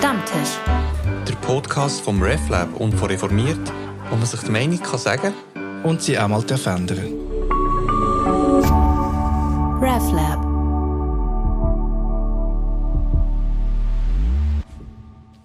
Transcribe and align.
Stammtisch. 0.00 0.56
Der 1.28 1.34
Podcast 1.42 2.00
vom 2.00 2.22
RefLab 2.22 2.74
und 2.80 2.92
von 2.92 3.10
Reformiert, 3.10 3.60
wo 4.08 4.16
man 4.16 4.24
sich 4.24 4.40
die 4.40 4.50
Meinung 4.50 4.80
kann 4.80 4.98
sagen 4.98 5.34
und 5.82 6.00
sie 6.00 6.18
auch 6.18 6.26
mal 6.26 6.40
verändern 6.40 6.96
RefLab. 9.82 10.40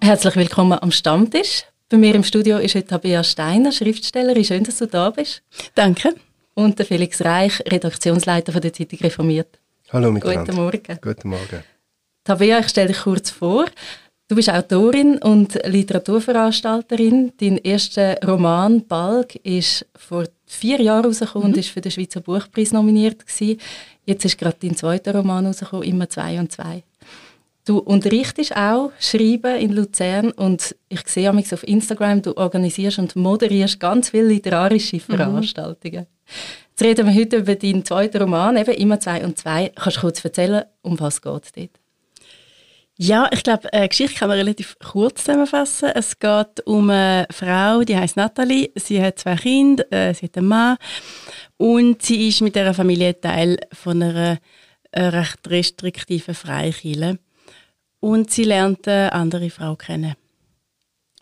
Herzlich 0.02 0.36
willkommen 0.36 0.78
am 0.80 0.90
Stammtisch. 0.90 1.64
Bei 1.90 1.98
mir 1.98 2.14
im 2.14 2.24
Studio 2.24 2.56
ist 2.56 2.76
heute 2.76 2.86
Tabea 2.86 3.24
Steiner, 3.24 3.72
Schriftstellerin. 3.72 4.42
Schön, 4.42 4.64
dass 4.64 4.78
du 4.78 4.86
da 4.86 5.10
bist. 5.10 5.42
Danke. 5.74 6.14
Und 6.54 6.78
der 6.78 6.86
Felix 6.86 7.22
Reich, 7.22 7.60
Redaktionsleiter 7.60 8.52
von 8.52 8.62
der 8.62 8.72
Zeitung 8.72 9.00
Reformiert. 9.00 9.58
Hallo 9.92 10.10
miteinander. 10.10 10.44
Guten 10.44 10.56
Morgen. 10.56 10.98
Guten 11.02 11.28
Morgen. 11.28 11.62
Tabea, 12.24 12.60
ich 12.60 12.68
stelle 12.68 12.88
dich 12.88 13.00
kurz 13.00 13.30
vor. 13.30 13.66
Du 14.28 14.34
bist 14.34 14.50
Autorin 14.50 15.18
und 15.18 15.54
Literaturveranstalterin. 15.64 17.32
Dein 17.38 17.58
erster 17.58 18.18
Roman 18.26 18.84
«Balg» 18.84 19.36
ist 19.36 19.86
vor 19.94 20.24
vier 20.46 20.80
Jahren 20.80 21.04
rausgekommen 21.04 21.46
mhm. 21.46 21.54
und 21.54 21.60
ist 21.60 21.68
für 21.68 21.80
den 21.80 21.92
Schweizer 21.92 22.20
Buchpreis 22.20 22.72
nominiert 22.72 23.24
gewesen. 23.24 23.60
Jetzt 24.04 24.24
ist 24.24 24.36
gerade 24.36 24.56
dein 24.60 24.74
zweiter 24.74 25.14
Roman 25.14 25.46
rausgekommen, 25.46 25.88
«Immer 25.88 26.08
zwei 26.08 26.40
und 26.40 26.50
zwei». 26.50 26.82
Du 27.64 27.78
unterrichtest 27.78 28.56
auch 28.56 28.90
Schreiben 28.98 29.60
in 29.60 29.72
Luzern 29.72 30.32
und 30.32 30.74
ich 30.88 31.06
sehe 31.06 31.30
auf 31.30 31.62
Instagram, 31.62 32.22
du 32.22 32.36
organisierst 32.36 32.98
und 32.98 33.14
moderierst 33.14 33.78
ganz 33.78 34.10
viele 34.10 34.26
literarische 34.26 34.96
mhm. 34.96 35.00
Veranstaltungen. 35.00 36.00
Mhm. 36.00 36.26
Jetzt 36.70 36.82
reden 36.82 37.06
wir 37.06 37.14
heute 37.14 37.36
über 37.36 37.54
deinen 37.54 37.84
zweiten 37.84 38.20
Roman, 38.20 38.56
eben 38.56 38.74
«Immer 38.74 38.98
zwei 38.98 39.24
und 39.24 39.38
zwei». 39.38 39.70
Kannst 39.76 39.98
du 39.98 40.00
kurz 40.00 40.24
erzählen, 40.24 40.64
um 40.82 40.98
was 40.98 41.14
es 41.14 41.22
geht 41.22 41.32
dort? 41.32 41.85
Ja, 42.98 43.28
ich 43.30 43.42
glaube, 43.42 43.70
eine 43.74 43.88
Geschichte 43.88 44.18
kann 44.18 44.28
man 44.28 44.38
relativ 44.38 44.76
kurz 44.78 45.24
zusammenfassen. 45.24 45.90
Es 45.94 46.18
geht 46.18 46.66
um 46.66 46.88
eine 46.88 47.26
Frau, 47.30 47.82
die 47.82 47.96
heißt 47.96 48.16
Nathalie. 48.16 48.70
Sie 48.74 49.02
hat 49.02 49.18
zwei 49.18 49.36
Kinder, 49.36 49.84
äh, 49.92 50.14
sie 50.14 50.26
hat 50.26 50.38
einen 50.38 50.48
Mann 50.48 50.78
und 51.58 52.00
sie 52.00 52.28
ist 52.28 52.40
mit 52.40 52.56
ihrer 52.56 52.72
Familie 52.72 53.20
Teil 53.20 53.58
von 53.72 54.02
einer 54.02 54.38
äh, 54.92 55.02
recht 55.02 55.46
restriktiven 55.46 56.34
Freikirche. 56.34 57.18
Und 58.00 58.30
sie 58.30 58.44
lernt 58.44 58.88
eine 58.88 59.12
andere 59.12 59.50
Frau 59.50 59.76
kennen, 59.76 60.14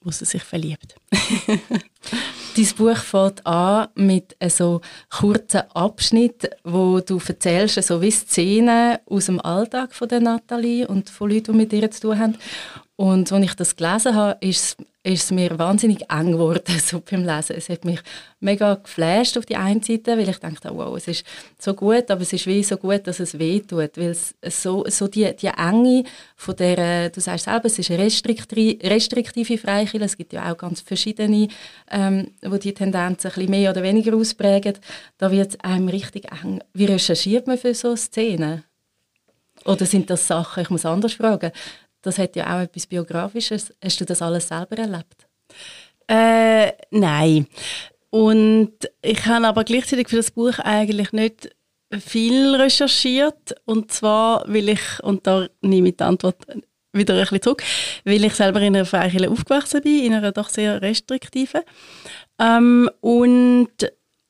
wo 0.03 0.13
sie 0.13 0.27
sich 0.27 0.45
verliebt. 0.45 0.95
Dein 2.57 2.69
Buch 2.77 2.97
fängt 2.97 3.45
an 3.45 3.89
mit 3.97 4.37
so 4.49 4.81
kurzen 5.11 5.63
Abschnitt, 5.75 6.49
wo 6.63 7.01
du 7.01 7.19
erzählst, 7.27 7.83
so 7.83 8.01
wie 8.01 8.13
Szenen 8.13 8.99
aus 9.07 9.27
dem 9.27 9.41
Alltag 9.41 9.93
von 9.93 10.09
der 10.09 10.21
Nathalie 10.21 10.87
und 10.87 11.11
von 11.11 11.31
Leuten, 11.31 11.53
die 11.53 11.59
mit 11.59 11.73
ihr 11.73 11.91
zu 11.91 12.03
tun 12.03 12.19
haben. 12.19 12.39
Und 12.95 13.33
als 13.33 13.45
ich 13.45 13.55
das 13.55 13.75
gelesen 13.75 14.15
habe, 14.15 14.39
ist 14.41 14.77
ist 15.07 15.25
es 15.25 15.31
mir 15.31 15.59
wahnsinnig 15.59 16.11
eng 16.11 16.33
geworden 16.33 16.79
so 16.83 17.01
beim 17.01 17.25
Lesen. 17.25 17.57
Es 17.57 17.69
hat 17.69 17.85
mich 17.85 18.01
mega 18.41 18.75
geflasht 18.75 19.37
auf 19.37 19.45
die 19.45 19.57
einen 19.57 19.83
Seite, 19.83 20.17
weil 20.17 20.29
ich 20.29 20.39
dachte, 20.39 20.71
wow, 20.73 20.97
es 20.97 21.07
ist 21.07 21.25
so 21.59 21.75
gut, 21.75 22.11
aber 22.11 22.23
es 22.23 22.33
ist 22.33 22.47
wie 22.47 22.65
so 22.65 22.79
gut, 22.79 23.07
dass 23.07 23.21
es 23.21 23.39
weh 23.39 23.61
tut, 23.61 23.99
weil 23.99 24.11
es 24.11 24.35
so, 24.63 24.85
so 24.89 25.07
die, 25.07 25.37
die 25.37 25.49
Enge 25.49 26.05
von 26.37 26.57
der, 26.57 27.11
du 27.11 27.21
sagst 27.21 27.45
selber, 27.45 27.67
es 27.67 27.79
ist 27.79 27.91
eine 27.91 28.05
restriktive, 28.05 28.79
restriktive 28.83 29.59
Freikirche, 29.59 30.05
es 30.05 30.17
gibt 30.17 30.33
ja 30.33 30.51
auch 30.51 30.57
ganz 30.57 30.81
verschiedene, 30.81 31.49
ähm, 31.91 32.31
wo 32.43 32.57
die 32.57 32.73
Tendenzen 32.73 33.29
ein 33.29 33.35
bisschen 33.35 33.51
mehr 33.51 33.71
oder 33.71 33.83
weniger 33.83 34.17
ausprägen, 34.17 34.79
da 35.19 35.31
wird 35.31 35.51
es 35.51 35.61
einem 35.61 35.89
richtig 35.89 36.33
eng. 36.33 36.61
Wie 36.73 36.87
recherchiert 36.87 37.47
man 37.47 37.59
für 37.59 37.75
so 37.75 37.95
Szenen? 37.95 38.65
Oder 39.67 39.87
sind 39.87 40.11
das 40.11 40.27
Sachen, 40.27 40.63
ich 40.63 40.71
muss 40.71 40.85
anders 40.85 41.15
fragen, 41.15 41.53
das 42.05 42.19
hat 42.19 42.37
ja 42.37 42.57
auch 42.57 42.61
etwas 42.61 42.87
Biografisches. 42.87 43.75
Hast 43.83 44.01
du 44.01 44.05
das 44.05 44.23
alles 44.23 44.49
selber 44.49 44.79
erlebt? 44.79 45.27
Äh, 46.07 46.73
nein. 46.91 47.47
Und 48.11 48.73
ich 49.03 49.27
habe 49.27 49.47
aber 49.47 49.65
gleichzeitig 49.65 50.09
für 50.09 50.17
das 50.17 50.31
Buch 50.31 50.59
eigentlich 50.59 51.13
nicht 51.13 51.51
viel 51.99 52.55
recherchiert. 52.55 53.55
Und 53.65 53.91
zwar 53.91 54.47
will 54.47 54.69
ich, 54.69 55.03
und 55.03 55.27
da 55.27 55.49
nehme 55.63 55.89
ich 55.89 55.97
die 55.97 56.05
Antwort 56.05 56.37
wieder 56.93 57.15
ein 57.15 57.21
bisschen 57.21 57.43
zurück, 57.43 57.63
weil 58.05 58.25
ich 58.25 58.35
selber 58.35 58.61
in 58.61 58.77
einer 58.77 58.85
Freikirche 58.85 59.31
aufgewachsen 59.31 59.83
bin, 59.83 60.05
in 60.05 60.15
einer 60.15 60.33
doch 60.33 60.49
sehr 60.49 60.81
restriktiven. 60.81 61.63
Ähm, 62.39 62.91
und 63.01 63.73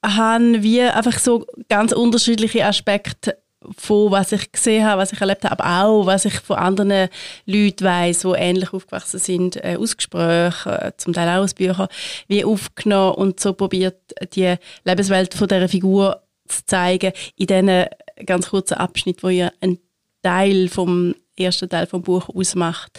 habe 0.05 0.63
wie 0.63 0.83
einfach 0.83 1.19
so 1.19 1.47
ganz 1.69 1.93
unterschiedliche 1.93 2.65
Aspekte 2.65 3.39
von 3.77 4.11
was 4.11 4.33
ich 4.33 4.53
gesehen 4.53 4.85
habe, 4.85 5.03
was 5.03 5.13
ich 5.13 5.21
erlebt 5.21 5.45
habe, 5.45 5.59
aber 5.59 5.85
auch 5.85 6.07
was 6.07 6.25
ich 6.25 6.35
von 6.35 6.57
anderen 6.57 7.09
Leuten 7.47 7.85
weiß, 7.85 8.21
die 8.21 8.29
ähnlich 8.29 8.73
aufgewachsen 8.73 9.21
sind, 9.21 9.57
äh, 9.57 9.77
aus 9.79 9.97
Gesprächen, 9.97 10.73
äh, 10.73 10.93
zum 10.97 11.13
Teil 11.13 11.29
auch 11.29 11.45
aus 11.45 11.55
Büchern, 11.55 11.89
wie 12.29 12.45
aufgenommen 12.45 13.15
und 13.15 13.41
so 13.41 13.53
probiert, 13.53 13.97
die 14.35 14.55
Lebenswelt 14.85 15.35
von 15.35 15.49
dieser 15.49 15.69
Figur 15.69 16.23
zu 16.47 16.65
zeigen, 16.67 17.13
in 17.37 17.47
diesen 17.47 17.87
ganz 18.27 18.51
kurzen 18.51 18.75
Abschnitt, 18.75 19.23
wo 19.23 19.29
ja 19.29 19.51
ein 19.61 19.79
Teil 20.23 20.69
vom 20.69 21.15
ersten 21.37 21.69
Teil 21.69 21.87
vom 21.87 22.03
Buch 22.03 22.29
ausmacht. 22.29 22.99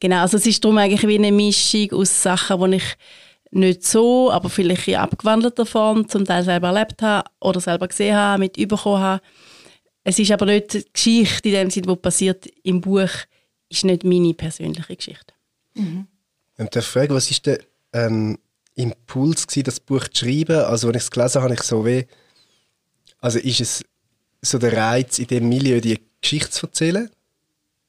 Genau, 0.00 0.20
also 0.20 0.36
es 0.36 0.46
ist 0.46 0.64
darum 0.64 0.78
eigentlich 0.78 1.06
wie 1.06 1.18
eine 1.18 1.32
Mischung 1.32 1.92
aus 1.92 2.22
Sachen, 2.22 2.70
die 2.70 2.76
ich 2.78 2.96
nicht 3.50 3.84
so, 3.84 4.32
aber 4.32 4.50
vielleicht 4.50 4.88
in 4.88 4.96
abgewandelter 4.96 5.64
Form 5.64 6.08
zum 6.08 6.24
Teil 6.24 6.42
selber 6.42 6.68
erlebt 6.68 7.02
habe 7.02 7.28
oder 7.40 7.60
selber 7.60 7.86
gesehen 7.86 8.16
habe, 8.16 8.40
mit 8.40 8.56
überkommen 8.56 9.00
habe 9.00 9.22
es 10.04 10.18
ist 10.18 10.30
aber 10.30 10.46
nicht 10.46 10.74
die 10.74 10.84
Geschichte 10.92 11.48
in 11.48 11.54
dem 11.54 11.70
Sinne, 11.70 11.86
die 11.86 11.96
passiert 11.96 12.46
im 12.62 12.80
Buch, 12.80 13.10
ist 13.70 13.84
nicht 13.84 14.04
meine 14.04 14.34
persönliche 14.34 14.94
Geschichte. 14.94 15.34
Mhm. 15.74 16.06
Und 16.58 16.74
der 16.74 16.82
Frage, 16.82 17.14
was 17.14 17.30
ist 17.30 17.46
der 17.46 17.60
ähm, 17.92 18.38
Impuls 18.74 19.46
gewesen, 19.46 19.64
das 19.64 19.80
Buch 19.80 20.06
zu 20.08 20.24
schreiben? 20.24 20.58
Also, 20.58 20.88
wenn 20.88 20.94
ich 20.94 21.02
es 21.02 21.10
gelesen 21.10 21.42
habe, 21.42 21.54
ich 21.54 21.62
so 21.62 21.84
wie, 21.86 22.06
also 23.18 23.38
ist 23.38 23.60
es 23.60 23.84
so 24.42 24.58
der 24.58 24.76
Reiz 24.76 25.18
in 25.18 25.26
dem 25.26 25.48
Milieu, 25.48 25.80
die 25.80 26.00
Geschichte 26.20 26.50
zu 26.50 26.66
erzählen? 26.66 27.10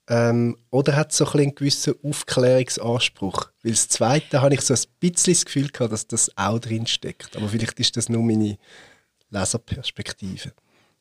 Ähm, 0.07 0.57
oder 0.69 0.95
hat 0.95 1.11
es 1.11 1.17
so 1.17 1.25
ein 1.25 1.39
einen 1.39 1.55
gewissen 1.55 1.95
Aufklärungsanspruch? 2.01 3.49
Weil 3.63 3.71
das 3.71 3.89
Zweite 3.89 4.41
habe 4.41 4.53
ich 4.53 4.61
so 4.61 4.73
ein 4.73 4.79
bisschen 4.99 5.33
das 5.33 5.45
Gefühl 5.45 5.69
gehabt, 5.69 5.91
dass 5.91 6.07
das 6.07 6.31
auch 6.37 6.59
drin 6.59 6.87
steckt. 6.87 7.35
Aber 7.35 7.49
vielleicht 7.49 7.79
ist 7.79 7.97
das 7.97 8.07
nur 8.07 8.23
meine 8.23 8.57
Leserperspektive. 9.31 10.53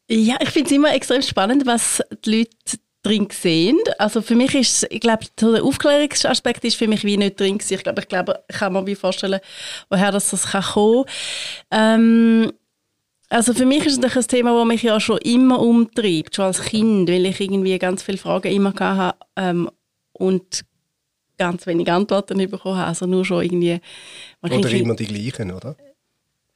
Ja, 0.08 0.36
ich 0.40 0.50
finde 0.50 0.68
es 0.68 0.76
immer 0.76 0.94
extrem 0.94 1.22
spannend, 1.22 1.66
was 1.66 2.02
die 2.24 2.38
Leute 2.38 2.78
drin 3.02 3.28
sehen. 3.30 3.78
Also 3.98 4.22
für 4.22 4.34
mich 4.34 4.54
ist, 4.54 4.86
ich 4.90 5.00
glaube, 5.00 5.26
der 5.40 5.62
Aufklärungsaspekt 5.62 6.64
ist 6.64 6.76
für 6.76 6.88
mich 6.88 7.04
wie 7.04 7.16
nicht 7.16 7.38
drin 7.38 7.58
gewesen. 7.58 7.74
Ich 7.74 7.82
glaube, 7.82 8.02
ich 8.02 8.08
glaube, 8.08 8.42
ich 8.48 8.56
kann 8.56 8.72
mir 8.72 8.86
wie 8.86 8.94
vorstellen, 8.94 9.40
woher 9.90 10.10
das, 10.10 10.30
das 10.30 10.48
kann 10.48 10.62
kommen. 10.62 11.04
Ähm, 11.70 12.52
also 13.28 13.54
für 13.54 13.66
mich 13.66 13.86
ist 13.86 14.02
es 14.04 14.16
ein 14.16 14.28
Thema, 14.28 14.56
das 14.56 14.66
mich 14.66 14.82
ja 14.82 15.00
schon 15.00 15.18
immer 15.18 15.60
umtreibt, 15.60 16.36
schon 16.36 16.46
als 16.46 16.62
Kind, 16.62 17.08
weil 17.08 17.26
ich 17.26 17.40
irgendwie 17.40 17.78
ganz 17.78 18.02
viele 18.02 18.18
Fragen 18.18 18.52
immer 18.52 18.74
hatte 18.78 19.18
ähm, 19.36 19.70
und 20.12 20.64
ganz 21.36 21.66
wenig 21.66 21.90
Antworten 21.90 22.38
bekommen 22.50 22.76
habe. 22.76 22.88
Also 22.88 23.06
nur 23.06 23.24
schon 23.24 23.42
irgendwie... 23.42 23.80
Oder 24.42 24.54
immer 24.70 24.94
die 24.94 25.06
gleichen, 25.06 25.50
oder? 25.50 25.76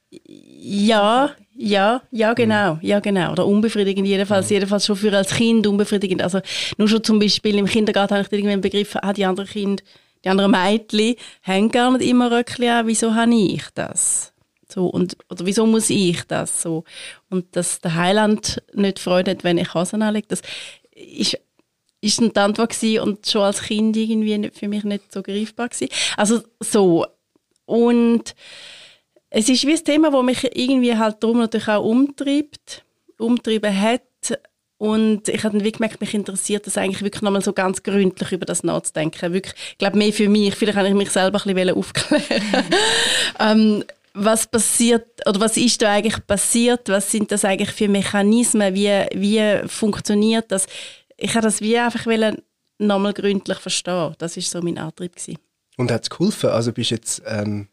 Ja, 0.09 1.35
ja, 1.61 2.01
ja, 2.11 2.33
genau, 2.33 2.79
ja, 2.81 3.01
genau. 3.01 3.33
Oder 3.33 3.45
unbefriedigend 3.45 4.07
jedenfalls, 4.07 4.49
jedenfalls 4.49 4.85
schon 4.85 4.95
für 4.95 5.11
als 5.11 5.35
Kind 5.35 5.67
unbefriedigend. 5.67 6.21
Also 6.21 6.39
nur 6.77 6.87
schon 6.87 7.03
zum 7.03 7.19
Beispiel 7.19 7.57
im 7.57 7.65
Kindergarten 7.65 8.15
habe 8.15 8.25
ich 8.25 8.31
irgendwann 8.31 8.61
begriffen, 8.61 9.01
ah, 9.01 9.11
die 9.11 9.25
anderen 9.25 9.49
Kinder, 9.49 9.83
die 10.23 10.29
anderen 10.29 10.51
Mädchen 10.51 11.15
haben 11.43 11.69
gar 11.69 11.91
nicht 11.91 12.09
immer 12.09 12.31
Röckchen 12.31 12.69
an, 12.69 12.87
wieso 12.87 13.13
habe 13.13 13.35
ich 13.35 13.63
das? 13.75 14.31
So, 14.71 14.85
und, 14.85 15.17
oder 15.29 15.45
wieso 15.45 15.65
muss 15.65 15.89
ich 15.89 16.23
das? 16.23 16.61
So. 16.61 16.85
Und 17.29 17.53
dass 17.57 17.81
der 17.81 17.95
Heiland 17.95 18.63
nicht 18.73 18.97
Freude 18.97 19.31
hat, 19.31 19.43
wenn 19.43 19.57
ich 19.57 19.73
Hosen 19.73 20.01
anlege, 20.01 20.27
das 20.29 20.41
ist, 20.95 21.37
ist 21.99 22.21
eine 22.21 22.33
Antwort 22.37 22.69
gewesen 22.69 23.01
und 23.01 23.27
schon 23.27 23.41
als 23.41 23.63
Kind 23.63 23.97
irgendwie 23.97 24.49
für 24.53 24.69
mich 24.69 24.85
nicht 24.85 25.11
so 25.11 25.21
greifbar 25.21 25.67
gewesen. 25.67 25.91
Also 26.15 26.41
so. 26.61 27.05
Und 27.65 28.33
es 29.29 29.49
ist 29.49 29.65
wie 29.65 29.73
ein 29.73 29.83
Thema, 29.83 30.11
das 30.11 30.23
mich 30.23 30.55
irgendwie 30.55 30.97
halt 30.97 31.17
darum 31.21 31.39
natürlich 31.39 31.67
auch 31.67 31.83
umtreibt, 31.83 32.83
umtrieben 33.17 33.79
hat. 33.79 34.01
Und 34.77 35.27
ich 35.27 35.43
habe 35.43 35.57
dann 35.57 35.65
wie 35.65 35.73
gemerkt, 35.73 35.99
mich 35.99 36.13
interessiert 36.13 36.65
das 36.65 36.77
eigentlich 36.77 37.01
wirklich 37.01 37.21
nochmal 37.21 37.41
so 37.41 37.51
ganz 37.51 37.83
gründlich 37.83 38.31
über 38.31 38.45
das 38.45 38.63
nachzudenken. 38.63 39.33
Wirklich, 39.33 39.53
ich 39.71 39.77
glaube, 39.77 39.97
mehr 39.97 40.13
für 40.13 40.29
mich. 40.29 40.55
Vielleicht 40.55 40.77
habe 40.77 40.87
ich 40.87 40.93
mich 40.93 41.11
selber 41.11 41.41
ein 41.45 41.53
bisschen 41.53 41.77
aufklären 41.77 42.43
ähm, 43.39 43.83
was 44.13 44.47
passiert 44.47 45.05
oder 45.27 45.39
was 45.39 45.57
ist 45.57 45.81
da 45.81 45.91
eigentlich 45.91 46.25
passiert? 46.25 46.89
Was 46.89 47.11
sind 47.11 47.31
das 47.31 47.45
eigentlich 47.45 47.71
für 47.71 47.87
Mechanismen? 47.87 48.73
Wie, 48.73 48.89
wie 49.13 49.67
funktioniert 49.67 50.51
das? 50.51 50.65
Ich 51.17 51.35
habe 51.35 51.45
das 51.45 51.61
wie 51.61 51.77
einfach 51.77 52.05
nochmal 52.79 53.13
gründlich 53.13 53.57
verstehen. 53.59 54.15
Das 54.17 54.37
ist 54.37 54.49
so 54.49 54.61
mein 54.61 54.77
Antrieb 54.77 55.15
gewesen. 55.15 55.37
Und 55.77 55.91
hat 55.91 56.03
es 56.03 56.09
geholfen? 56.09 56.49
Also 56.49 56.71
bist 56.71 56.91
jetzt 56.91 57.21
ähm, 57.25 57.67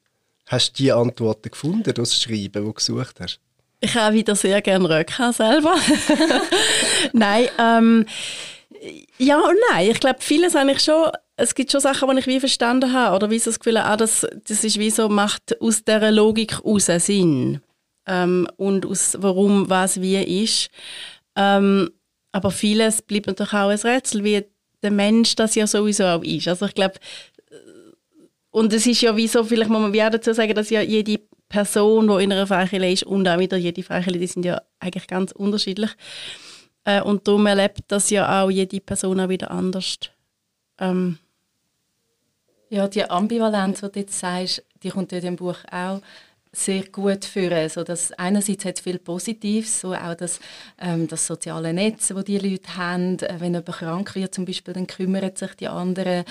Hast 0.46 0.72
du 0.72 0.82
die 0.82 0.92
Antworten 0.92 1.50
gefunden, 1.50 1.92
das 1.92 2.16
Schreiben, 2.16 2.52
das 2.52 2.62
du 2.64 2.72
gesucht 2.72 3.20
hast? 3.20 3.40
Ich 3.80 3.94
habe 3.94 4.14
wieder 4.14 4.34
sehr 4.34 4.62
gerne 4.62 4.88
Röcke 4.88 5.32
selber. 5.32 5.76
nein, 7.12 7.48
ähm, 7.58 8.06
ja 9.18 9.38
und 9.38 9.56
nein. 9.70 9.90
Ich 9.90 10.00
glaube, 10.00 10.18
vieles 10.20 10.54
habe 10.54 10.70
ich 10.72 10.80
schon 10.80 11.10
es 11.36 11.54
gibt 11.54 11.70
schon 11.70 11.80
Sachen, 11.80 12.08
die 12.10 12.18
ich 12.18 12.26
wie 12.26 12.40
verstanden 12.40 12.92
habe 12.92 13.14
oder 13.14 13.30
wie 13.30 13.38
so 13.38 13.50
das 13.50 13.60
Gefühl 13.60 13.78
habe, 13.78 13.90
ah, 13.90 13.96
das, 13.96 14.26
das 14.48 14.64
ist 14.64 14.78
wie 14.78 14.90
so, 14.90 15.08
macht 15.08 15.60
aus 15.60 15.84
dieser 15.84 16.10
Logik 16.10 16.64
raus 16.64 16.86
Sinn 16.86 17.60
ähm, 18.06 18.48
und 18.56 18.86
aus 18.86 19.16
warum 19.20 19.68
was 19.68 20.00
wie 20.00 20.42
ist. 20.44 20.70
Ähm, 21.36 21.90
aber 22.32 22.50
vieles 22.50 23.02
bleibt 23.02 23.26
natürlich 23.26 23.52
auch 23.52 23.68
ein 23.68 23.78
Rätsel, 23.78 24.24
wie 24.24 24.46
der 24.82 24.90
Mensch 24.90 25.36
das 25.36 25.54
ja 25.54 25.66
sowieso 25.66 26.04
auch 26.04 26.22
ist. 26.22 26.48
Also 26.48 26.66
ich 26.66 26.74
glaube, 26.74 26.94
und 28.56 28.72
es 28.72 28.86
ist 28.86 29.02
ja 29.02 29.14
wie 29.14 29.28
so, 29.28 29.44
vielleicht 29.44 29.68
muss 29.68 29.82
man 29.82 29.92
wie 29.92 30.02
auch 30.02 30.08
dazu 30.08 30.32
sagen, 30.32 30.54
dass 30.54 30.70
ja 30.70 30.80
jede 30.80 31.20
Person, 31.46 32.08
die 32.08 32.24
in 32.24 32.32
einer 32.32 32.46
Freikirche 32.46 32.86
ist 32.86 33.02
und 33.02 33.28
auch 33.28 33.38
wieder 33.38 33.58
jede 33.58 33.82
Freikirche, 33.82 34.18
die 34.18 34.26
sind 34.26 34.46
ja 34.46 34.62
eigentlich 34.80 35.06
ganz 35.06 35.32
unterschiedlich. 35.32 35.90
Äh, 36.84 37.02
und 37.02 37.28
darum 37.28 37.44
erlebt 37.44 37.80
das 37.88 38.08
ja 38.08 38.42
auch 38.42 38.48
jede 38.48 38.80
Person 38.80 39.20
auch 39.20 39.28
wieder 39.28 39.50
anders. 39.50 39.98
Ähm. 40.78 41.18
Ja, 42.70 42.88
die 42.88 43.04
Ambivalenz, 43.04 43.82
die 43.82 43.92
du 43.92 44.00
jetzt 44.00 44.18
sagst, 44.18 44.64
die 44.82 44.88
kommt 44.88 45.12
in 45.12 45.20
dem 45.20 45.36
Buch 45.36 45.58
auch 45.70 46.00
sehr 46.56 46.84
gut 46.84 47.24
führen. 47.24 47.52
Also 47.52 47.84
das, 47.84 48.12
einerseits 48.12 48.64
hat 48.64 48.76
es 48.76 48.80
viel 48.80 48.98
Positives, 48.98 49.80
so 49.80 49.94
auch 49.94 50.14
das, 50.14 50.40
ähm, 50.78 51.06
das 51.06 51.26
soziale 51.26 51.72
Netz, 51.72 52.12
wo 52.14 52.22
die 52.22 52.38
Leute 52.38 52.76
haben. 52.76 53.18
Äh, 53.18 53.36
wenn 53.38 53.54
jemand 53.54 53.66
krank 53.66 54.14
wird 54.14 54.34
zum 54.34 54.44
Beispiel, 54.44 54.74
dann 54.74 54.86
kümmern 54.86 55.34
sich 55.34 55.54
die 55.54 55.68
anderen. 55.68 56.24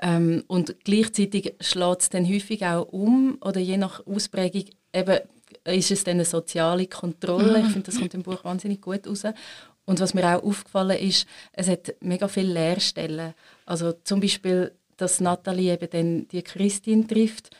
Ähm, 0.00 0.44
und 0.46 0.76
gleichzeitig 0.84 1.54
schlägt 1.60 2.02
es 2.02 2.08
dann 2.10 2.28
häufig 2.28 2.64
auch 2.64 2.88
um 2.92 3.38
oder 3.40 3.60
je 3.60 3.76
nach 3.76 4.06
Ausprägung 4.06 4.64
eben 4.92 5.18
ist 5.64 5.90
es 5.90 6.04
dann 6.04 6.14
eine 6.14 6.24
soziale 6.24 6.86
Kontrolle. 6.86 7.60
Ich 7.60 7.66
finde, 7.66 7.82
das 7.82 7.98
kommt 7.98 8.14
im 8.14 8.22
Buch 8.22 8.44
wahnsinnig 8.44 8.80
gut 8.80 9.06
raus. 9.06 9.24
Und 9.84 10.00
was 10.00 10.14
mir 10.14 10.24
auch 10.24 10.42
aufgefallen 10.42 10.98
ist, 10.98 11.26
es 11.52 11.68
hat 11.68 11.94
mega 12.00 12.28
viele 12.28 12.52
Lehrstellen. 12.52 13.34
Also 13.66 13.92
zum 14.04 14.20
Beispiel, 14.20 14.72
dass 14.96 15.20
Nathalie 15.20 15.72
eben 15.72 15.90
dann 15.90 16.28
die 16.28 16.42
Christine 16.42 17.06
trifft 17.06 17.50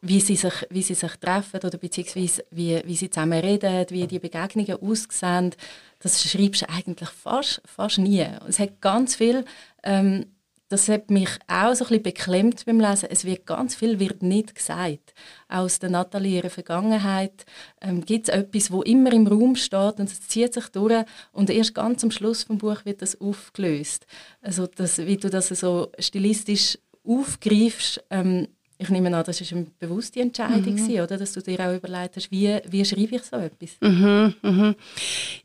wie 0.00 0.20
sie 0.20 0.36
sich, 0.36 0.66
wie 0.70 0.82
sie 0.82 0.94
sich 0.94 1.12
treffen 1.16 1.60
oder 1.64 1.78
beziehungsweise 1.78 2.44
wie, 2.50 2.80
wie 2.84 2.96
sie 2.96 3.10
zusammen 3.10 3.40
reden, 3.40 3.86
wie 3.90 4.06
die 4.06 4.20
Begegnungen 4.20 4.80
aussehen, 4.80 5.54
das 5.98 6.22
schreibst 6.22 6.62
du 6.62 6.68
eigentlich 6.68 7.08
fast, 7.08 7.60
fast 7.64 7.98
nie. 7.98 8.26
Es 8.46 8.60
hat 8.60 8.80
ganz 8.80 9.16
viel, 9.16 9.44
ähm, 9.82 10.26
das 10.68 10.88
hat 10.88 11.10
mich 11.10 11.30
auch 11.48 11.74
so 11.74 11.84
ein 11.84 11.88
bisschen 11.88 12.02
beklemmt 12.02 12.66
beim 12.66 12.78
Lesen, 12.78 13.08
es 13.10 13.24
wird 13.24 13.46
ganz 13.46 13.74
viel 13.74 13.98
wird 13.98 14.22
nicht 14.22 14.54
gesagt. 14.54 15.14
Aus 15.48 15.78
der 15.78 15.90
Nathalie 15.90 16.36
ihrer 16.36 16.50
Vergangenheit 16.50 17.46
ähm, 17.80 18.04
gibt 18.04 18.28
es 18.28 18.34
etwas, 18.34 18.70
wo 18.70 18.82
immer 18.82 19.12
im 19.12 19.26
Raum 19.26 19.56
steht 19.56 19.98
und 19.98 20.10
es 20.10 20.28
zieht 20.28 20.54
sich 20.54 20.68
durch 20.68 21.04
und 21.32 21.50
erst 21.50 21.74
ganz 21.74 22.04
am 22.04 22.10
Schluss 22.10 22.44
vom 22.44 22.58
Buch 22.58 22.84
wird 22.84 23.02
das 23.02 23.20
aufgelöst. 23.20 24.06
Also 24.42 24.66
das, 24.66 24.98
wie 24.98 25.16
du 25.16 25.30
das 25.30 25.48
so 25.48 25.90
stilistisch 25.98 26.78
aufgreifst, 27.02 28.04
ähm, 28.10 28.48
ich 28.78 28.88
nehme 28.90 29.14
an, 29.14 29.24
das 29.24 29.40
war 29.40 29.58
eine 29.58 29.66
bewusste 29.78 30.20
Entscheidung, 30.20 30.74
mhm. 30.74 31.00
oder? 31.00 31.18
dass 31.18 31.32
du 31.32 31.42
dir 31.42 31.58
auch 31.60 31.74
überlegt 31.74 32.16
hast, 32.16 32.30
wie, 32.30 32.60
wie 32.68 32.84
schreibe 32.84 33.16
ich 33.16 33.22
so 33.22 33.36
etwas? 33.36 33.70
Mhm, 33.80 34.34
mhm. 34.42 34.74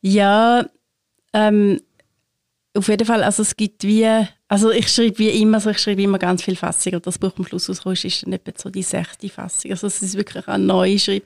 Ja, 0.01 0.65
ähm, 1.33 1.81
auf 2.75 2.87
jeden 2.87 3.05
Fall, 3.05 3.23
also 3.23 3.41
es 3.41 3.55
gibt 3.55 3.83
wie, 3.83 4.07
also 4.47 4.71
ich 4.71 4.87
schreibe 4.87 5.19
wie 5.19 5.29
immer, 5.29 5.57
also 5.57 5.71
ich 5.71 5.79
schreibe 5.79 6.03
immer 6.03 6.19
ganz 6.19 6.43
viel 6.43 6.55
Fassung 6.55 6.93
und 6.93 7.07
das 7.07 7.17
Buch 7.17 7.33
am 7.37 7.45
Schluss 7.45 7.69
rauskommt, 7.69 8.03
ist 8.03 8.23
dann 8.23 8.33
etwa 8.33 8.51
so 8.55 8.69
die 8.69 8.83
sechste 8.83 9.29
Fassung, 9.29 9.71
also 9.71 9.87
es 9.87 10.01
ist 10.01 10.15
wirklich 10.15 10.47
ein 10.47 10.65
neues 10.65 11.03
Schreib 11.03 11.23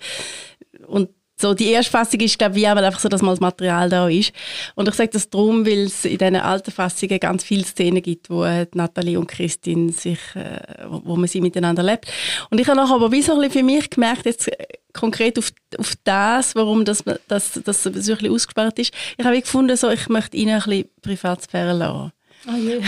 und 0.88 1.10
so, 1.39 1.54
die 1.54 1.68
erste 1.68 1.92
Fassung 1.92 2.19
ist, 2.19 2.39
glaube 2.39 2.57
ich, 2.57 2.68
einfach 2.68 3.00
so, 3.00 3.10
dass 3.10 3.22
mal 3.22 3.31
das 3.31 3.39
Material 3.39 3.89
da 3.89 4.10
ist. 4.10 4.34
Und 4.74 4.88
ich 4.88 4.95
sage 4.95 5.12
das 5.12 5.30
darum, 5.30 5.68
weil 5.68 5.84
es 5.86 6.04
in 6.04 6.18
diesen 6.18 6.36
alten 6.36 6.72
Fassungen 6.72 7.19
ganz 7.19 7.44
viele 7.44 7.63
Szenen 7.63 8.01
gibt, 8.01 8.31
wo 8.31 8.44
äh, 8.44 8.66
Nathalie 8.74 9.19
und 9.19 9.28
Christine 9.28 9.92
sich, 9.92 10.19
äh, 10.34 10.62
wo 10.88 11.16
man 11.16 11.28
sie 11.28 11.42
miteinander 11.42 11.84
lebt. 11.84 12.07
Und 12.50 12.60
ich 12.60 12.68
habe 12.68 12.78
nachher 12.78 12.95
aber 12.95 13.12
wie 13.12 13.22
so 13.22 13.34
ein 13.34 13.38
bisschen 13.39 13.60
für 13.60 13.63
mich 13.63 13.89
gemerkt, 13.92 14.25
jetzt 14.25 14.48
äh, 14.48 14.66
konkret 14.94 15.38
auf, 15.38 15.51
auf 15.78 15.94
das, 16.04 16.56
warum 16.56 16.86
das, 16.86 17.04
das, 17.28 17.60
das 17.63 17.84
so 17.84 17.89
ein 17.89 17.94
bisschen 17.94 18.31
ausgesperrt 18.31 18.80
ist. 18.80 18.92
Ich 19.16 19.24
habe 19.24 19.39
gefunden, 19.39 19.78
so, 19.78 19.89
ich 19.89 20.10
möchte 20.10 20.36
ihnen 20.36 20.56
ein 20.56 20.63
bisschen 20.63 20.89
Privatsphäre 21.04 21.74
lassen. 21.74 22.12
Oh 22.45 22.56
je. 22.56 22.81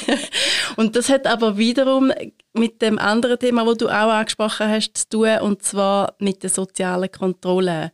und 0.76 0.96
das 0.96 1.08
hat 1.08 1.26
aber 1.26 1.56
wiederum 1.56 2.12
mit 2.52 2.82
dem 2.82 2.98
anderen 2.98 3.38
Thema, 3.38 3.64
das 3.64 3.78
du 3.78 3.88
auch 3.88 4.10
angesprochen 4.10 4.68
hast, 4.68 4.96
zu 4.96 5.08
tun, 5.08 5.38
und 5.40 5.62
zwar 5.62 6.14
mit 6.18 6.42
der 6.42 6.50
sozialen 6.50 7.10
Kontrolle. 7.10 7.92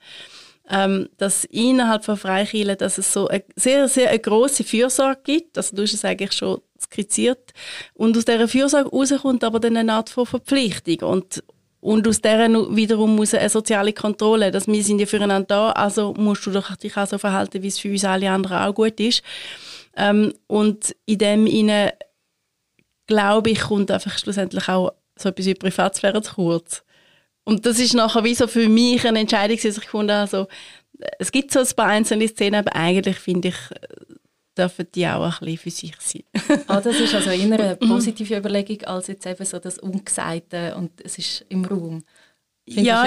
Ähm, 0.68 1.08
dass 1.16 1.44
innerhalb 1.44 2.04
von 2.04 2.16
Freikirchen, 2.16 2.76
dass 2.76 2.98
es 2.98 3.12
so 3.12 3.28
eine 3.28 3.44
sehr, 3.54 3.86
sehr 3.86 4.10
eine 4.10 4.18
grosse 4.18 4.64
Fürsorge 4.64 5.20
gibt, 5.22 5.56
also 5.56 5.76
du 5.76 5.82
hast 5.82 5.92
es 5.92 6.04
eigentlich 6.04 6.32
schon 6.32 6.60
skizziert, 6.80 7.52
und 7.94 8.16
aus 8.16 8.24
dieser 8.24 8.48
Fürsorge 8.48 8.90
rauskommt 8.90 9.44
aber 9.44 9.60
dann 9.60 9.76
eine 9.76 9.92
Art 9.92 10.10
von 10.10 10.26
Verpflichtung 10.26 11.08
und 11.08 11.44
und 11.86 12.08
aus 12.08 12.20
dieser 12.20 12.48
wiederum 12.74 13.14
muss 13.14 13.32
eine 13.32 13.48
soziale 13.48 13.92
Kontrolle, 13.92 14.50
dass 14.50 14.66
wir 14.66 14.82
sind 14.82 14.98
ja 14.98 15.06
füreinander 15.06 15.46
da, 15.46 15.70
also 15.70 16.14
musst 16.14 16.44
du 16.44 16.50
dich 16.50 16.96
auch 16.96 17.06
so 17.06 17.16
verhalten, 17.16 17.62
wie 17.62 17.68
es 17.68 17.78
für 17.78 17.92
uns 17.92 18.04
alle 18.04 18.28
anderen 18.28 18.58
auch 18.58 18.74
gut 18.74 18.98
ist. 18.98 19.22
Ähm, 19.96 20.34
und 20.46 20.94
in 21.06 21.18
dem 21.18 21.46
Ihnen 21.46 21.90
glaube 23.06 23.50
ich, 23.50 23.60
kommt 23.60 23.90
einfach 23.90 24.18
schlussendlich 24.18 24.68
auch 24.68 24.92
so 25.16 25.28
etwas 25.28 25.46
wie 25.46 25.54
Privatsphäre 25.54 26.22
zu 26.22 26.34
kurz. 26.34 26.82
Und 27.44 27.64
das 27.64 27.78
ist 27.78 27.94
nachher 27.94 28.24
wie 28.24 28.34
so 28.34 28.48
für 28.48 28.68
mich 28.68 29.06
eine 29.06 29.20
Entscheidung, 29.20 29.56
dass 29.56 29.76
ich 29.76 29.84
gefunden 29.84 30.12
habe, 30.12 30.22
also, 30.22 30.48
es 31.18 31.30
gibt 31.30 31.52
so 31.52 31.60
ein 31.60 31.66
paar 31.76 31.86
einzelne 31.86 32.26
Szenen, 32.26 32.56
aber 32.56 32.74
eigentlich 32.74 33.18
finde 33.18 33.48
ich, 33.48 33.56
dürfen 34.56 34.86
die 34.94 35.06
auch 35.06 35.40
ein 35.40 35.46
bisschen 35.46 35.58
für 35.58 35.70
sich 35.70 35.94
sein. 36.00 36.24
ah, 36.66 36.80
das 36.80 36.98
ist 36.98 37.14
also 37.14 37.30
eher 37.30 37.58
eine 37.58 37.76
positive 37.88 38.36
Überlegung 38.36 38.82
als 38.84 39.06
jetzt 39.06 39.26
eben 39.26 39.44
so 39.44 39.58
das 39.58 39.78
Ungesagte 39.78 40.74
und 40.76 40.92
es 41.04 41.18
ist 41.18 41.44
im 41.48 41.64
Raum. 41.64 42.02
Ja, 42.68 43.06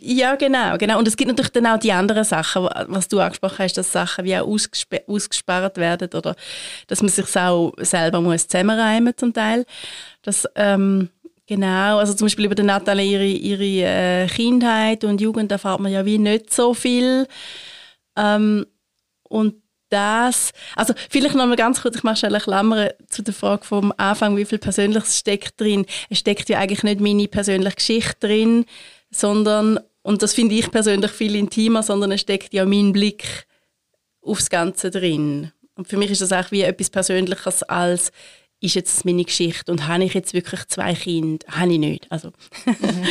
ja, 0.00 0.34
genau, 0.34 0.76
genau. 0.76 0.98
Und 0.98 1.08
es 1.08 1.16
gibt 1.16 1.28
natürlich 1.28 1.52
dann 1.52 1.66
auch 1.66 1.78
die 1.78 1.92
anderen 1.92 2.24
Sachen, 2.24 2.68
was 2.88 3.08
du 3.08 3.20
angesprochen 3.20 3.60
hast, 3.60 3.78
dass 3.78 3.90
Sachen 3.90 4.24
wie 4.26 4.36
auch 4.36 4.46
ausgesp 4.46 4.94
ausgesperrt 5.06 5.78
werden 5.78 6.10
oder 6.12 6.36
dass 6.88 7.00
man 7.00 7.08
sich 7.08 7.34
auch 7.36 7.72
selber 7.78 8.20
muss 8.20 8.46
zusammenreimen 8.48 9.14
zum 9.16 9.32
Teil. 9.32 9.64
Das, 10.20 10.46
ähm, 10.56 11.08
genau, 11.46 11.98
also 11.98 12.12
zum 12.12 12.26
Beispiel 12.26 12.44
über 12.44 12.54
die 12.54 12.64
Natalie 12.64 13.06
ihre, 13.06 13.26
ihre 13.26 14.24
äh, 14.24 14.26
Kindheit 14.26 15.04
und 15.04 15.22
Jugend 15.22 15.50
erfahrt 15.50 15.80
man 15.80 15.90
ja 15.90 16.04
wie 16.04 16.18
nicht 16.18 16.52
so 16.52 16.74
viel. 16.74 17.26
Ähm, 18.16 18.66
und 19.22 19.61
das, 19.92 20.52
also 20.76 20.94
vielleicht 21.10 21.34
noch 21.34 21.46
mal 21.46 21.56
ganz 21.56 21.82
kurz, 21.82 21.96
ich 21.96 22.02
mache 22.02 22.16
schnell 22.16 22.34
eine 22.34 22.42
Klammer 22.42 22.90
zu 23.08 23.22
der 23.22 23.34
Frage 23.34 23.64
vom 23.64 23.92
Anfang, 23.96 24.36
wie 24.36 24.44
viel 24.44 24.58
Persönliches 24.58 25.18
steckt 25.18 25.60
drin. 25.60 25.86
Es 26.08 26.18
steckt 26.18 26.48
ja 26.48 26.58
eigentlich 26.58 26.82
nicht 26.82 27.00
meine 27.00 27.28
persönliche 27.28 27.76
Geschichte 27.76 28.26
drin, 28.26 28.64
sondern, 29.10 29.78
und 30.02 30.22
das 30.22 30.34
finde 30.34 30.54
ich 30.54 30.70
persönlich 30.70 31.10
viel 31.10 31.36
intimer, 31.36 31.82
sondern 31.82 32.12
es 32.12 32.22
steckt 32.22 32.54
ja 32.54 32.64
mein 32.64 32.92
Blick 32.92 33.46
aufs 34.22 34.50
Ganze 34.50 34.90
drin. 34.90 35.52
Und 35.74 35.88
für 35.88 35.96
mich 35.96 36.10
ist 36.10 36.22
das 36.22 36.32
auch 36.32 36.50
wie 36.50 36.62
etwas 36.62 36.90
Persönliches 36.90 37.62
als 37.64 38.12
ist 38.62 38.74
jetzt 38.76 39.04
meine 39.04 39.24
Geschichte 39.24 39.72
und 39.72 39.88
habe 39.88 40.04
ich 40.04 40.14
jetzt 40.14 40.34
wirklich 40.34 40.64
zwei 40.68 40.94
Kinder? 40.94 41.44
Habe 41.48 41.72
ich 41.72 41.78
nicht. 41.78 42.06
Also, 42.10 42.28
mhm. 42.64 43.06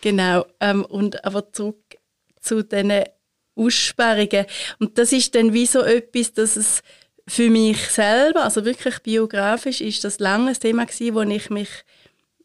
genau. 0.00 0.46
Ähm, 0.60 0.84
und 0.84 1.24
aber 1.24 1.52
zurück 1.52 1.82
zu 2.40 2.62
diesen 2.62 3.02
Aussperrungen. 3.54 4.46
Und 4.78 4.98
das 4.98 5.12
ist 5.12 5.34
dann 5.34 5.52
wie 5.52 5.66
so 5.66 5.80
etwas, 5.80 6.32
dass 6.32 6.56
es 6.56 6.82
für 7.26 7.50
mich 7.50 7.78
selber, 7.88 8.44
also 8.44 8.64
wirklich 8.64 8.98
biografisch, 9.00 9.80
ist 9.80 10.04
das 10.04 10.18
lange 10.18 10.50
ein 10.50 10.58
Thema 10.58 10.86
gewesen, 10.86 11.14
wo 11.14 11.22
ich 11.22 11.50
mich, 11.50 11.68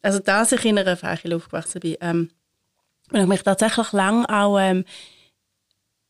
also 0.02 0.18
dass 0.18 0.52
ich 0.52 0.64
in 0.64 0.78
einer 0.78 0.96
Fäche 0.96 1.34
aufgewachsen 1.34 1.80
bin, 1.80 1.96
ähm, 2.00 2.30
und 3.10 3.20
ich 3.20 3.26
mich 3.26 3.42
tatsächlich 3.42 3.92
lange 3.92 4.28
auch 4.28 4.58
ähm, 4.58 4.84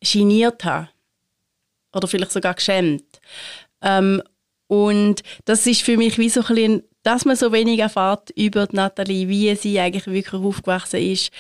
geniert 0.01 0.65
habe. 0.65 0.89
Oder 1.95 2.09
vielleicht 2.09 2.33
sogar 2.33 2.55
geschämt. 2.55 3.21
Ähm, 3.83 4.23
und 4.67 5.23
das 5.45 5.67
ist 5.67 5.83
für 5.83 5.97
mich 5.97 6.19
wie 6.19 6.29
so 6.29 6.41
ein 6.41 6.47
bisschen, 6.47 6.83
dass 7.03 7.25
man 7.25 7.37
so 7.37 7.53
wenig 7.53 7.79
erfährt 7.79 8.31
über 8.31 8.69
Nathalie, 8.73 9.29
wie 9.29 9.55
sie 9.55 9.81
eigentlich 9.81 10.07
wirklich 10.07 10.43
aufgewachsen 10.43 11.01
ist, 11.01 11.31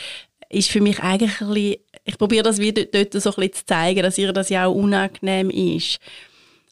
ist 0.49 0.71
für 0.71 0.81
mich 0.81 1.01
eigentlich 1.01 1.41
ein 1.41 1.49
bisschen, 1.49 1.77
ich 2.09 2.17
probiere 2.17 2.45
das 2.45 2.59
wieder 2.59 2.85
dort 2.87 3.13
so 3.13 3.31
ein 3.31 3.37
bisschen 3.37 3.53
zu 3.53 3.67
zeigen, 3.67 4.03
dass 4.03 4.17
ihr 4.17 4.33
das 4.33 4.49
ja 4.49 4.67
auch 4.67 4.75
unangenehm 4.75 5.51
ist. 5.51 5.99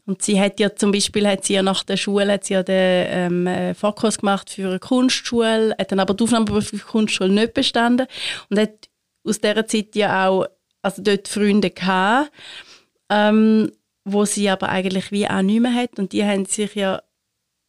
Und 0.06 0.22
sie 0.22 0.40
hat 0.40 0.58
ja 0.60 0.74
zum 0.74 0.92
Beispiel 0.92 1.28
hat 1.28 1.44
sie 1.44 1.54
ja 1.54 1.62
nach 1.62 1.82
der 1.84 1.98
Schule 1.98 2.32
hat 2.32 2.44
sie 2.44 2.54
ja 2.54 2.62
den 2.62 3.46
ähm, 3.46 3.74
Fachkurs 3.74 4.18
gemacht 4.18 4.48
für 4.48 4.68
eine 4.68 4.78
Kunstschule, 4.78 5.74
hat 5.78 5.92
dann 5.92 6.00
aber 6.00 6.14
die 6.14 6.24
Aufnahme 6.24 6.62
für 6.62 6.76
die 6.76 6.82
Kunstschule 6.82 7.32
nicht 7.32 7.52
bestanden 7.52 8.06
und 8.48 8.58
hat 8.58 8.88
aus 9.24 9.40
dieser 9.40 9.66
Zeit 9.66 9.94
ja 9.94 10.28
auch 10.28 10.46
also 10.80 11.02
dort 11.02 11.28
Freunde 11.28 11.70
gehabt, 11.70 12.30
ähm, 13.10 13.72
wo 14.04 14.24
sie 14.24 14.48
aber 14.48 14.70
eigentlich 14.70 15.12
wie 15.12 15.28
auch 15.28 15.42
nicht 15.42 15.60
mehr 15.60 15.74
hat 15.74 15.98
und 15.98 16.12
die 16.12 16.24
haben 16.24 16.46
sich 16.46 16.76
ja 16.76 17.02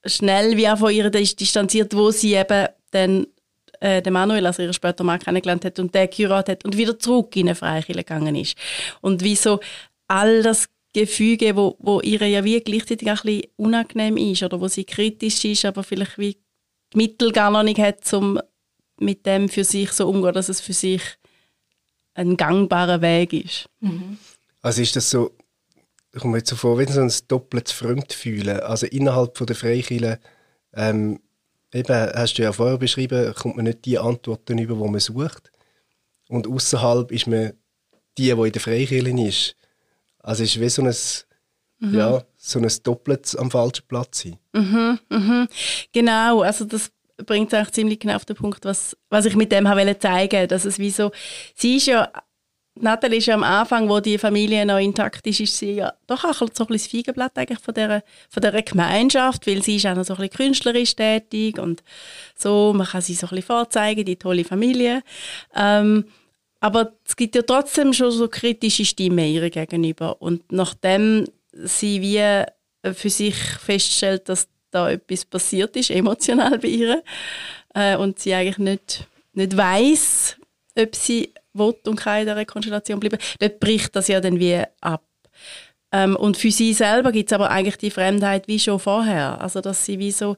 schnell 0.06 0.56
wie 0.56 0.70
auch 0.70 0.78
von 0.78 0.94
ihr 0.94 1.10
distanziert, 1.10 1.96
wo 1.96 2.12
sie 2.12 2.36
eben 2.36 2.68
dann 2.92 3.28
äh, 3.80 4.02
den 4.02 4.14
Manuel, 4.14 4.46
also 4.46 4.64
ihre 4.64 4.74
später 4.74 5.04
Mann 5.04 5.20
kennengelernt 5.20 5.66
hat 5.66 5.80
und 5.80 5.94
der 5.94 6.08
geheiratet 6.08 6.60
hat 6.60 6.66
und 6.66 6.78
wieder 6.78 6.98
zurück 6.98 7.36
in 7.36 7.48
eine 7.48 7.56
Freikirche 7.56 8.00
gegangen 8.00 8.36
ist. 8.36 8.58
Und 9.02 9.24
wieso 9.24 9.60
all 10.08 10.42
das 10.44 10.68
Gefüge, 10.94 11.56
wo, 11.56 11.76
wo 11.80 12.02
ihr 12.02 12.26
ja 12.28 12.44
wie 12.44 12.60
gleichzeitig 12.60 13.08
auch 13.12 13.24
ein 13.24 13.40
bisschen 13.40 13.52
unangenehm 13.58 14.18
ist 14.18 14.44
oder 14.44 14.60
wo 14.60 14.68
sie 14.68 14.86
kritisch 14.86 15.46
ist, 15.46 15.66
aber 15.66 15.84
vielleicht 15.84 16.18
wie 16.18 16.38
die 16.94 16.98
Mittel 16.98 17.32
gar 17.32 17.52
noch 17.52 17.64
nicht 17.64 17.80
hat, 17.80 18.12
um 18.14 18.40
mit 19.00 19.26
dem 19.26 19.50
für 19.50 19.64
sich 19.64 19.92
so 19.92 20.08
umzugehen, 20.08 20.34
dass 20.34 20.50
es 20.50 20.62
für 20.62 20.74
sich 20.74 21.02
ein 22.16 22.36
gangbarer 22.36 23.02
Weg 23.02 23.34
ist. 23.34 23.70
Mhm. 23.80 24.18
Also 24.62 24.82
ist 24.82 24.96
das 24.96 25.10
so, 25.10 25.36
ich 26.14 26.20
komme 26.22 26.32
mir 26.34 26.38
jetzt 26.40 26.50
so 26.50 26.56
vor, 26.56 26.80
wie 26.80 26.92
so 26.92 27.02
ein 27.02 27.14
doppeltes 27.28 27.74
Fremdfühlen. 27.74 28.60
Also 28.62 28.88
innerhalb 28.88 29.38
von 29.38 29.46
der 29.46 29.56
Freikirche, 29.56 30.20
ähm, 30.74 31.20
eben, 31.74 32.12
hast 32.14 32.36
du 32.36 32.44
ja 32.44 32.52
vorher 32.52 32.78
beschrieben, 32.78 33.34
kommt 33.34 33.56
man 33.56 33.66
nicht 33.66 33.86
die 33.86 33.98
Antworten 33.98 34.58
über, 34.58 34.76
die 34.76 34.92
man 34.92 35.00
sucht. 35.00 35.52
Und 36.30 36.48
außerhalb 36.48 37.12
ist 37.12 37.28
man 37.28 37.54
die, 38.18 38.34
die 38.34 38.42
in 38.42 38.52
der 38.52 38.62
Freikirche 38.62 39.28
ist. 39.28 39.56
Also 40.20 40.44
ist 40.44 40.60
wie 40.60 40.70
so 40.70 40.82
ein, 40.82 40.94
mhm. 41.80 41.98
ja, 41.98 42.24
so 42.38 42.60
ein 42.60 42.72
Doppeltes 42.84 43.36
am 43.36 43.52
falschen 43.52 43.86
Platz 43.88 44.24
sein. 44.24 44.38
Mhm, 44.54 45.00
mhm. 45.10 45.48
Genau, 45.94 46.42
also 46.42 46.66
das 46.66 46.92
bringt 47.26 47.52
es 47.52 47.58
eigentlich 47.58 47.74
ziemlich 47.74 48.00
genau 48.00 48.16
auf 48.16 48.26
den 48.26 48.36
Punkt, 48.36 48.66
was, 48.66 48.96
was 49.10 49.26
ich 49.26 49.36
mit 49.36 49.52
dem 49.52 49.68
habe 49.68 49.98
zeigen 50.00 50.48
dass 50.48 50.66
es 50.66 50.80
wie 50.80 50.92
so, 50.92 51.12
sie 51.56 51.78
ist 51.78 51.88
ja 51.88 52.12
Nathalie 52.82 53.18
ist 53.18 53.26
ja 53.28 53.36
am 53.36 53.44
Anfang, 53.44 53.90
wo 53.90 54.00
die 54.00 54.18
Familie 54.18 54.66
noch 54.66 54.80
intakt 54.80 55.26
ist, 55.28 55.40
ist 55.40 55.58
sie 55.58 55.74
ja 55.74 55.94
doch 56.08 56.24
auch 56.24 56.34
so 56.34 56.46
ein 56.46 56.50
bisschen 56.50 56.68
das 56.70 56.88
Feigenblatt 56.88 57.38
eigentlich 57.38 57.60
von 57.60 57.74
dieser, 57.74 58.04
von 58.30 58.42
dieser 58.42 58.62
Gemeinschaft, 58.62 59.48
weil 59.48 59.62
sie 59.64 59.78
ist 59.78 59.86
auch 59.86 59.96
noch 59.96 60.06
so 60.06 60.14
ein 60.14 60.22
bisschen 60.22 60.38
künstlerisch 60.38 60.96
tätig 60.96 61.60
und 61.60 61.84
so, 62.36 62.74
man 62.76 62.88
kann 62.88 63.02
sie 63.02 63.14
so 63.14 63.28
ein 63.28 63.32
bisschen 63.32 63.44
vorzeigen, 63.44 64.06
die 64.06 64.16
tolle 64.16 64.44
Familie. 64.44 65.04
Ähm, 65.56 66.06
aber 66.60 66.94
es 67.06 67.16
gibt 67.16 67.36
ja 67.36 67.42
trotzdem 67.44 67.94
schon 67.94 68.12
so 68.12 68.28
kritische 68.28 68.86
Stimmen 68.86 69.26
ihr 69.26 69.50
gegenüber. 69.50 70.22
Und 70.22 70.52
nachdem 70.52 71.26
sie 71.52 72.02
wie 72.02 72.46
für 72.94 73.10
sich 73.10 73.36
feststellt, 73.36 74.30
dass 74.30 74.48
da 74.72 74.90
etwas 74.90 75.26
passiert 75.26 75.76
ist, 75.76 75.92
emotional 75.92 76.58
bei 76.60 76.68
ihr, 76.68 77.04
äh, 77.74 77.96
und 77.96 78.20
sie 78.20 78.34
eigentlich 78.34 78.58
nicht, 78.58 79.08
nicht 79.34 79.56
weiß, 79.56 80.38
ob 80.78 80.96
sie 80.96 81.34
will 81.58 81.76
und 81.86 81.96
kann 81.96 82.22
in 82.22 82.26
dieser 82.28 82.46
Konstellation 82.46 83.00
bleiben, 83.00 83.18
dort 83.40 83.60
bricht 83.60 83.96
das 83.96 84.08
ja 84.08 84.22
dann 84.22 84.40
wie 84.40 84.64
ab. 84.82 85.04
Ähm, 85.92 86.16
und 86.16 86.38
für 86.38 86.52
sie 86.52 86.74
selber 86.74 87.12
gibt 87.12 87.32
es 87.32 87.34
aber 87.34 87.50
eigentlich 87.50 87.78
die 87.78 87.92
Fremdheit 87.92 88.48
wie 88.48 88.60
schon 88.60 88.80
vorher. 88.80 89.42
Also, 89.42 89.62
dass 89.62 89.86
sie 89.86 90.00
wie 90.00 90.12
so 90.12 90.36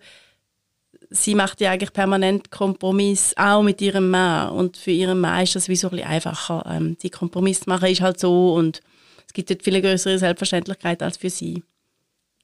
sie 1.10 1.36
macht 1.36 1.62
ja 1.62 1.72
eigentlich 1.72 1.94
permanent 1.94 2.52
Kompromiss, 2.52 3.34
auch 3.36 3.64
mit 3.64 3.82
ihrem 3.82 4.10
Mann. 4.10 4.52
Und 4.52 4.78
für 4.78 4.92
ihren 4.92 5.20
Mann 5.20 5.44
ist 5.44 5.56
das 5.56 5.68
wie 5.68 5.76
so 5.76 5.88
ein 5.88 5.92
bisschen 5.92 6.08
einfacher. 6.08 6.64
Ähm, 6.68 6.98
die 7.02 7.10
Kompromiss 7.10 7.66
machen 7.66 7.90
ist 7.90 8.02
halt 8.02 8.20
so 8.20 8.54
und 8.54 8.82
es 9.28 9.34
gibt 9.34 9.50
dort 9.50 9.64
viel 9.64 9.82
größere 9.82 10.18
Selbstverständlichkeit 10.18 11.02
als 11.04 11.18
für 11.18 11.30
sie. 11.30 11.64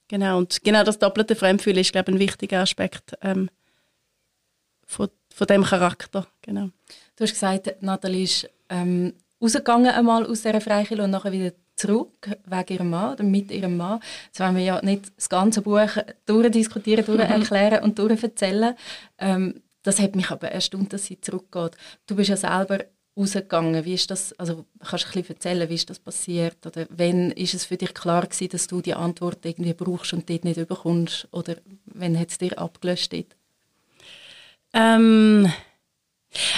Genau, 0.08 0.38
und 0.38 0.62
genau 0.62 0.84
das 0.84 0.98
doppelte 0.98 1.34
Fremdfühlen 1.34 1.80
ist, 1.80 1.92
glaube 1.92 2.10
ich, 2.10 2.16
ein 2.16 2.20
wichtiger 2.20 2.60
Aspekt 2.60 3.14
ähm, 3.22 3.50
von, 4.86 5.08
von 5.34 5.46
dem 5.48 5.64
Charakter. 5.64 6.26
Genau. 6.42 6.70
Du 7.16 7.24
hast 7.24 7.32
gesagt, 7.32 7.82
Nathalie 7.82 8.24
ist 8.24 8.48
ähm, 8.68 9.14
rausgegangen 9.40 9.90
einmal 9.90 10.26
aus 10.26 10.42
dieser 10.42 10.60
Freikirche 10.60 11.02
und 11.02 11.10
nachher 11.10 11.32
wieder 11.32 11.52
zurück 11.74 12.30
wegen 12.46 12.74
ihrem 12.74 12.90
Mann 12.90 13.12
oder 13.14 13.24
mit 13.24 13.50
ihrem 13.50 13.76
Mann. 13.76 14.00
Jetzt 14.26 14.40
wollen 14.40 14.56
wir 14.56 14.64
ja 14.64 14.82
nicht 14.82 15.12
das 15.16 15.28
ganze 15.28 15.62
Buch 15.62 15.90
durchdiskutieren, 16.26 17.04
durcherklären 17.06 17.84
und 17.84 17.98
durcherzählen. 17.98 18.74
Ähm, 19.18 19.62
das 19.82 19.98
hat 20.00 20.16
mich 20.16 20.30
aber 20.30 20.50
erstaunt, 20.50 20.92
dass 20.92 21.06
sie 21.06 21.20
zurückgeht. 21.20 21.76
Du 22.06 22.16
bist 22.16 22.30
ja 22.30 22.36
selber 22.36 22.80
rausgegangen. 23.16 23.84
Wie 23.84 23.94
ist 23.94 24.10
das, 24.10 24.32
also 24.38 24.66
kannst 24.80 25.04
du 25.04 25.08
ein 25.08 25.12
bisschen 25.12 25.36
erzählen, 25.36 25.68
wie 25.68 25.74
ist 25.74 25.88
das 25.88 25.98
passiert? 25.98 26.66
Oder 26.66 26.86
wann 26.90 27.30
ist 27.30 27.54
es 27.54 27.64
für 27.64 27.76
dich 27.76 27.94
klar 27.94 28.26
gewesen, 28.26 28.50
dass 28.50 28.66
du 28.66 28.80
die 28.80 28.94
Antwort 28.94 29.44
irgendwie 29.44 29.74
brauchst 29.74 30.12
und 30.12 30.28
dort 30.28 30.44
nicht 30.44 30.66
bekommst? 30.66 31.28
Oder 31.30 31.56
wann 31.86 32.18
hat 32.18 32.30
es 32.30 32.38
dir 32.38 32.58
abgelöscht 32.58 33.12
dort? 33.12 33.36
Ähm, 34.74 35.50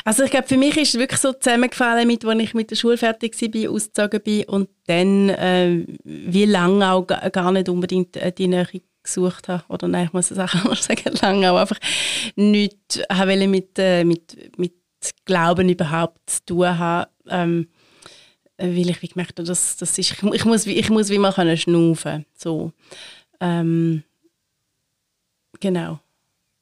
also 0.05 0.25
ich 0.25 0.31
glaube, 0.31 0.49
für 0.49 0.57
mich 0.57 0.77
ist 0.77 0.95
es 0.95 1.01
wirklich 1.01 1.21
so 1.21 1.33
zusammengefallen, 1.33 2.07
mit, 2.07 2.25
als 2.25 2.41
ich 2.41 2.55
mit 2.55 2.71
der 2.71 2.77
Schule 2.77 2.97
fertig 2.97 3.35
war, 3.41 3.71
ausgezogen 3.71 4.21
bin 4.23 4.45
und 4.45 4.69
dann 4.87 5.29
äh, 5.31 5.85
wie 6.05 6.45
lange 6.45 6.91
auch 6.93 7.07
gar 7.07 7.53
nicht 7.53 7.69
unbedingt 7.69 8.17
äh, 8.17 8.33
die 8.33 8.49
Nähe 8.49 8.67
gesucht 9.03 9.49
habe. 9.49 9.65
Oder 9.69 9.89
nein, 9.89 10.07
ich 10.07 10.13
muss 10.13 10.31
es 10.31 10.39
auch 10.39 10.55
anders 10.55 10.85
sagen, 10.85 11.15
lange 11.23 11.51
auch 11.51 11.59
einfach 11.59 11.79
nicht 12.37 13.07
mit, 13.49 13.79
äh, 13.79 14.05
mit, 14.05 14.59
mit 14.59 14.75
Glauben 15.25 15.69
überhaupt 15.69 16.19
zu 16.29 16.45
tun 16.47 16.79
haben. 16.79 17.11
Ähm, 17.29 17.69
weil 18.59 18.91
ich 18.91 19.03
wie 19.03 19.09
gemerkt 19.09 19.39
habe, 19.39 19.47
dass, 19.47 19.77
das 19.77 19.99
ist, 19.99 19.99
ich, 19.99 20.23
ich, 20.23 20.45
muss, 20.45 20.67
ich 20.67 20.91
muss 20.91 21.11
wie 21.11 21.19
mal 21.19 21.33
können 21.33 21.57
schnaufen 21.57 22.27
so. 22.35 22.73
Ähm, 23.41 24.03
genau. 25.61 26.01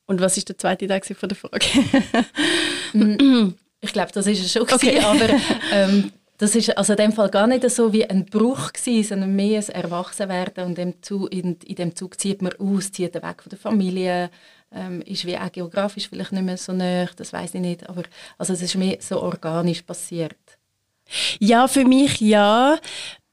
Und 0.06 0.20
was 0.20 0.37
ist 0.37 0.49
der 0.49 0.58
zweite 0.58 0.87
Teil 0.87 1.00
von 1.02 1.28
der 1.28 1.37
Frage? 1.37 1.66
Ich 3.81 3.93
glaube, 3.93 4.11
das 4.12 4.26
ist 4.26 4.45
es 4.45 4.52
schon 4.52 4.62
okay. 4.62 5.00
aber 5.00 5.28
ähm, 5.73 6.12
das 6.38 6.55
ist 6.55 6.76
also 6.76 6.93
in 6.93 6.99
dem 6.99 7.12
Fall 7.12 7.31
gar 7.31 7.47
nicht 7.47 7.69
so 7.71 7.93
wie 7.93 8.09
ein 8.09 8.26
Bruch 8.26 8.73
gewesen, 8.73 9.09
sondern 9.09 9.37
mehr 9.37 9.61
ein 9.61 9.69
Erwachsenwerden 9.69 10.64
und 10.64 10.78
in, 10.78 10.95
in, 11.31 11.57
in 11.64 11.75
dem 11.76 11.95
Zug 11.95 12.21
zieht 12.21 12.43
man 12.43 12.52
aus, 12.59 12.93
zieht 12.93 13.14
weg 13.14 13.43
von 13.43 13.50
der 13.50 13.59
Familie, 13.59 14.31
ähm, 14.73 15.02
ist 15.02 15.25
wie 15.25 15.38
auch 15.38 15.50
geografisch 15.52 16.09
vielleicht 16.09 16.33
nicht 16.33 16.45
mehr 16.45 16.57
so 16.57 16.73
nah, 16.73 17.07
das 17.16 17.33
weiß 17.33 17.55
ich 17.55 17.61
nicht, 17.61 17.88
aber 17.88 18.02
also 18.38 18.52
es 18.52 18.62
ist 18.62 18.75
mehr 18.75 18.99
so 19.00 19.23
organisch 19.23 19.83
passiert. 19.83 20.37
Ja, 21.38 21.69
für 21.69 21.85
mich 21.85 22.21
ja. 22.21 22.78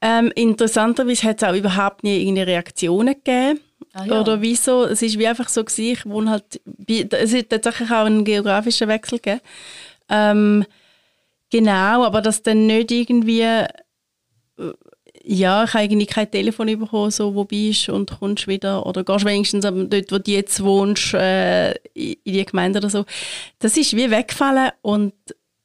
Ähm, 0.06 0.30
interessanterweise 0.34 1.28
hat 1.28 1.42
es 1.42 1.48
auch 1.48 1.54
überhaupt 1.54 2.04
nie 2.04 2.18
irgendeine 2.18 2.46
Reaktionen 2.46 3.14
gegeben. 3.14 3.60
Ah, 3.94 4.04
ja. 4.04 4.20
Oder 4.20 4.42
wieso? 4.42 4.84
Es 4.84 5.00
ist 5.00 5.18
wie 5.18 5.26
einfach 5.26 5.48
so 5.48 5.64
gewesen, 5.64 5.92
ich 5.92 6.04
wohne 6.04 6.30
halt, 6.30 6.60
es 6.86 7.34
hat 7.34 7.48
tatsächlich 7.48 7.90
auch 7.90 8.04
einen 8.04 8.26
geografischen 8.26 8.88
Wechsel 8.88 9.18
gegeben. 9.18 9.40
Ähm, 10.10 10.66
genau, 11.48 12.04
aber 12.04 12.20
dass 12.20 12.42
dann 12.42 12.66
nicht 12.66 12.90
irgendwie, 12.90 13.40
äh, 13.40 13.66
ja, 15.22 15.64
ich 15.64 15.72
habe 15.72 15.84
irgendwie 15.84 16.04
kein 16.04 16.30
Telefon 16.30 16.66
bekommen, 16.78 17.10
so, 17.10 17.34
wo 17.34 17.44
bist 17.44 17.88
und 17.88 18.10
kommst 18.18 18.46
wieder, 18.46 18.84
oder 18.84 19.04
gehst 19.04 19.24
wenigstens 19.24 19.62
dort, 19.62 20.12
wo 20.12 20.18
du 20.18 20.30
jetzt 20.30 20.62
wohnst, 20.62 21.14
äh, 21.14 21.72
in 21.94 22.18
die 22.26 22.44
Gemeinde 22.44 22.78
oder 22.80 22.90
so. 22.90 23.06
Das 23.58 23.74
ist 23.78 23.96
wie 23.96 24.10
weggefallen 24.10 24.72
und 24.82 25.14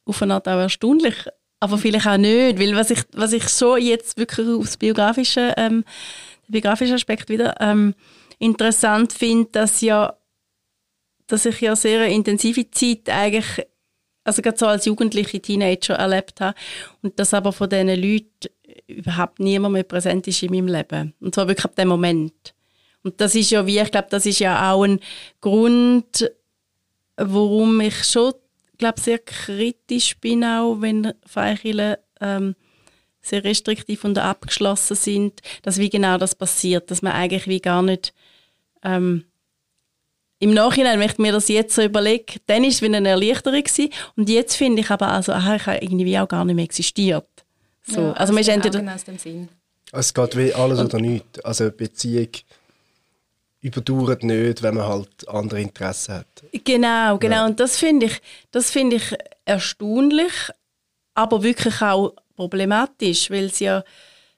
auf 0.06 0.22
eine 0.22 0.36
Art 0.36 0.48
auch 0.48 0.60
erstaunlich, 0.60 1.26
aber 1.60 1.78
vielleicht 1.78 2.08
auch 2.08 2.18
nicht, 2.18 2.60
weil 2.60 2.76
was 2.76 2.90
ich, 2.90 3.00
was 3.14 3.34
ich 3.34 3.44
so 3.50 3.76
jetzt 3.76 4.18
wirklich 4.18 4.48
aufs 4.48 4.78
biografische, 4.78 5.54
ähm, 5.58 5.84
biografischen 6.48 6.96
Aspekt 6.96 7.30
wieder 7.30 7.56
ähm, 7.60 7.94
interessant 8.40 9.14
finde, 9.14 9.50
dass 9.52 9.82
ja, 9.82 10.16
dass 11.28 11.46
ich 11.46 11.62
ja 11.62 11.76
sehr 11.76 12.02
eine 12.02 12.14
intensive 12.14 12.70
Zeit 12.72 13.10
eigentlich, 13.10 13.66
also 14.24 14.42
gerade 14.42 14.58
so 14.58 14.68
als 14.68 14.86
jugendliche 14.86 15.42
Teenager 15.42 15.96
erlebt 15.96 16.42
habe 16.42 16.58
und 17.02 17.20
dass 17.20 17.34
aber 17.34 17.52
von 17.52 17.70
diesen 17.70 17.90
Leuten 17.90 18.50
überhaupt 18.88 19.40
niemand 19.40 19.74
mehr 19.74 19.84
präsent 19.84 20.28
ist 20.28 20.42
in 20.44 20.52
meinem 20.52 20.68
Leben. 20.68 21.14
Und 21.20 21.36
zwar 21.36 21.48
wirklich 21.48 21.66
ab 21.66 21.76
dem 21.76 21.90
Moment. 21.90 22.56
Und 23.04 23.22
das 23.22 23.36
ist 23.36 23.52
ja 23.52 23.66
wie, 23.66 23.80
ich 23.80 23.92
glaube, 23.92 24.08
das 24.10 24.26
ist 24.26 24.40
ja 24.40 24.72
auch 24.72 24.84
ein 24.84 25.00
Grund, 25.42 26.32
warum 27.16 27.80
ich 27.82 28.04
schon, 28.04 28.34
glaube 28.80 29.00
sehr 29.00 29.20
kritisch 29.20 30.18
bin, 30.18 30.44
auch 30.44 30.78
wenn 30.80 31.14
Freikirchen 31.26 31.98
ähm, 32.20 32.56
sehr 33.22 33.44
restriktiv 33.44 34.04
und 34.04 34.18
abgeschlossen 34.18 34.96
sind, 34.96 35.42
dass 35.62 35.78
wie 35.78 35.90
genau 35.90 36.18
das 36.18 36.34
passiert, 36.34 36.90
dass 36.90 37.04
man 37.04 37.14
eigentlich 37.14 37.48
wie 37.48 37.60
gar 37.60 37.84
nicht 37.84 38.14
ähm, 38.84 39.26
im 40.40 40.54
Nachhinein, 40.54 41.00
wenn 41.00 41.10
ich 41.10 41.18
mir 41.18 41.34
das 41.34 41.50
jetzt 41.50 41.76
so 41.76 41.84
überlege, 41.84 42.40
dann 42.48 42.64
ist 42.64 42.76
es 42.76 42.82
wie 42.82 42.86
eine 42.86 43.08
Erleichterung 43.08 43.62
gewesen. 43.62 43.90
Und 44.16 44.30
jetzt 44.30 44.56
finde 44.56 44.82
ich 44.82 44.90
aber 44.90 45.10
also, 45.10 45.34
aha, 45.34 45.58
ich 45.58 45.66
habe 45.66 45.78
irgendwie 45.80 46.18
auch 46.18 46.30
gar 46.30 46.46
nicht 46.46 46.56
mehr 46.56 46.64
existiert. 46.64 47.28
So. 47.86 48.00
Ja, 48.00 48.14
also, 48.14 48.32
man 48.32 48.42
ist 48.42 48.48
entweder... 48.48 48.80
Genau 48.80 48.94
aus 48.94 49.04
dem 49.04 49.18
Sinn. 49.18 49.50
Es 49.92 50.14
geht 50.14 50.38
wie 50.38 50.54
alles 50.54 50.80
oder 50.80 51.00
nichts. 51.00 51.40
Also 51.42 51.72
Beziehung 51.72 52.30
überdauert 53.62 54.24
nicht, 54.24 54.64
wenn 54.64 54.76
man 54.76 54.88
halt 54.88 55.28
andere 55.28 55.62
Interessen 55.62 56.16
hat. 56.16 56.44
Genau, 56.64 57.18
genau. 57.18 57.36
Ja. 57.36 57.46
Und 57.46 57.60
das 57.60 57.78
finde 57.78 58.08
ich, 58.08 58.22
das 58.52 58.72
finde 58.72 58.98
ich 58.98 59.16
erstaunlich, 59.46 60.34
aber 61.14 61.44
wirklich 61.44 61.82
auch 61.82 62.14
problematisch, 62.36 63.30
weil 63.30 63.46
es 63.46 63.60
ja, 63.60 63.84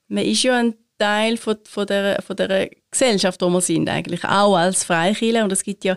man 0.08 0.26
ist 0.26 0.44
ja 0.44 0.58
ein 0.58 0.76
Teil 0.98 1.38
von, 1.38 1.58
von, 1.64 1.86
der, 1.86 2.22
von 2.22 2.36
der 2.36 2.70
Gesellschaft, 2.90 3.42
wo 3.42 3.50
wir 3.50 3.62
sind, 3.62 3.90
eigentlich 3.90 4.24
auch 4.24 4.56
als 4.56 4.84
Freikirche. 4.84 5.44
Und 5.44 5.52
es 5.52 5.64
gibt 5.64 5.84
ja, 5.84 5.96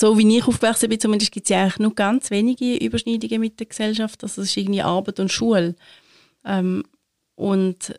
so 0.00 0.18
wie 0.18 0.36
ich 0.36 0.46
aufgewachsen 0.46 0.88
bin, 0.88 1.00
zumindest 1.00 1.32
gibt 1.32 1.46
es 1.46 1.50
ja 1.50 1.62
eigentlich 1.62 1.78
nur 1.78 1.94
ganz 1.94 2.30
wenige 2.30 2.76
Überschneidungen 2.76 3.40
mit 3.40 3.58
der 3.58 3.66
Gesellschaft. 3.66 4.22
Also 4.22 4.42
es 4.42 4.48
ist 4.50 4.56
irgendwie 4.56 4.82
Arbeit 4.82 5.20
und 5.20 5.32
Schule. 5.32 5.74
Ähm, 6.44 6.84
und 7.34 7.98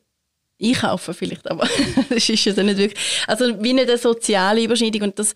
ich 0.57 0.81
hoffe 0.83 1.13
vielleicht, 1.13 1.49
aber 1.49 1.67
das 2.09 2.29
ist 2.29 2.45
ja 2.45 2.63
nicht 2.63 2.77
wirklich. 2.77 2.99
Also 3.27 3.61
wie 3.61 3.69
eine 3.69 3.97
soziale 3.97 4.63
Überschneidung 4.63 5.03
und 5.03 5.19
das 5.19 5.33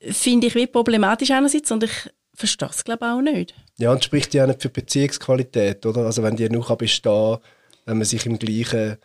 finde 0.00 0.46
ich 0.46 0.54
wie 0.54 0.66
problematisch 0.66 1.30
einerseits 1.30 1.70
und 1.70 1.84
ich 1.84 2.10
verstehe 2.34 2.68
es 2.68 2.84
glaube 2.84 3.06
auch 3.06 3.20
nicht. 3.20 3.54
Ja, 3.78 3.92
und 3.92 4.04
spricht 4.04 4.34
ja 4.34 4.44
auch 4.44 4.48
nicht 4.48 4.62
für 4.62 4.68
Beziehungsqualität, 4.68 5.84
oder? 5.86 6.06
Also 6.06 6.22
wenn 6.22 6.36
die 6.36 6.48
nur 6.48 6.76
bestehen 6.76 7.38
wenn 7.84 7.96
man 7.96 8.04
sich 8.04 8.26
im 8.26 8.38
gleichen 8.38 8.98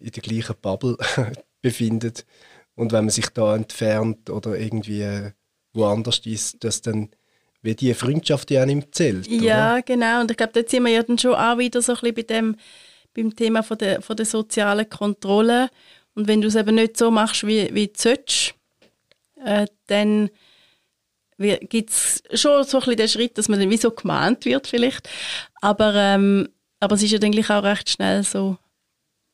in 0.00 0.10
der 0.12 0.22
gleichen 0.22 0.54
Bubble 0.60 0.96
befindet. 1.62 2.24
Und 2.74 2.92
wenn 2.92 3.06
man 3.06 3.10
sich 3.10 3.28
da 3.30 3.56
entfernt 3.56 4.30
oder 4.30 4.56
irgendwie 4.56 5.32
woanders 5.72 6.20
ist, 6.24 6.62
dass 6.62 6.82
dann 6.82 7.10
wie 7.62 7.74
die 7.74 7.94
Freundschaft 7.94 8.50
ja 8.50 8.62
auch 8.62 8.66
nicht 8.66 8.94
zählt. 8.94 9.26
Ja, 9.26 9.74
oder? 9.74 9.82
genau. 9.82 10.20
Und 10.20 10.30
ich 10.30 10.36
glaube, 10.36 10.52
dort 10.54 10.70
sind 10.70 10.84
wir 10.84 10.92
ja 10.92 11.02
dann 11.02 11.18
schon 11.18 11.34
auch 11.34 11.58
wieder 11.58 11.82
so 11.82 11.92
ein 11.92 11.98
bisschen 11.98 12.14
bei 12.14 12.22
dem, 12.22 12.56
beim 13.18 13.34
Thema 13.34 13.62
von 13.62 13.76
der, 13.78 14.00
von 14.00 14.16
der 14.16 14.26
sozialen 14.26 14.88
Kontrolle. 14.88 15.70
Und 16.14 16.28
wenn 16.28 16.40
du 16.40 16.48
es 16.48 16.54
eben 16.54 16.76
nicht 16.76 16.96
so 16.96 17.10
machst, 17.10 17.46
wie, 17.46 17.74
wie 17.74 17.88
du 17.88 17.92
sollst, 17.96 18.54
äh, 19.44 19.66
dann 19.86 20.30
gibt 21.36 21.90
es 21.90 22.22
schon 22.34 22.64
so 22.64 22.78
ein 22.78 22.80
bisschen 22.80 22.96
den 22.96 23.08
Schritt, 23.08 23.38
dass 23.38 23.48
man 23.48 23.60
dann 23.60 23.70
wie 23.70 23.76
so 23.76 23.90
gemahnt 23.90 24.44
wird 24.44 24.66
vielleicht. 24.66 25.08
Aber, 25.60 25.94
ähm, 25.94 26.48
aber 26.80 26.94
es 26.94 27.02
ist 27.02 27.12
ja 27.12 27.18
eigentlich 27.20 27.50
auch 27.50 27.62
recht 27.62 27.90
schnell 27.90 28.22
so, 28.22 28.56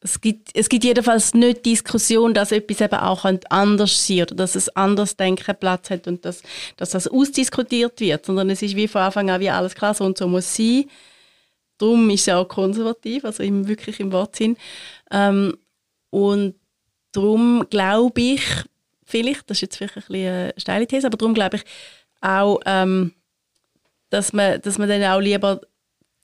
es 0.01 0.21
gibt, 0.21 0.51
es 0.53 0.69
gibt 0.69 0.85
jedenfalls 0.85 1.33
nicht 1.33 1.65
Diskussion, 1.65 2.35
dass 2.35 2.53
etwas 2.53 2.83
eben 2.83 3.01
auch 3.01 3.25
anders 3.49 4.07
sein 4.07 4.23
oder 4.23 4.35
dass 4.35 4.55
es 4.55 4.69
anders 4.77 5.17
denken 5.17 5.57
Platz 5.59 5.89
hat 5.89 6.07
und 6.07 6.27
dass, 6.27 6.43
dass 6.77 6.91
das 6.91 7.09
ausdiskutiert 7.09 8.01
wird, 8.01 8.27
sondern 8.27 8.51
es 8.51 8.61
ist 8.61 8.77
wie 8.77 8.87
von 8.87 9.01
Anfang 9.01 9.31
an 9.31 9.41
wie 9.41 9.49
alles 9.49 9.75
klar, 9.75 9.95
so 9.95 10.05
und 10.05 10.19
so 10.19 10.29
muss 10.29 10.55
sein. 10.55 10.85
Darum 11.79 12.09
ist 12.11 12.29
es 12.29 12.35
auch 12.35 12.47
konservativ, 12.47 13.25
also 13.25 13.43
im, 13.43 13.67
wirklich 13.67 14.01
im 14.01 14.13
Wortsinn. 14.13 14.57
Ähm, 15.11 15.57
und 16.11 16.55
darum 17.13 17.67
glaube 17.71 18.21
ich, 18.21 18.43
vielleicht, 19.05 19.51
das 19.51 19.59
ist 19.59 19.63
jetzt 19.63 19.77
vielleicht 19.77 19.97
ein 19.97 20.03
bisschen 20.07 20.29
eine 20.29 20.55
steile 20.57 20.87
These, 20.87 21.07
aber 21.07 21.17
darum 21.17 21.35
glaube 21.35 21.57
ich 21.57 21.65
auch, 22.21 22.61
ähm, 22.67 23.13
dass, 24.11 24.33
man, 24.33 24.61
dass 24.61 24.79
man 24.79 24.89
dann 24.89 25.03
auch 25.05 25.21
lieber, 25.21 25.61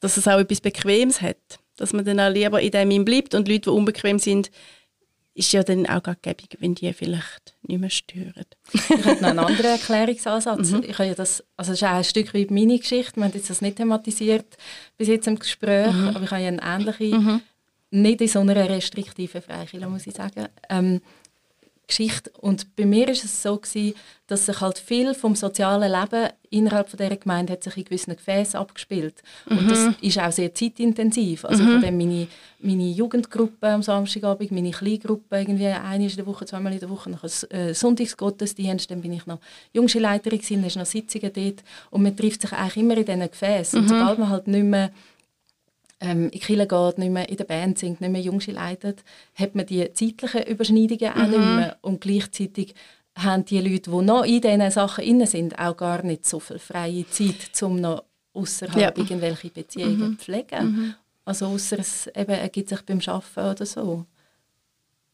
dass 0.01 0.17
es 0.17 0.29
auch 0.29 0.39
etwas 0.39 0.61
Bequemes 0.61 1.21
hat 1.21 1.61
dass 1.81 1.95
man 1.95 2.05
dann 2.05 2.21
auch 2.21 2.29
lieber 2.31 2.61
in 2.61 2.71
dem 2.71 3.05
bleibt 3.05 3.35
und 3.35 3.49
Leute, 3.49 3.63
die 3.63 3.71
unbequem 3.71 4.19
sind, 4.19 4.51
ist 5.35 5.53
ja 5.53 5.63
dann 5.63 5.87
auch 5.87 6.03
gäbig, 6.23 6.57
wenn 6.61 6.75
die 6.75 6.93
vielleicht 6.93 7.57
nicht 7.63 7.81
mehr 7.81 7.91
stören. 7.91 8.45
ich 8.73 8.91
habe 8.91 9.21
noch 9.21 9.29
einen 9.29 9.39
anderen 9.39 9.71
Erklärungsansatz. 9.79 10.71
Mhm. 10.71 10.85
Ich 10.87 10.99
habe 10.99 11.09
ja 11.09 11.15
das, 11.15 11.45
also 11.57 11.73
das 11.73 11.81
ist 11.81 11.89
auch 11.89 11.95
ein 11.95 12.05
Stück 12.05 12.35
weit 12.35 12.51
meine 12.51 12.79
Geschichte. 12.79 13.17
Wir 13.17 13.25
haben 13.25 13.33
jetzt 13.35 13.51
das 13.51 13.61
nicht 13.61 13.77
thematisiert 13.77 14.57
bis 14.97 15.09
jetzt 15.09 15.29
im 15.29 15.39
Gespräch, 15.39 15.93
mhm. 15.93 16.09
aber 16.09 16.25
ich 16.25 16.31
habe 16.31 16.43
ja 16.43 16.49
eine 16.49 16.63
ähnliche, 16.63 17.17
mhm. 17.17 17.41
nicht 17.91 18.21
in 18.21 18.29
so 18.29 18.41
einer 18.41 18.57
restriktiven 18.57 19.41
Freikirche, 19.41 19.89
muss 19.89 20.07
ich 20.07 20.15
sagen, 20.15 20.49
ähm, 20.69 21.01
Geschichte. 21.91 22.31
Und 22.39 22.75
bei 22.77 22.87
mir 22.87 23.09
ist 23.09 23.25
es 23.25 23.43
so 23.43 23.57
gewesen, 23.57 23.95
dass 24.31 24.47
sich 24.47 24.61
halt 24.61 24.79
viel 24.79 25.13
vom 25.15 25.35
sozialen 25.35 25.91
Leben 25.91 26.29
innerhalb 26.51 26.89
von 26.89 26.99
dieser 26.99 27.17
Gemeinde 27.17 27.53
hat 27.53 27.65
sich 27.65 27.77
in 27.77 27.85
gewissen 27.85 28.15
Gefäßen 28.17 28.59
abgespielt. 28.59 29.23
Und 29.47 29.65
mhm. 29.65 29.69
das 29.69 29.89
ist 30.01 30.19
auch 30.19 30.31
sehr 30.31 30.55
zeitintensiv. 30.55 31.45
Also 31.45 31.65
mhm. 31.65 31.73
von 31.73 31.81
dem 31.83 31.99
meine, 31.99 32.27
meine 32.61 32.91
Jugendgruppe 32.91 33.69
am 33.69 33.83
Samstagabend, 33.83 34.53
meine 34.53 34.71
Kleingruppe 34.71 35.39
irgendwie 35.39 35.67
einmal 35.67 36.01
in 36.01 36.17
der 36.17 36.27
Woche, 36.27 36.47
zweimal 36.47 36.73
in 36.73 36.81
der 36.81 36.91
Woche, 36.91 37.11
ein 37.11 37.51
äh, 37.51 37.75
Sonntagsgottesdienst, 37.75 38.91
dann 38.91 39.01
bin 39.01 39.13
ich 39.13 39.27
noch 39.27 39.41
Jungschulleiterin 39.73 40.39
gewesen, 40.39 40.63
dann 40.63 40.81
noch 40.81 40.87
Sitzungen 40.87 41.33
dort. 41.33 41.65
Und 41.91 42.03
man 42.03 42.17
trifft 42.17 42.43
sich 42.43 42.53
eigentlich 42.53 42.77
immer 42.77 42.97
in 42.97 43.05
diesen 43.05 43.31
Gefäßen. 43.31 43.81
Mhm. 43.81 43.83
Und 43.85 43.89
sobald 43.89 44.19
man 44.19 44.29
halt 44.29 44.47
nicht 44.47 44.65
mehr 44.65 44.91
ähm, 46.01 46.25
in 46.25 46.31
die 46.31 46.39
Kirche 46.41 46.67
geht, 46.67 46.99
nicht 46.99 47.13
mehr 47.13 47.29
in 47.29 47.37
der 47.37 47.45
Band 47.45 47.79
singt, 47.79 48.01
nicht 48.01 48.11
mehr 48.11 48.21
Jungschi 48.21 48.53
leitet, 48.53 49.05
hat 49.35 49.55
man 49.55 49.67
die 49.67 49.93
zeitlichen 49.93 50.43
Überschneidungen 50.45 51.13
auch 51.13 51.27
nicht 51.27 51.39
mhm. 51.39 51.57
mehr. 51.57 51.77
Und 51.83 52.01
gleichzeitig 52.01 52.75
haben 53.17 53.45
die 53.45 53.61
Leute, 53.61 53.91
die 53.91 54.03
noch 54.03 54.25
in 54.25 54.41
diesen 54.41 54.71
Sachen 54.71 55.05
inne 55.05 55.27
sind, 55.27 55.59
auch 55.59 55.77
gar 55.77 56.03
nicht 56.03 56.27
so 56.27 56.41
viel 56.41 56.59
freie 56.59 57.09
Zeit, 57.09 57.63
um 57.63 57.81
noch 57.81 58.05
außerhalb 58.33 58.97
ja. 58.97 59.03
irgendwelche 59.03 59.51
Beziehungen 59.51 59.99
mhm. 59.99 60.19
zu 60.19 60.25
pflegen. 60.25 60.65
Mhm. 60.65 60.95
Also 61.25 61.47
außer 61.47 61.79
es 61.79 62.07
eben 62.09 62.31
ergibt 62.31 62.71
sich 62.71 62.83
beim 62.83 63.01
Arbeiten 63.07 63.51
oder 63.51 63.67
so. 63.67 64.07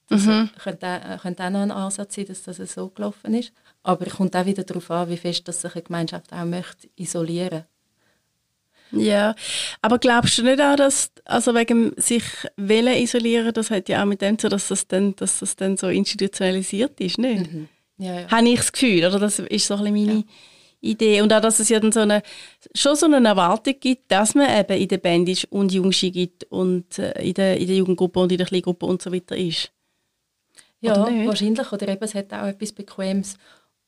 Das 0.08 0.24
mhm. 0.24 0.50
könnte, 0.62 0.86
auch, 0.86 1.22
könnte 1.22 1.44
auch 1.44 1.50
noch 1.50 1.62
ein 1.62 1.70
Ansatz 1.72 2.14
sein, 2.14 2.26
dass 2.26 2.44
das 2.44 2.58
so 2.72 2.88
gelaufen 2.90 3.34
ist. 3.34 3.52
Aber 3.82 4.06
es 4.06 4.14
kommt 4.14 4.36
auch 4.36 4.46
wieder 4.46 4.62
darauf 4.62 4.90
an, 4.90 5.08
wie 5.08 5.16
fest 5.16 5.48
dass 5.48 5.62
sich 5.62 5.74
eine 5.74 5.82
Gemeinschaft 5.82 6.32
auch 6.32 6.44
möchte 6.44 6.88
isolieren 6.94 7.50
möchte. 7.50 7.75
Ja, 8.92 9.34
aber 9.82 9.98
glaubst 9.98 10.38
du 10.38 10.42
nicht 10.42 10.60
auch, 10.60 10.76
dass 10.76 11.10
also 11.24 11.54
wegen 11.54 11.92
sich 11.96 12.22
Wählen 12.56 12.96
isolieren, 12.96 13.52
das 13.52 13.70
hat 13.70 13.88
ja 13.88 14.02
auch 14.02 14.06
mit 14.06 14.22
dem 14.22 14.38
zu, 14.38 14.48
dass 14.48 14.68
das 14.68 14.86
dann, 14.86 15.16
dass 15.16 15.40
das 15.40 15.56
dann 15.56 15.76
so 15.76 15.88
institutionalisiert 15.88 17.00
ist, 17.00 17.18
nicht? 17.18 17.52
Mhm. 17.52 17.68
Ja, 17.98 18.20
ja. 18.20 18.30
Habe 18.30 18.48
ich 18.48 18.58
das 18.58 18.72
Gefühl, 18.72 19.06
oder 19.06 19.18
das 19.18 19.38
ist 19.38 19.66
so 19.66 19.74
ein 19.74 19.92
bisschen 19.92 19.94
meine 19.94 20.18
ja. 20.18 20.24
Idee 20.80 21.20
und 21.22 21.32
auch, 21.32 21.40
dass 21.40 21.58
es 21.58 21.68
ja 21.68 21.80
dann 21.80 21.92
so 21.92 22.00
eine 22.00 22.22
schon 22.74 22.96
so 22.96 23.06
eine 23.06 23.26
Erwartung 23.26 23.74
gibt, 23.80 24.10
dass 24.12 24.34
man 24.34 24.48
eben 24.48 24.80
in 24.80 24.88
der 24.88 24.98
Band 24.98 25.28
ist 25.28 25.44
und 25.46 25.72
Jungschi 25.72 26.10
gibt 26.10 26.44
und 26.44 26.98
äh, 26.98 27.20
in, 27.22 27.34
der, 27.34 27.58
in 27.58 27.66
der 27.66 27.76
Jugendgruppe 27.76 28.20
und 28.20 28.32
in 28.32 28.38
der 28.38 28.46
Kleingruppe 28.46 28.86
und 28.86 29.02
so 29.02 29.12
weiter 29.12 29.36
ist. 29.36 29.72
Ja, 30.80 30.96
wahrscheinlich 31.26 31.72
oder 31.72 31.88
eben 31.88 32.04
es 32.04 32.14
hat 32.14 32.32
auch 32.32 32.46
etwas 32.46 32.72
Bequemes 32.72 33.38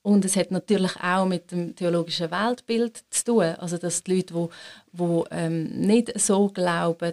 und 0.09 0.25
es 0.25 0.37
hat 0.37 0.51
natürlich 0.51 0.97
auch 1.03 1.27
mit 1.27 1.53
dem 1.53 1.77
theologischen 1.77 2.31
Weltbild 2.31 3.05
zu 3.11 3.25
tun. 3.25 3.55
Also 3.59 3.77
dass 3.77 4.03
die 4.03 4.16
Leute, 4.16 4.33
die, 4.33 4.49
die 4.99 5.25
ähm, 5.31 5.64
nicht 5.81 6.18
so 6.18 6.49
glauben, 6.49 7.12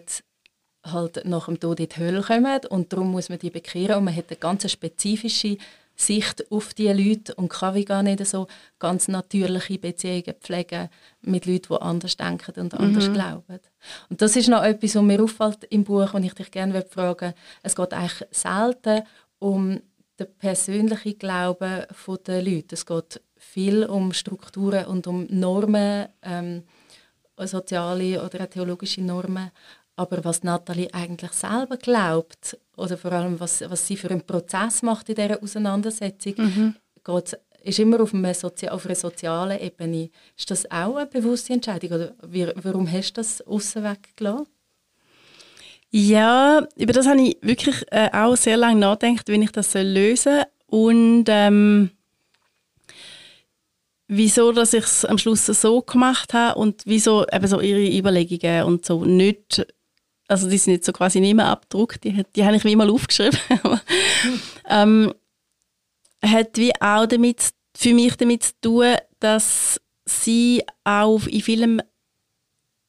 halt 0.84 1.26
nach 1.26 1.48
dem 1.48 1.60
Tod 1.60 1.82
in 1.82 1.90
die 1.90 2.00
Hölle 2.00 2.22
kommen 2.22 2.62
und 2.70 2.94
darum 2.94 3.12
muss 3.12 3.28
man 3.28 3.40
die 3.40 3.50
bekehren 3.50 3.98
und 3.98 4.06
man 4.06 4.16
hat 4.16 4.30
eine 4.30 4.38
ganz 4.38 4.72
spezifische 4.72 5.58
Sicht 5.98 6.50
auf 6.50 6.74
diese 6.74 6.94
Leute 6.94 7.36
und 7.36 7.50
kann 7.50 7.76
wie 7.76 7.84
gar 7.84 8.02
nicht 8.02 8.26
so 8.26 8.48
ganz 8.80 9.10
natürliche 9.10 9.78
Beziehungen 9.78 10.36
pflegen 10.40 10.88
mit 11.22 11.46
Leuten, 11.46 11.74
die 11.74 11.82
anders 11.82 12.16
denken 12.16 12.62
und 12.62 12.76
anders 12.76 13.10
mhm. 13.10 13.14
glauben. 13.14 13.60
Und 14.10 14.22
das 14.22 14.38
ist 14.38 14.48
noch 14.48 14.64
etwas, 14.64 14.96
was 14.96 15.04
mir 15.04 15.22
auffällt 15.22 15.66
im 15.70 15.84
Buch, 15.84 16.14
und 16.14 16.24
ich 16.24 16.34
dich 16.34 16.52
gerne 16.52 16.82
fragen 16.82 17.34
Es 17.62 17.76
geht 17.76 17.94
eigentlich 17.94 18.26
selten 18.32 19.04
um 19.40 19.82
der 20.20 20.26
persönliche 20.26 21.16
Glaube 21.16 21.88
der 22.26 22.42
Leute. 22.42 22.76
Es 22.76 22.86
geht 22.86 23.22
viel 23.38 23.86
um 23.86 24.14
Strukturen 24.14 24.86
und 24.86 25.08
um 25.08 25.28
Normen, 25.30 26.08
ähm, 26.22 26.64
soziale 27.38 28.24
oder 28.24 28.50
theologische 28.50 29.02
Normen. 29.02 29.52
Aber 29.98 30.24
was 30.24 30.44
Nathalie 30.44 30.94
eigentlich 30.94 31.32
selber 31.32 31.78
glaubt, 31.78 32.58
oder 32.76 32.98
vor 32.98 33.14
allem 33.14 33.40
was, 33.40 33.62
was 33.70 33.88
sie 33.88 33.96
für 33.96 34.10
einen 34.10 34.26
Prozess 34.26 34.82
macht 34.82 35.08
in 35.10 35.16
dieser 35.16 35.42
Auseinandersetzung, 35.42 36.34
mhm. 36.38 36.76
geht, 37.04 37.40
ist 37.64 37.80
immer 37.80 38.02
auf 38.02 38.14
einer, 38.14 38.34
Sozi 38.34 38.68
auf 38.68 38.86
einer 38.86 38.96
sozialen 38.96 39.60
Ebene. 39.60 40.10
Ist 40.38 40.52
das 40.52 40.70
auch 40.70 40.98
eine 40.98 41.08
bewusste 41.08 41.54
Entscheidung? 41.54 41.92
Oder 41.94 42.14
wie, 42.28 42.48
warum 42.56 42.92
hast 42.92 43.14
du 43.14 43.22
das 43.22 43.42
außen 43.42 43.84
weggelassen? 43.84 44.48
Ja, 45.98 46.68
über 46.76 46.92
das 46.92 47.08
habe 47.08 47.22
ich 47.22 47.38
wirklich 47.40 47.86
äh, 47.90 48.10
auch 48.12 48.36
sehr 48.36 48.58
lange 48.58 48.82
nachgedacht, 48.82 49.30
wie 49.30 49.42
ich 49.42 49.52
das 49.52 49.74
lösen 49.76 50.24
soll. 50.24 50.44
Und 50.68 51.24
ähm, 51.30 51.92
wieso, 54.10 54.52
dass 54.52 54.74
ich 54.74 54.84
es 54.84 55.06
am 55.06 55.18
Schluss 55.18 55.46
so 55.46 55.82
gemacht 55.82 56.34
habe 56.34 56.60
und 56.60 56.82
wieso 56.86 57.26
eben 57.32 57.48
so 57.48 57.62
ihre 57.62 57.98
Überlegungen 57.98 58.64
und 58.64 58.86
so 58.86 59.06
nicht, 59.06 59.66
also 60.28 60.50
die 60.50 60.58
sind 60.58 60.74
jetzt 60.74 60.86
so 60.86 60.92
quasi 60.92 61.22
nicht 61.22 61.34
mehr 61.34 61.48
abgedruckt, 61.48 62.04
die, 62.04 62.24
die 62.36 62.44
habe 62.44 62.58
ich 62.58 62.66
wie 62.66 62.76
mal 62.76 62.90
aufgeschrieben. 62.90 63.40
ähm, 64.70 65.14
hat 66.22 66.58
wie 66.58 66.74
auch 66.82 67.06
damit, 67.06 67.52
für 67.74 67.94
mich 67.94 68.18
damit 68.18 68.44
zu 68.44 68.52
tun, 68.60 68.96
dass 69.22 69.80
sie 70.04 70.62
auch 70.84 71.26
in 71.26 71.42
vielem 71.42 71.82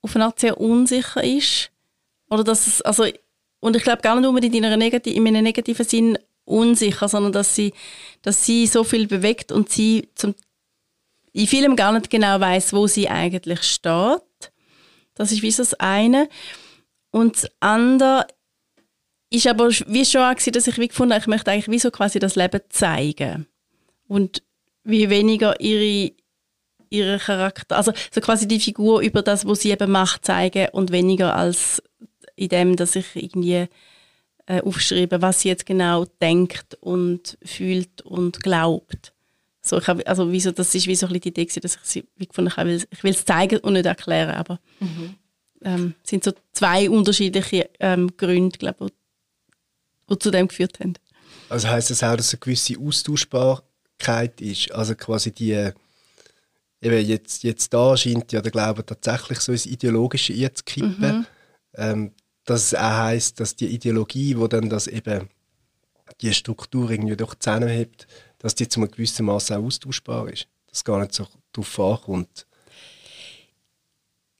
auf 0.02 0.16
eine 0.16 0.24
Art 0.24 0.40
sehr 0.40 0.60
unsicher 0.60 1.22
ist 1.22 1.70
oder 2.30 2.44
dass 2.44 2.66
es, 2.66 2.82
also, 2.82 3.04
und 3.60 3.76
ich 3.76 3.82
glaube 3.82 4.02
gar 4.02 4.18
nicht 4.18 4.28
unbedingt 4.28 4.54
in, 4.54 4.64
einer 4.64 4.76
negati 4.76 5.12
in 5.12 5.26
einem 5.26 5.42
negativen 5.42 5.86
Sinn 5.86 6.18
unsicher, 6.44 7.08
sondern 7.08 7.32
dass 7.32 7.54
sie, 7.54 7.72
dass 8.22 8.44
sie 8.44 8.66
so 8.66 8.84
viel 8.84 9.06
bewegt 9.06 9.52
und 9.52 9.68
sie 9.68 10.08
zum, 10.14 10.34
in 11.32 11.46
vielem 11.46 11.76
gar 11.76 11.92
nicht 11.92 12.08
genau 12.08 12.40
weiß, 12.40 12.72
wo 12.72 12.86
sie 12.86 13.08
eigentlich 13.08 13.62
steht. 13.62 14.22
Das 15.14 15.32
ist 15.32 15.42
wie 15.42 15.50
so 15.50 15.62
das 15.62 15.74
eine. 15.74 16.28
Und 17.10 17.36
das 17.36 17.50
andere 17.60 18.26
ist 19.30 19.46
aber 19.46 19.70
wie 19.70 20.04
schon 20.04 20.22
auch 20.22 20.34
dass 20.34 20.66
ich 20.66 20.78
wie 20.78 20.88
gefunden 20.88 21.12
habe, 21.12 21.20
ich 21.20 21.26
möchte 21.26 21.50
eigentlich 21.50 21.68
wie 21.68 21.78
so 21.78 21.90
quasi 21.90 22.18
das 22.18 22.36
Leben 22.36 22.60
zeigen. 22.68 23.46
Und 24.06 24.42
wie 24.84 25.10
weniger 25.10 25.60
ihre, 25.60 26.12
ihre 26.90 27.18
Charakter, 27.18 27.76
also 27.76 27.92
so 28.12 28.20
quasi 28.20 28.46
die 28.46 28.60
Figur 28.60 29.00
über 29.00 29.22
das, 29.22 29.46
was 29.46 29.60
sie 29.60 29.72
eben 29.72 29.90
macht, 29.90 30.24
zeigen 30.24 30.68
und 30.72 30.92
weniger 30.92 31.34
als 31.34 31.82
in 32.36 32.48
dem, 32.48 32.76
dass 32.76 32.96
ich 32.96 33.06
irgendwie 33.14 33.66
äh, 34.46 34.60
aufschreibe, 34.62 35.22
was 35.22 35.40
sie 35.40 35.48
jetzt 35.48 35.66
genau 35.66 36.04
denkt 36.20 36.76
und 36.80 37.36
fühlt 37.42 38.02
und 38.02 38.42
glaubt. 38.42 39.12
So, 39.60 39.78
ich 39.78 39.88
hab, 39.88 40.06
also 40.08 40.30
wieso, 40.30 40.52
das 40.52 40.74
ist 40.74 40.86
wie 40.86 40.94
so 40.94 41.06
ein 41.06 41.12
bisschen 41.12 41.34
die 41.34 41.40
Idee, 41.40 41.60
dass 41.60 41.74
ich 41.74 41.80
sie 41.82 42.08
wie 42.16 42.26
gefunden 42.26 42.56
habe, 42.56 42.74
ich 42.74 43.02
will 43.02 43.10
es 43.10 43.24
zeigen 43.24 43.58
und 43.58 43.72
nicht 43.72 43.86
erklären, 43.86 44.36
aber 44.36 44.60
mhm. 44.78 45.14
ähm, 45.62 45.94
sind 46.04 46.22
so 46.22 46.32
zwei 46.52 46.88
unterschiedliche 46.88 47.68
ähm, 47.80 48.16
Gründe, 48.16 48.56
glaube 48.58 48.86
ich, 48.86 48.92
die 50.08 50.18
zu 50.18 50.30
dem 50.30 50.46
geführt 50.46 50.78
haben. 50.78 50.94
Also 51.48 51.68
heißt 51.68 51.90
das 51.90 52.04
auch, 52.04 52.16
dass 52.16 52.32
eine 52.32 52.40
gewisse 52.40 52.78
Austauschbarkeit 52.78 54.40
ist, 54.40 54.70
also 54.70 54.94
quasi 54.94 55.32
die 55.32 55.72
eben 56.80 57.06
jetzt, 57.06 57.42
jetzt 57.42 57.74
da 57.74 57.96
scheint 57.96 58.30
ja 58.32 58.40
der 58.40 58.52
Glaube 58.52 58.86
tatsächlich 58.86 59.40
so 59.40 59.50
ins 59.50 59.66
Ideologische 59.66 60.32
einzukippen. 60.32 61.18
Mhm. 61.18 61.26
Ähm, 61.74 62.12
dass 62.46 62.66
es 62.66 62.74
auch 62.74 62.80
heisst, 62.80 63.40
dass 63.40 63.56
die 63.56 63.66
Ideologie, 63.66 64.36
wo 64.38 64.46
dann 64.46 64.70
das 64.70 64.86
eben 64.86 65.28
die 66.20 66.32
Struktur 66.32 66.90
irgendwie 66.90 67.16
doch 67.16 67.34
zusammenhebt, 67.34 68.06
dass 68.38 68.54
die 68.54 68.68
zu 68.68 68.80
einem 68.80 68.90
gewissen 68.90 69.26
Maß 69.26 69.50
auch 69.52 69.62
austauschbar 69.62 70.28
ist. 70.30 70.48
Dass 70.68 70.84
gar 70.84 71.00
nicht 71.00 71.12
so 71.12 71.26
darauf 71.52 71.80
ankommt. 71.80 72.46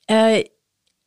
Äh, 0.07 0.45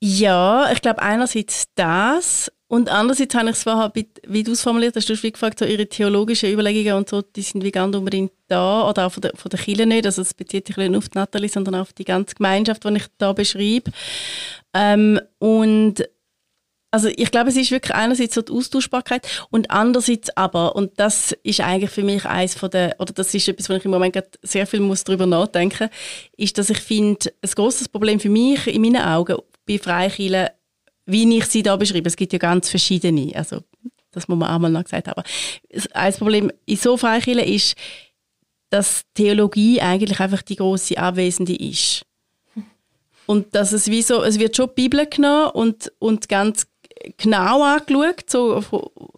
ja, 0.02 0.72
ich 0.72 0.82
glaube 0.82 1.02
einerseits 1.02 1.68
das 1.76 2.52
und 2.68 2.88
andererseits 2.90 3.34
habe 3.34 3.50
ich 3.50 3.56
es 3.56 3.64
vorher, 3.64 3.92
wie 4.28 4.44
du 4.44 4.52
es 4.52 4.62
formuliert 4.62 4.96
hast, 4.96 5.10
du 5.10 5.14
hast 5.14 5.24
wie 5.24 5.32
gefragt, 5.32 5.58
so 5.58 5.66
ihre 5.66 5.88
theologischen 5.88 6.52
Überlegungen 6.52 6.98
und 6.98 7.10
so, 7.10 7.24
die 7.24 7.42
sind 7.42 7.64
wie 7.64 7.72
ganz 7.72 7.96
unbedingt 7.96 8.32
da 8.48 8.88
oder 8.88 9.08
auch 9.08 9.12
von 9.12 9.22
der, 9.22 9.32
von 9.36 9.50
der 9.50 9.60
Kirche 9.60 9.88
nicht, 9.88 10.06
also 10.06 10.22
es 10.22 10.36
bezieht 10.36 10.68
sich 10.68 10.78
nicht 10.78 10.96
auf 10.96 11.10
die 11.10 11.18
Nathalie, 11.18 11.50
sondern 11.50 11.76
auf 11.76 11.94
die 11.94 12.06
ganze 12.06 12.36
Gemeinschaft, 12.36 12.84
die 12.84 12.96
ich 12.96 13.08
da 13.18 13.34
beschreibe. 13.34 13.92
Ähm, 14.76 15.20
und 15.40 16.04
also 16.92 17.08
ich 17.16 17.32
glaube, 17.32 17.50
es 17.50 17.56
ist 17.56 17.72
wirklich 17.72 17.94
einerseits 17.94 18.36
so 18.36 18.42
die 18.42 18.52
Austauschbarkeit 18.52 19.28
und 19.52 19.70
andererseits 19.70 20.36
aber, 20.36 20.76
und 20.76 21.00
das 21.00 21.34
ist 21.44 21.62
eigentlich 21.62 21.92
für 21.92 22.04
mich 22.04 22.26
eins 22.26 22.56
von 22.56 22.70
der, 22.72 22.96
oder 23.00 23.14
das 23.14 23.34
ist 23.34 23.48
etwas, 23.48 23.70
wo 23.70 23.74
ich 23.74 23.86
im 23.86 23.92
Moment 23.92 24.18
sehr 24.42 24.66
viel 24.66 24.80
muss 24.80 25.04
darüber 25.04 25.26
nachdenken 25.26 25.90
ist, 26.36 26.58
dass 26.58 26.70
ich 26.70 26.80
finde, 26.80 27.32
ein 27.42 27.50
großes 27.50 27.90
Problem 27.90 28.20
für 28.20 28.30
mich 28.30 28.66
in 28.68 28.82
meinen 28.82 29.04
Augen 29.04 29.38
bei 29.68 29.78
Freikirchen, 29.78 30.48
wie 31.06 31.38
ich 31.38 31.46
sie 31.46 31.64
da 31.64 31.76
beschreibe, 31.76 32.08
es 32.08 32.16
gibt 32.16 32.34
ja 32.34 32.40
ganz 32.40 32.70
verschiedene, 32.70 33.36
also 33.36 33.62
das 34.12 34.28
muss 34.28 34.40
man 34.40 34.50
auch 34.50 34.60
mal 34.60 34.72
noch 34.72 34.84
gesagt 34.84 35.08
haben, 35.08 35.24
ein 35.94 36.14
Problem 36.14 36.52
in 36.66 36.78
so 36.78 36.98
Freikirchen 36.98 37.44
ist, 37.44 37.76
dass 38.72 39.04
Theologie 39.14 39.82
eigentlich 39.82 40.20
einfach 40.20 40.42
die 40.42 40.56
große 40.56 40.98
Abwesende 40.98 41.56
ist. 41.56 42.04
Und 43.26 43.54
dass 43.54 43.74
es 43.74 43.92
wie 43.92 44.02
so, 44.02 44.24
es 44.24 44.40
wird 44.40 44.56
schon 44.56 44.70
die 44.70 44.82
Bibel 44.82 45.06
genommen 45.06 45.52
und, 45.52 45.92
und 46.00 46.30
ganz 46.30 46.66
genau 47.18 47.64
angeschaut, 47.64 48.30
so 48.30 48.64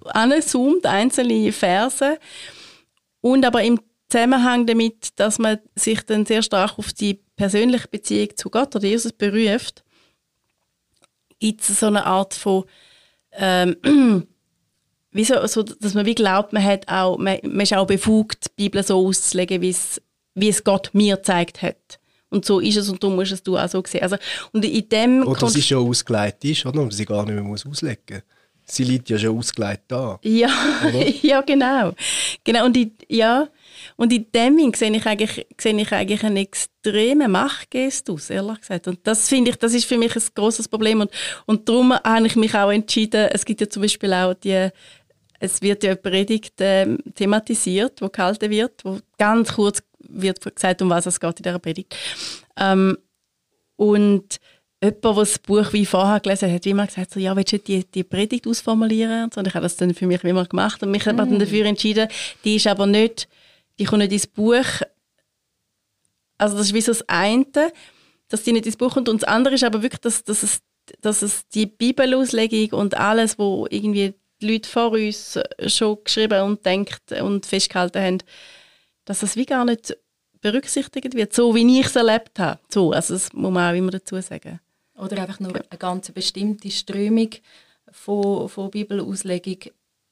angezoomt, 0.06 0.86
einzelne 0.86 1.52
Verse. 1.52 2.18
Und 3.22 3.46
aber 3.46 3.64
im 3.64 3.80
Zusammenhang 4.10 4.66
damit, 4.66 5.20
dass 5.20 5.40
man 5.40 5.60
sich 5.76 6.02
dann 6.06 6.26
sehr 6.26 6.44
stark 6.44 6.78
auf 6.78 6.92
die 6.94 7.22
persönliche 7.36 7.88
Beziehung 7.88 8.36
zu 8.36 8.50
Gott 8.50 8.76
oder 8.76 8.88
Jesus 8.88 9.14
beruft, 9.14 9.84
gibt 11.40 11.62
es 11.62 11.80
so 11.80 11.88
eine 11.88 12.06
Art 12.06 12.34
von 12.34 12.66
ähm, 13.34 13.78
wie 15.12 15.24
so, 15.24 15.46
so, 15.48 15.64
dass 15.64 15.94
man 15.94 16.06
wie 16.06 16.16
glaubt, 16.16 16.54
man, 16.54 16.64
hat 16.64 16.88
auch, 16.88 17.18
man, 17.18 17.40
man 17.44 17.62
ist 17.62 17.74
auch 17.74 17.88
befugt, 17.88 18.52
die 18.58 18.64
Bibel 18.64 18.84
so 18.84 19.08
auszulegen, 19.08 19.62
wie 19.62 19.70
es, 19.70 20.64
Gott 20.64 20.92
mir 20.94 21.18
gezeigt 21.18 21.62
hat. 21.62 22.00
Und 22.32 22.46
so 22.46 22.60
ist 22.62 22.78
es 22.78 22.90
und 22.90 23.04
du 23.04 23.10
musst 23.10 23.34
es 23.34 23.44
du 23.44 23.58
auch 23.58 23.68
so 23.68 23.84
sehen. 23.86 24.04
Also, 24.04 24.16
und 24.54 24.64
in 24.64 24.90
dem 24.90 25.28
oder 25.28 25.48
sie 25.50 25.62
schon 25.62 25.88
ausgelegt 25.88 26.44
ist, 26.46 26.66
oder? 26.66 26.82
Und 26.82 26.94
sie 26.94 27.06
gar 27.06 27.26
nicht 27.26 27.36
mehr 27.36 27.44
muss 27.44 27.66
auslegen 27.66 28.00
muss. 28.10 28.22
Sie 28.64 28.86
liegt 28.86 29.10
ja 29.10 29.20
schon 29.20 29.38
ausgelegt 29.38 29.84
da. 29.90 30.18
Ja, 30.24 30.50
ja 31.22 31.42
genau. 31.42 31.94
genau. 32.44 32.66
Und 32.66 32.78
in, 32.78 32.96
ja, 33.10 33.50
und 33.98 34.14
in 34.14 34.28
dem 34.34 34.74
sehe 34.74 34.96
ich 34.96 35.06
eigentlich, 35.06 35.46
sehe 35.60 35.76
ich 35.76 35.92
eigentlich 35.92 36.24
einen 36.24 36.38
extremen 36.38 37.32
Machtgestus, 37.32 38.30
ehrlich 38.30 38.62
gesagt. 38.62 38.88
Und 38.88 39.00
das 39.04 39.28
finde 39.28 39.52
ich, 39.52 39.58
das 39.58 39.74
ist 39.74 39.86
für 39.86 39.98
mich 39.98 40.16
ein 40.16 40.24
großes 40.34 40.70
Problem. 40.70 41.02
Und, 41.02 41.12
und 41.46 41.68
darum 41.68 41.94
habe 41.94 42.28
ich 42.28 42.38
mich 42.38 42.56
auch 42.56 42.72
entschieden, 42.72 43.28
es 43.34 43.44
gibt 43.44 43.60
ja 43.60 43.70
zum 43.70 43.82
Beispiel 43.82 44.14
auch 44.14 44.34
die 44.36 44.70
es 45.44 45.60
wird 45.62 45.84
ja 45.84 45.92
eine 45.92 45.98
Predigt 45.98 46.62
äh, 46.62 46.96
thematisiert, 47.16 48.00
wo 48.00 48.10
gehalten 48.10 48.52
wird, 48.52 48.86
wo 48.86 49.00
ganz 49.18 49.54
kurz 49.54 49.82
wird 50.14 50.56
gesagt, 50.56 50.82
um 50.82 50.90
was 50.90 51.06
es 51.06 51.20
geht 51.20 51.40
in 51.40 51.44
dieser 51.44 51.60
Predigt. 51.60 51.96
Ähm, 52.58 52.98
und 53.76 54.40
jemand, 54.82 55.04
der 55.04 55.14
das 55.14 55.40
Buch 55.40 55.74
wie 55.74 55.86
vorher 55.86 56.20
gelesen 56.20 56.50
hat, 56.50 56.56
hat 56.56 56.66
immer 56.66 56.88
gesagt, 56.88 57.14
so, 57.14 57.20
ja, 57.20 57.36
willst 57.36 57.54
du 57.54 57.60
die, 57.60 57.86
die 57.86 58.04
Predigt 58.04 58.48
ausformulieren? 58.48 59.30
Und, 59.36 59.48
ich 59.48 59.54
habe 59.54 59.64
das 59.64 59.76
dann 59.78 59.94
für 59.94 60.08
mich 60.08 60.24
immer 60.24 60.46
gemacht 60.46 60.82
und 60.84 60.92
mich 60.92 61.06
mm. 61.06 61.18
dann 61.18 61.40
dafür 61.40 61.66
entschieden, 61.66 62.08
die 62.44 62.56
ist 62.56 62.68
aber 62.68 62.88
nicht, 62.88 63.28
die 63.80 63.86
kommt 63.86 64.00
nicht 64.00 64.12
ins 64.12 64.28
Buch. 64.28 64.66
Also 66.38 66.58
das 66.58 66.68
ist 66.68 66.74
wie 66.74 66.82
so 66.82 66.92
das 66.92 67.08
eine, 67.08 67.46
dass 68.28 68.44
die 68.44 68.54
nicht 68.54 68.66
ins 68.66 68.78
Buch 68.78 68.94
kommt 68.94 69.10
und 69.10 69.22
das 69.22 69.30
andere 69.30 69.56
ist 69.56 69.64
aber 69.64 69.84
wirklich, 69.84 70.02
dass, 70.02 70.24
dass, 70.24 70.42
es, 70.42 70.60
dass 71.02 71.22
es 71.22 71.48
die 71.50 71.68
Bibelauslegung 71.68 72.80
und 72.80 72.98
alles, 72.98 73.38
wo 73.38 73.68
irgendwie 73.70 74.16
die 74.42 74.52
Leute 74.54 74.70
vor 74.70 74.92
uns 74.92 75.40
schon 75.68 76.00
geschrieben 76.04 76.42
und 76.42 76.66
denkt 76.66 77.12
und 77.22 77.46
festgehalten 77.46 78.02
haben, 78.02 78.18
dass 79.06 79.22
das 79.22 79.36
wie 79.36 79.46
gar 79.46 79.66
nicht 79.66 79.98
berücksichtigt 80.42 81.14
wird, 81.14 81.34
so 81.34 81.56
wie 81.56 81.80
ich 81.80 81.86
es 81.86 81.96
erlebt 81.96 82.40
habe. 82.40 82.60
So, 82.70 82.92
also 82.92 83.14
das 83.14 83.32
muss 83.34 83.52
man 83.52 83.72
auch 83.72 83.78
immer 83.78 83.92
dazu 83.92 84.20
sagen. 84.22 84.60
Oder 84.98 85.22
einfach 85.22 85.40
nur 85.40 85.54
eine 85.56 85.80
ganz 85.80 86.12
bestimmte 86.12 86.70
Strömung 86.70 87.30
von, 87.92 88.50
von 88.50 88.72
Bibelauslegung 88.72 89.72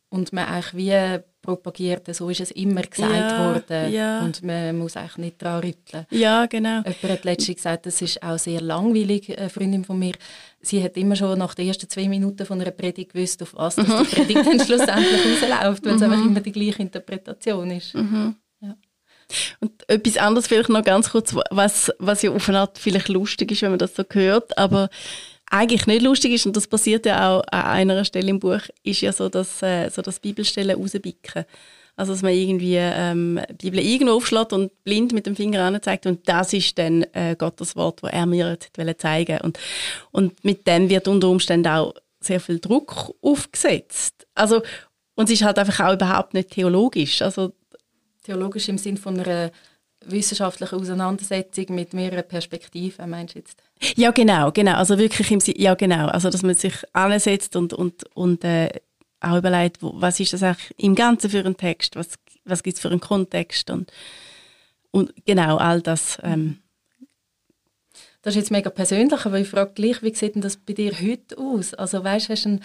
und 0.09 0.33
man 0.33 0.45
eigentlich 0.45 0.75
wie 0.75 1.19
propagiert, 1.41 2.13
so 2.13 2.29
ist 2.29 2.41
es 2.41 2.51
immer 2.51 2.81
gesagt 2.81 3.13
ja, 3.13 3.53
worden 3.53 3.93
ja. 3.93 4.21
und 4.21 4.43
man 4.43 4.77
muss 4.77 4.97
eigentlich 4.97 5.17
nicht 5.17 5.41
daran 5.41 5.61
rütteln. 5.61 6.05
Ja, 6.09 6.45
genau. 6.47 6.81
Jemand 6.81 7.03
hat 7.03 7.23
letztens 7.23 7.55
gesagt, 7.55 7.85
das 7.85 8.01
ist 8.01 8.21
auch 8.21 8.37
sehr 8.37 8.59
langweilig, 8.59 9.37
eine 9.37 9.49
Freundin 9.49 9.85
von 9.85 9.97
mir, 9.97 10.13
sie 10.61 10.83
hat 10.83 10.97
immer 10.97 11.15
schon 11.15 11.39
nach 11.39 11.55
den 11.55 11.67
ersten 11.67 11.89
zwei 11.89 12.09
Minuten 12.09 12.45
von 12.45 12.59
einer 12.59 12.71
Predigt 12.71 13.13
gewusst, 13.13 13.41
auf 13.41 13.55
was 13.55 13.75
die 13.75 13.83
Predigt 13.83 14.45
dann 14.45 14.59
schlussendlich 14.65 15.41
rausläuft, 15.41 15.85
weil 15.85 15.95
es 15.95 16.01
einfach 16.01 16.25
immer 16.25 16.41
die 16.41 16.51
gleiche 16.51 16.81
Interpretation 16.81 17.71
ist. 17.71 17.95
Mhm. 17.95 18.35
Und 19.59 19.71
etwas 19.87 20.17
anderes 20.17 20.47
vielleicht 20.47 20.69
noch 20.69 20.83
ganz 20.83 21.11
kurz, 21.11 21.35
was, 21.51 21.91
was 21.99 22.21
ja 22.21 22.31
auf 22.31 22.49
eine 22.49 22.59
Art 22.59 22.77
vielleicht 22.77 23.09
lustig 23.09 23.51
ist, 23.51 23.61
wenn 23.61 23.71
man 23.71 23.79
das 23.79 23.95
so 23.95 24.03
hört, 24.09 24.57
aber 24.57 24.89
eigentlich 25.49 25.87
nicht 25.87 26.01
lustig 26.01 26.33
ist, 26.33 26.45
und 26.45 26.55
das 26.55 26.67
passiert 26.67 27.05
ja 27.05 27.29
auch 27.29 27.43
an 27.51 27.63
einer 27.63 28.05
Stelle 28.05 28.29
im 28.29 28.39
Buch, 28.39 28.61
ist 28.83 29.01
ja 29.01 29.11
so, 29.11 29.29
dass, 29.29 29.61
äh, 29.63 29.89
so 29.89 30.01
dass 30.01 30.19
Bibelstellen 30.19 30.79
rauspicken. 30.79 31.45
Also, 31.95 32.13
dass 32.13 32.21
man 32.21 32.31
irgendwie 32.31 32.77
ähm, 32.77 33.41
die 33.49 33.71
Bibel 33.71 33.85
irgendwo 33.85 34.13
aufschlägt 34.13 34.53
und 34.53 34.71
blind 34.85 35.11
mit 35.11 35.25
dem 35.25 35.35
Finger 35.35 35.65
anzeigt 35.65 36.05
und 36.05 36.29
das 36.29 36.53
ist 36.53 36.77
dann 36.77 37.03
äh, 37.11 37.35
Gottes 37.37 37.75
Wort, 37.75 38.03
das 38.03 38.13
er 38.13 38.25
mir 38.25 38.51
jetzt 38.51 39.01
zeigen 39.01 39.41
und 39.41 39.59
Und 40.11 40.45
mit 40.45 40.65
dem 40.65 40.89
wird 40.89 41.09
unter 41.09 41.27
Umständen 41.27 41.67
auch 41.67 41.93
sehr 42.21 42.39
viel 42.39 42.59
Druck 42.59 43.13
aufgesetzt. 43.21 44.27
Also, 44.33 44.61
und 45.15 45.25
es 45.25 45.31
ist 45.31 45.43
halt 45.43 45.59
einfach 45.59 45.87
auch 45.87 45.93
überhaupt 45.93 46.33
nicht 46.33 46.51
theologisch. 46.51 47.21
Also, 47.21 47.51
theologisch 48.23 48.69
im 48.69 48.77
Sinn 48.77 48.97
von 48.97 49.19
einer 49.19 49.51
wissenschaftlichen 50.05 50.79
Auseinandersetzung 50.79 51.75
mit 51.75 51.93
mehreren 51.93 52.27
Perspektiven, 52.27 53.09
meinst 53.09 53.35
du 53.35 53.39
jetzt? 53.39 53.61
Ja, 53.95 54.11
genau, 54.11 54.51
genau. 54.51 54.75
Also 54.75 54.97
wirklich 54.97 55.31
im 55.31 55.41
ja 55.57 55.75
genau. 55.75 56.07
Also 56.07 56.29
dass 56.29 56.43
man 56.43 56.55
sich 56.55 56.75
ansetzt 56.93 57.55
und, 57.55 57.73
und, 57.73 58.03
und 58.15 58.43
äh, 58.43 58.69
auch 59.19 59.37
überlegt, 59.37 59.77
was 59.81 60.19
ist 60.19 60.33
das 60.33 60.43
eigentlich 60.43 60.73
im 60.77 60.95
Ganzen 60.95 61.29
für 61.29 61.45
ein 61.45 61.57
Text, 61.57 61.95
was, 61.95 62.09
was 62.45 62.63
gibt 62.63 62.77
es 62.77 62.81
für 62.81 62.89
einen 62.89 63.01
Kontext 63.01 63.69
und, 63.69 63.91
und 64.91 65.13
genau 65.25 65.57
all 65.57 65.81
das. 65.81 66.17
Ähm. 66.23 66.59
Das 68.21 68.35
ist 68.35 68.41
jetzt 68.41 68.51
mega 68.51 68.69
persönlich, 68.69 69.25
aber 69.25 69.39
ich 69.39 69.47
frage 69.47 69.73
gleich, 69.73 70.01
wie 70.03 70.13
sieht 70.13 70.35
denn 70.35 70.41
das 70.41 70.57
bei 70.57 70.73
dir 70.73 70.91
heute 70.93 71.37
aus? 71.37 71.73
Also 71.73 72.03
weißt, 72.03 72.29
hast 72.29 72.45
du 72.45 72.49
eine 72.49 72.59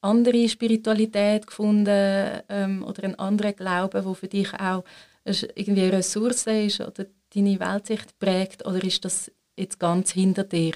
andere 0.00 0.48
Spiritualität 0.48 1.46
gefunden 1.46 2.40
ähm, 2.48 2.84
oder 2.84 3.04
einen 3.04 3.18
anderen 3.18 3.56
Glauben, 3.56 4.04
wo 4.04 4.14
für 4.14 4.28
dich 4.28 4.52
auch 4.54 4.84
irgendwie 5.24 5.82
eine 5.82 5.92
Ressource 5.92 6.46
ist 6.46 6.80
oder 6.80 7.06
deine 7.34 7.60
Weltsicht 7.60 8.18
prägt 8.18 8.64
oder 8.66 8.82
ist 8.82 9.04
das 9.04 9.30
jetzt 9.56 9.78
ganz 9.78 10.12
hinter 10.12 10.44
dir? 10.44 10.72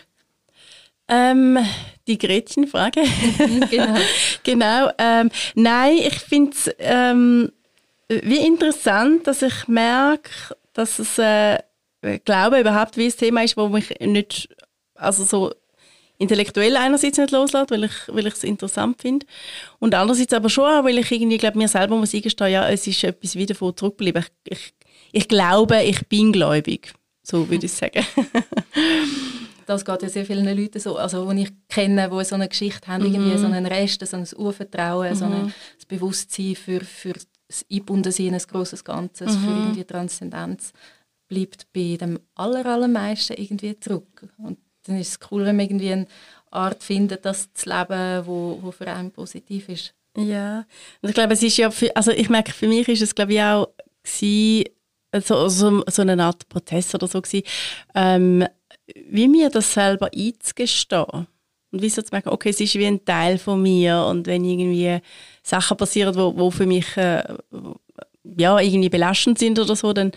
Ähm, 1.09 1.59
die 2.07 2.19
Gretchenfrage. 2.19 3.03
genau. 3.71 3.99
genau 4.43 4.91
ähm, 4.99 5.31
nein, 5.55 5.99
ich 5.99 6.19
finde 6.19 6.53
es 6.53 6.71
ähm, 6.79 7.53
wie 8.09 8.47
interessant, 8.47 9.27
dass 9.27 9.43
ich 9.43 9.69
merke, 9.69 10.31
dass 10.73 10.99
es 10.99 11.19
äh, 11.19 11.59
Glaube 12.25 12.61
überhaupt 12.61 12.97
wie 12.97 13.07
ein 13.07 13.17
Thema 13.17 13.45
ist, 13.45 13.57
wo 13.57 13.69
mich 13.69 13.91
nicht 14.01 14.49
also 14.95 15.25
so 15.25 15.53
intellektuell 16.23 16.77
einerseits 16.77 17.19
nicht 17.19 17.31
loslasse, 17.31 17.71
weil 17.71 17.85
ich, 17.85 17.93
weil 18.09 18.27
ich 18.27 18.35
es 18.35 18.45
interessant 18.45 19.01
finde. 19.03 19.27
Und 19.79 19.95
andererseits 19.95 20.33
aber 20.33 20.49
schon 20.49 20.65
auch, 20.65 20.85
weil 20.85 20.99
ich 20.99 21.11
irgendwie, 21.11 21.39
glaube 21.39 21.59
mir 21.59 21.69
selber 21.69 21.97
muss 21.97 22.15
eingestehen, 22.15 22.53
ja, 22.53 22.69
es 22.69 22.87
ist 22.87 23.05
etwas 23.05 23.37
wieder 23.37 23.55
von 23.55 23.77
zurückgeblieben. 23.77 24.25
Ich, 24.45 24.53
ich, 24.53 24.75
ich 25.13 25.29
glaube, 25.29 25.83
ich 25.83 26.07
bin 26.09 26.33
gläubig. 26.33 26.95
So 27.23 27.49
würde 27.49 27.67
ich 27.67 27.73
sagen. 27.73 28.05
das 29.67 29.85
geht 29.85 30.03
ja 30.03 30.09
sehr 30.09 30.27
vielen 30.27 30.57
Leuten 30.57 30.81
so, 30.81 30.97
also 30.97 31.31
die 31.33 31.43
ich 31.43 31.53
kenne, 31.69 32.11
die 32.11 32.25
so 32.25 32.35
eine 32.35 32.49
Geschichte 32.49 32.87
haben, 32.89 33.09
mhm. 33.09 33.15
irgendwie 33.15 33.39
so 33.39 33.47
einen 33.47 33.67
Rest, 33.67 34.05
so 34.07 34.17
ein 34.17 34.27
Urvertrauen, 34.37 35.11
mhm. 35.11 35.15
so 35.15 35.25
ein 35.25 35.55
das 35.77 35.87
Bewusstsein 35.87 36.57
für, 36.57 36.81
für 36.81 37.15
das 37.49 37.65
Einbundensein 37.71 38.29
in 38.29 38.35
ein 38.35 38.41
grosses 38.41 38.85
Ganzes, 38.85 39.37
mhm. 39.37 39.41
für 39.41 39.51
irgendwie 39.51 39.85
Transzendenz, 39.85 40.73
bleibt 41.29 41.67
bei 41.73 41.97
dem 42.01 42.19
aller, 42.35 42.67
allermeisten 42.67 43.37
irgendwie 43.37 43.79
zurück. 43.79 44.29
Und 44.39 44.59
dann 44.85 44.99
ist 44.99 45.09
es 45.09 45.31
cool, 45.31 45.45
wenn 45.45 45.57
man 45.57 45.67
irgendwie 45.67 45.93
eine 45.93 46.07
Art 46.51 46.83
findet, 46.83 47.25
das 47.25 47.53
zu 47.53 47.69
leben, 47.69 48.27
wo, 48.27 48.59
wo 48.61 48.71
für 48.71 48.87
einen 48.87 49.11
positiv 49.11 49.69
ist. 49.69 49.95
Ja, 50.17 50.67
und 51.01 51.09
ich 51.09 51.15
glaube, 51.15 51.33
es 51.33 51.43
ist 51.43 51.57
ja, 51.57 51.71
für, 51.71 51.95
also 51.97 52.11
ich 52.11 52.29
merke, 52.29 52.53
für 52.53 52.69
mich 52.69 52.87
ist 52.89 53.03
es 53.03 53.15
glaube 53.15 53.33
ich 53.33 53.41
auch 53.41 53.69
gewesen, 54.03 54.65
so, 55.21 55.49
so, 55.49 55.83
so 55.89 56.03
eine 56.03 56.23
Art 56.23 56.49
Prozess 56.49 56.95
oder 56.95 57.07
so 57.07 57.21
gewesen, 57.21 57.47
ähm, 57.95 58.47
wie 59.09 59.29
mir 59.29 59.51
das 59.51 59.73
selber 59.73 60.11
einzugestehen. 60.15 61.27
Und 61.71 61.81
wie 61.81 61.89
so 61.89 62.03
zu 62.03 62.11
merken, 62.13 62.29
okay, 62.29 62.51
es 62.51 62.61
ist 62.61 62.75
wie 62.75 62.87
ein 62.87 63.05
Teil 63.05 63.39
von 63.39 63.63
mir 63.63 64.05
und 64.05 64.27
wenn 64.27 64.45
irgendwie 64.45 65.01
Sachen 65.43 65.79
passieren, 65.79 66.15
wo, 66.15 66.37
wo 66.37 66.51
für 66.51 66.67
mich 66.67 66.97
äh, 66.99 67.23
ja, 68.25 68.59
irgendwie 68.61 68.91
belastend 68.91 69.39
sind 69.39 69.59
oder 69.59 69.75
so, 69.75 69.95
dann, 69.95 70.13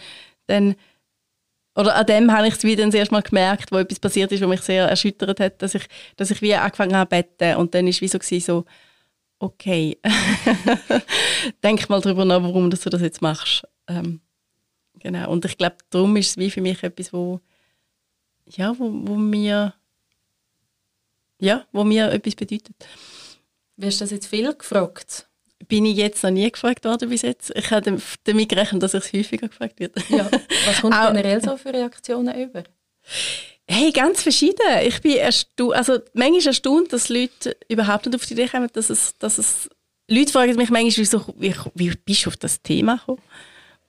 dann 0.47 0.75
oder 1.75 1.95
an 1.95 2.05
dem 2.05 2.31
habe 2.31 2.47
ich 2.47 2.55
es 2.55 2.63
wieder 2.63 2.85
das 2.85 2.93
erste 2.93 3.13
Mal 3.13 3.21
gemerkt, 3.21 3.71
wo 3.71 3.77
etwas 3.77 3.99
passiert 3.99 4.31
ist, 4.31 4.41
was 4.41 4.49
mich 4.49 4.61
sehr 4.61 4.87
erschüttert 4.87 5.39
hat, 5.39 5.61
dass 5.61 5.75
ich, 5.75 5.85
dass 6.15 6.31
ich 6.31 6.41
wie 6.41 6.55
angefangen 6.55 6.95
habe 6.95 7.15
zu 7.15 7.23
beten 7.23 7.57
und 7.57 7.73
dann 7.73 7.87
ist 7.87 8.01
wie 8.01 8.07
so, 8.07 8.19
so 8.39 8.65
okay, 9.39 9.97
denk 11.63 11.89
mal 11.89 12.01
darüber 12.01 12.25
nach, 12.25 12.41
warum 12.41 12.69
du 12.69 12.77
das 12.77 13.01
jetzt 13.01 13.21
machst. 13.21 13.67
Ähm, 13.87 14.21
genau. 14.99 15.29
Und 15.31 15.45
ich 15.45 15.57
glaube, 15.57 15.77
darum 15.89 16.15
ist 16.15 16.29
es 16.29 16.37
wie 16.37 16.49
für 16.49 16.61
mich 16.61 16.81
etwas, 16.83 17.11
wo, 17.11 17.41
ja, 18.45 18.73
wo, 18.77 18.85
wo 18.85 19.15
mir 19.15 19.73
ja, 21.39 21.65
wo 21.71 21.83
mir 21.83 22.11
etwas 22.11 22.35
bedeutet. 22.35 22.75
Wirst 23.77 23.99
du 23.99 24.03
das 24.05 24.11
jetzt 24.11 24.27
viel 24.27 24.53
gefragt? 24.53 25.29
Bin 25.67 25.85
ich 25.85 25.97
jetzt 25.97 26.23
noch 26.23 26.31
nie 26.31 26.51
gefragt 26.51 26.85
worden 26.85 27.09
bis 27.09 27.21
jetzt. 27.21 27.51
Ich 27.55 27.71
habe 27.71 27.97
damit 28.25 28.49
gerechnet, 28.49 28.83
dass 28.83 28.93
ich 28.93 29.05
es 29.05 29.13
häufiger 29.13 29.47
gefragt 29.47 29.79
werde. 29.79 30.01
Ja. 30.09 30.29
Was 30.65 30.81
kommt 30.81 30.95
generell 31.07 31.41
so 31.41 31.57
für 31.57 31.73
Reaktionen 31.73 32.35
über? 32.37 32.63
Hey, 33.67 33.91
ganz 33.91 34.21
verschieden. 34.21 34.65
Ich 34.83 35.01
bin 35.01 35.17
erstaunt, 35.17 35.73
also 35.73 35.99
manchmal 36.13 36.47
erstaunt, 36.47 36.93
dass 36.93 37.09
Leute 37.09 37.57
überhaupt 37.67 38.05
nicht 38.05 38.15
auf 38.15 38.25
die 38.25 38.33
Idee 38.33 38.47
kommen, 38.47 38.69
dass 38.73 38.89
es, 38.89 39.17
dass 39.17 39.37
es 39.37 39.69
Leute 40.07 40.31
fragen 40.31 40.55
mich 40.55 40.69
manchmal, 40.69 40.97
wieso, 40.97 41.33
wie, 41.37 41.55
wie 41.73 41.93
bist 42.05 42.25
du 42.25 42.29
auf 42.29 42.37
das 42.37 42.61
Thema 42.61 42.97
gekommen? 42.97 43.21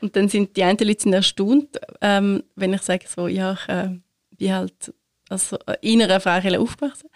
Und 0.00 0.16
dann 0.16 0.28
sind 0.28 0.56
die 0.56 0.62
einen 0.62 0.78
Leute 0.78 1.02
sind 1.02 1.12
erstaunt, 1.12 1.78
ähm, 2.00 2.42
wenn 2.54 2.72
ich 2.72 2.82
sage 2.82 3.06
so, 3.06 3.28
ja, 3.28 3.52
ich 3.52 3.68
äh, 3.68 3.98
bin 4.30 4.52
halt 4.52 4.94
also 5.28 5.58
in 5.80 6.02
einer 6.02 6.20
Freikirche 6.20 6.60
aufgewachsen. 6.60 7.08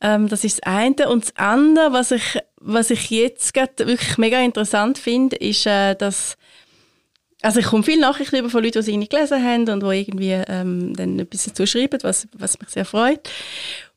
Ähm, 0.00 0.28
das 0.28 0.44
ist 0.44 0.58
das 0.58 0.72
eine. 0.72 1.08
Und 1.08 1.24
das 1.24 1.36
andere, 1.36 1.92
was 1.92 2.10
ich, 2.10 2.38
was 2.56 2.90
ich 2.90 3.10
jetzt 3.10 3.54
wirklich 3.54 4.18
mega 4.18 4.40
interessant 4.40 4.98
finde, 4.98 5.36
ist, 5.36 5.66
äh, 5.66 5.94
dass 5.94 6.36
also 7.42 7.60
ich 7.60 7.66
komme 7.66 7.82
viele 7.82 8.02
Nachrichten 8.02 8.36
über 8.36 8.50
von 8.50 8.62
Leuten, 8.62 8.80
die 8.80 8.84
sie 8.84 8.96
nicht 8.98 9.10
gelesen 9.10 9.42
haben 9.42 9.68
und 9.70 9.82
die 9.82 9.98
irgendwie 9.98 10.32
ähm, 10.32 10.94
dann 10.94 11.18
etwas 11.18 11.44
dazu 11.44 11.66
schreiben, 11.66 11.98
was, 12.02 12.28
was 12.36 12.60
mich 12.60 12.68
sehr 12.68 12.84
freut. 12.84 13.30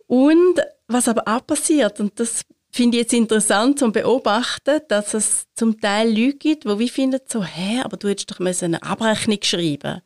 Und 0.08 0.62
was 0.88 1.10
aber 1.10 1.24
auch 1.28 1.46
passiert, 1.46 2.00
und 2.00 2.18
das 2.20 2.44
finde 2.72 2.98
ich 2.98 3.04
jetzt 3.04 3.14
interessant 3.14 3.80
zu 3.80 3.92
beobachten, 3.92 4.80
dass 4.88 5.14
es 5.14 5.44
zum 5.56 5.80
Teil 5.80 6.10
Leute 6.10 6.38
gibt, 6.38 6.64
die 6.64 6.80
wie 6.80 6.90
finden 6.90 7.20
so, 7.28 7.44
hä, 7.44 7.82
aber 7.84 7.98
du 7.98 8.08
hättest 8.08 8.32
doch 8.32 8.40
eine 8.40 8.82
Abrechnung 8.82 9.40
schreiben 9.44 10.02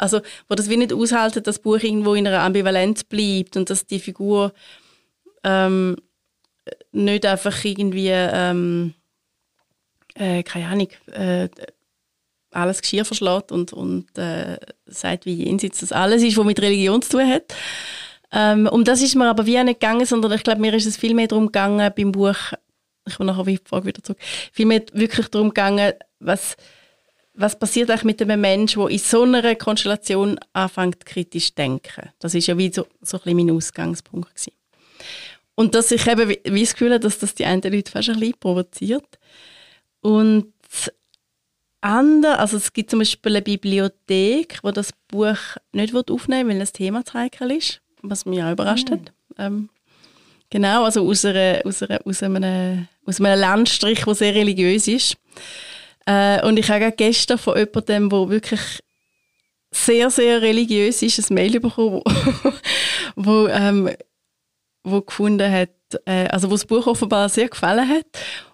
also, 0.00 0.20
wo 0.48 0.54
das 0.54 0.70
wie 0.70 0.76
nicht 0.76 0.92
aushalten, 0.92 1.42
dass 1.42 1.56
das 1.56 1.58
Buch 1.58 1.78
irgendwo 1.78 2.14
in 2.14 2.26
einer 2.26 2.40
Ambivalenz 2.40 3.04
bleibt 3.04 3.56
und 3.56 3.68
dass 3.68 3.86
die 3.86 4.00
Figur 4.00 4.52
ähm, 5.44 5.96
nicht 6.92 7.26
einfach 7.26 7.64
irgendwie, 7.64 8.10
ähm, 8.10 8.94
äh, 10.14 10.42
keine 10.42 10.66
Ahnung, 10.68 10.88
äh, 11.12 11.48
alles 12.52 12.82
Geschirr 12.82 13.04
verschlägt 13.04 13.52
und, 13.52 13.72
und 13.72 14.18
äh, 14.18 14.58
sagt, 14.86 15.24
wie 15.24 15.44
jenseits 15.44 15.80
das 15.80 15.92
alles 15.92 16.22
ist, 16.22 16.36
was 16.36 16.44
mit 16.44 16.60
Religion 16.60 17.00
zu 17.00 17.10
tun 17.18 17.28
hat. 17.28 17.54
Ähm, 18.32 18.68
um 18.70 18.84
das 18.84 19.02
ist 19.02 19.14
mir 19.14 19.28
aber 19.28 19.46
wie 19.46 19.58
auch 19.58 19.64
nicht 19.64 19.80
gegangen, 19.80 20.06
sondern 20.06 20.32
ich 20.32 20.42
glaube, 20.42 20.60
mir 20.60 20.74
ist 20.74 20.86
es 20.86 20.96
viel 20.96 21.14
mehr 21.14 21.28
darum 21.28 21.46
gegangen 21.46 21.92
beim 21.96 22.12
Buch, 22.12 22.36
ich 23.06 23.16
komme 23.16 23.32
nachher 23.32 23.44
die 23.44 23.60
Frage 23.64 23.86
wieder 23.86 24.02
zurück, 24.02 24.18
viel 24.52 24.66
mehr 24.66 24.82
wirklich 24.92 25.28
darum 25.28 25.48
gegangen, 25.48 25.92
was 26.18 26.56
was 27.40 27.58
passiert 27.58 27.90
eigentlich 27.90 28.04
mit 28.04 28.22
einem 28.22 28.40
Menschen, 28.40 28.80
der 28.80 28.90
in 28.90 28.98
so 28.98 29.22
einer 29.22 29.54
Konstellation 29.54 30.38
anfängt, 30.52 31.06
kritisch 31.06 31.48
zu 31.48 31.54
denken? 31.54 32.10
Das 32.18 32.34
ist 32.34 32.46
ja 32.46 32.58
wie 32.58 32.72
so, 32.72 32.86
so 33.00 33.16
ein 33.16 33.22
bisschen 33.22 33.46
mein 33.46 33.56
Ausgangspunkt 33.56 34.34
gewesen. 34.34 34.52
Und 35.60 35.74
dass 35.74 35.90
ich 35.90 36.06
eben 36.06 36.26
wie 36.26 36.60
das 36.62 36.72
Gefühl 36.72 36.92
habe, 36.92 37.00
dass 37.00 37.18
das 37.18 37.34
die 37.34 37.44
einen 37.44 37.60
Leute 37.60 37.92
fast 37.92 38.08
ein 38.08 38.18
bisschen 38.18 38.38
provoziert. 38.40 39.18
Und 40.00 40.54
andere, 41.82 42.38
also 42.38 42.56
es 42.56 42.72
gibt 42.72 42.88
zum 42.88 43.00
Beispiel 43.00 43.32
eine 43.32 43.42
Bibliothek, 43.42 44.60
wo 44.62 44.70
das 44.70 44.88
Buch 45.08 45.36
nicht 45.72 45.94
aufnehmen 45.94 46.48
will, 46.48 46.54
weil 46.54 46.60
das 46.60 46.72
Thema 46.72 47.04
zu 47.04 47.12
heikel 47.12 47.50
ist, 47.50 47.82
was 48.00 48.24
mich 48.24 48.42
auch 48.42 48.52
überrascht 48.52 48.88
mhm. 48.88 48.92
hat. 48.94 49.12
Ähm, 49.36 49.68
genau, 50.48 50.84
also 50.84 51.06
aus, 51.06 51.26
einer, 51.26 51.60
aus, 51.66 51.82
einer, 51.82 52.00
aus, 52.06 52.22
einem, 52.22 52.88
aus 53.04 53.20
einem 53.20 53.38
Landstrich, 53.38 54.04
der 54.04 54.14
sehr 54.14 54.34
religiös 54.34 54.88
ist. 54.88 55.18
Äh, 56.06 56.42
und 56.46 56.58
ich 56.58 56.70
habe 56.70 56.90
gestern 56.90 57.36
von 57.36 57.58
jemandem, 57.58 58.08
der 58.08 58.28
wirklich 58.30 58.60
sehr, 59.72 60.08
sehr 60.08 60.40
religiös 60.40 61.02
ist, 61.02 61.30
ein 61.30 61.34
Mail 61.34 61.60
bekommen, 61.60 62.00
wo, 62.02 62.52
wo, 63.16 63.48
ähm, 63.48 63.90
wo 64.84 65.00
gefunden 65.00 65.50
hat, 65.50 65.70
äh, 66.04 66.26
also 66.28 66.48
wo 66.48 66.54
das 66.54 66.66
Buch 66.66 66.86
offenbar 66.86 67.28
sehr 67.28 67.48
gefallen 67.48 67.88
hat. 67.88 68.06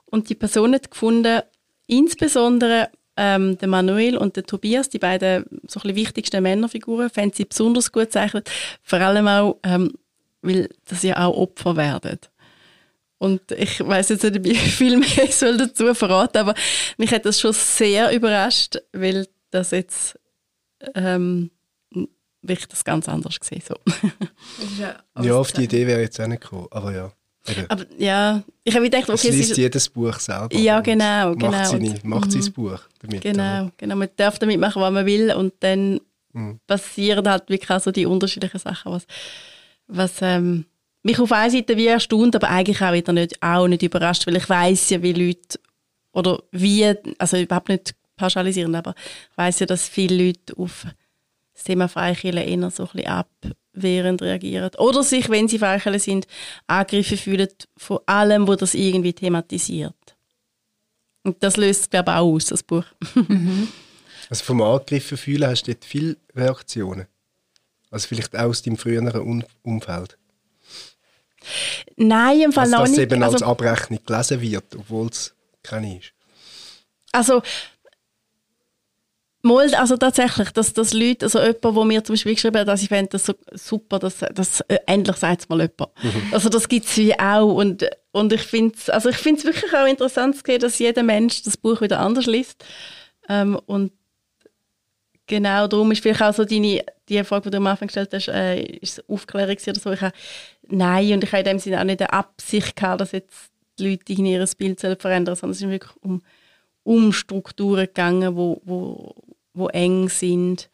Und 0.06 0.28
die 0.28 0.34
Person 0.34 0.74
hat 0.74 0.90
gefunden, 0.90 1.42
insbesondere 1.86 2.88
ähm, 3.16 3.56
der 3.58 3.68
Manuel 3.68 4.16
und 4.16 4.36
der 4.36 4.44
Tobias, 4.44 4.88
die 4.88 4.98
beiden 4.98 5.44
so 5.66 5.80
ein 5.80 5.94
wichtigsten 5.94 6.42
Männerfiguren, 6.42 7.10
fanden 7.10 7.34
sie 7.34 7.44
besonders 7.44 7.92
gut 7.92 8.04
gezeichnet, 8.04 8.50
vor 8.82 9.00
allem 9.00 9.26
auch, 9.26 9.58
ähm, 9.62 9.92
weil 10.42 10.68
das 10.86 11.02
ja 11.02 11.24
auch 11.24 11.36
Opfer 11.36 11.76
werden. 11.76 12.18
Und 13.18 13.50
ich 13.52 13.80
weiß 13.86 14.10
jetzt 14.10 14.24
nicht, 14.24 14.44
wie 14.44 14.54
viel 14.54 14.98
mehr 14.98 15.24
ich 15.24 15.36
soll 15.36 15.56
dazu 15.56 15.92
verraten, 15.94 16.38
aber 16.38 16.54
mich 16.98 17.12
hat 17.12 17.24
das 17.24 17.40
schon 17.40 17.52
sehr 17.52 18.14
überrascht, 18.14 18.76
weil 18.92 19.26
das 19.50 19.70
jetzt 19.70 20.18
ähm, 20.94 21.50
weil 22.46 22.56
ich 22.56 22.66
das 22.66 22.84
ganz 22.84 23.08
anders 23.08 23.38
gesehen 23.38 23.62
so. 23.66 23.74
ja, 24.80 24.96
ja, 25.22 25.34
auf 25.34 25.52
die 25.52 25.64
Idee 25.64 25.86
wäre 25.86 26.00
ich 26.00 26.06
jetzt 26.06 26.20
auch 26.20 26.26
nicht 26.26 26.42
gekommen, 26.42 26.68
aber 26.70 26.94
ja. 26.94 27.12
Aber 27.68 27.86
ja, 27.96 28.42
ich 28.64 28.74
habe 28.74 28.84
gedacht, 28.84 29.08
okay, 29.08 29.28
es 29.28 29.34
liest 29.34 29.52
es 29.52 29.56
jedes 29.56 29.88
Buch 29.88 30.18
selber. 30.18 30.54
Ja, 30.56 30.80
genau, 30.80 31.28
macht 31.30 31.38
genau. 31.38 31.64
Seine, 31.64 31.94
macht 32.02 32.32
sein 32.32 32.42
mhm. 32.42 32.52
Buch 32.52 32.80
damit. 33.00 33.22
Genau, 33.22 33.70
genau. 33.76 33.96
Man 33.96 34.08
darf 34.16 34.38
damit 34.38 34.58
machen, 34.58 34.82
was 34.82 34.92
man 34.92 35.06
will 35.06 35.32
und 35.32 35.54
dann 35.60 36.00
mhm. 36.32 36.58
passieren 36.66 37.28
halt 37.28 37.48
wirklich 37.48 37.70
auch 37.70 37.80
so 37.80 37.92
die 37.92 38.06
unterschiedlichen 38.06 38.58
Sachen, 38.58 38.92
was, 38.92 39.06
was 39.86 40.14
ähm, 40.22 40.64
mich 41.02 41.18
auf 41.20 41.32
einer 41.32 41.50
Seite 41.50 41.76
wie 41.76 41.86
erstaunt, 41.86 42.34
aber 42.34 42.50
eigentlich 42.50 42.82
auch 42.82 42.92
wieder 42.92 43.12
nicht, 43.12 43.40
auch 43.42 43.68
nicht 43.68 43.82
überrascht, 43.82 44.26
weil 44.26 44.36
ich 44.36 44.48
weiß 44.48 44.90
ja, 44.90 45.02
wie 45.02 45.12
Leute 45.12 45.60
oder 46.12 46.42
wie, 46.50 46.92
also 47.18 47.36
überhaupt 47.36 47.68
nicht 47.68 47.94
pauschalisieren, 48.16 48.74
aber 48.74 48.94
ich 49.30 49.38
weiß 49.38 49.60
ja, 49.60 49.66
dass 49.66 49.88
viele 49.88 50.26
Leute 50.26 50.56
auf 50.56 50.86
das 51.56 51.64
Thema 51.64 51.88
Freikirche 51.88 52.38
eher 52.38 52.70
so 52.70 52.84
ein 52.84 52.90
bisschen 52.92 53.24
abwehrend 53.72 54.20
reagieren 54.20 54.70
oder 54.76 55.02
sich, 55.02 55.30
wenn 55.30 55.48
sie 55.48 55.58
Freikirche 55.58 55.98
sind, 55.98 56.26
angegriffen 56.66 57.16
fühlen 57.16 57.48
von 57.78 58.00
allem, 58.04 58.46
wo 58.46 58.54
das 58.54 58.74
irgendwie 58.74 59.14
thematisiert. 59.14 59.94
Und 61.22 61.42
das 61.42 61.56
löst, 61.56 61.90
glaube 61.90 62.10
ich, 62.10 62.16
auch 62.16 62.34
aus, 62.34 62.46
das 62.46 62.62
Buch. 62.62 62.84
Mhm. 63.14 63.68
Also 64.28 64.42
vom 64.42 64.60
Angegriffen 64.60 65.16
fühlen 65.16 65.48
hast 65.48 65.68
du 65.68 65.72
dort 65.72 65.84
viele 65.84 66.16
Reaktionen? 66.34 67.06
Also 67.92 68.08
vielleicht 68.08 68.34
auch 68.34 68.46
aus 68.46 68.60
deinem 68.60 68.76
früheren 68.76 69.44
Umfeld? 69.62 70.18
Nein, 71.94 72.40
im 72.40 72.52
Fall 72.52 72.64
also, 72.64 72.78
noch 72.78 72.82
nicht. 72.88 72.96
Dass 72.96 73.02
eben 73.04 73.22
also, 73.22 73.34
als 73.34 73.42
Abrechnung 73.44 74.00
gelesen 74.04 74.40
wird, 74.40 74.74
obwohl 74.74 75.06
es 75.06 75.32
keine 75.62 75.98
ist. 75.98 76.12
Also, 77.12 77.40
Mal, 79.46 79.74
also 79.74 79.96
tatsächlich, 79.96 80.50
dass, 80.50 80.72
dass 80.72 80.92
Leute, 80.92 81.26
also 81.26 81.40
jemand, 81.40 81.64
der 81.64 81.84
mir 81.84 82.04
zum 82.04 82.14
Beispiel 82.14 82.34
geschrieben 82.34 82.58
hat, 82.58 82.68
dass 82.68 82.82
ich 82.82 82.88
fände 82.88 83.10
das 83.10 83.26
so 83.26 83.34
super, 83.52 83.98
dass, 83.98 84.18
dass 84.18 84.60
äh, 84.62 84.78
endlich 84.86 85.16
sagt 85.16 85.42
es 85.42 85.48
mal 85.48 85.60
jemand. 85.60 85.90
Mhm. 86.02 86.32
Also 86.32 86.48
das 86.48 86.68
gibt 86.68 86.86
es 86.86 86.96
wie 86.96 87.18
auch 87.18 87.54
und, 87.54 87.88
und 88.12 88.32
ich 88.32 88.42
finde 88.42 88.74
es 88.76 88.90
also 88.90 89.10
wirklich 89.10 89.74
auch 89.74 89.86
interessant 89.86 90.36
zu 90.36 90.42
sehen, 90.44 90.60
dass 90.60 90.78
jeder 90.78 91.02
Mensch 91.02 91.42
das 91.42 91.56
Buch 91.56 91.80
wieder 91.80 92.00
anders 92.00 92.26
liest 92.26 92.64
ähm, 93.28 93.58
und 93.66 93.92
genau 95.26 95.66
darum 95.66 95.90
ist 95.92 96.02
vielleicht 96.02 96.22
auch 96.22 96.34
so 96.34 96.44
deine, 96.44 96.84
die 97.08 97.24
Frage, 97.24 97.44
die 97.44 97.50
du 97.50 97.56
am 97.58 97.66
Anfang 97.66 97.88
gestellt 97.88 98.12
hast, 98.12 98.28
äh, 98.28 98.60
ist 98.60 98.98
es 98.98 99.08
Aufklärung 99.08 99.56
oder 99.66 99.80
so, 99.80 99.92
ich 99.92 100.00
habe 100.00 100.14
Nein, 100.68 101.12
und 101.12 101.24
ich 101.24 101.32
habe 101.32 101.40
in 101.40 101.44
dem 101.44 101.58
Sinne 101.58 101.80
auch 101.80 101.84
nicht 101.84 102.00
die 102.00 102.06
Absicht 102.06 102.76
gehabt, 102.76 103.00
dass 103.00 103.12
jetzt 103.12 103.50
die 103.78 103.90
Leute 103.90 104.12
ihr 104.12 104.46
Bild 104.58 104.80
verändern 104.80 105.36
sondern 105.36 105.52
es 105.52 105.62
ist 105.62 105.70
wirklich 105.70 105.92
um, 106.02 106.22
um 106.82 107.12
Strukturen 107.12 107.86
gegangen, 107.86 108.36
wo, 108.36 108.60
wo, 108.64 109.14
wo 109.56 109.68
eng 109.68 110.08
sind 110.08 110.70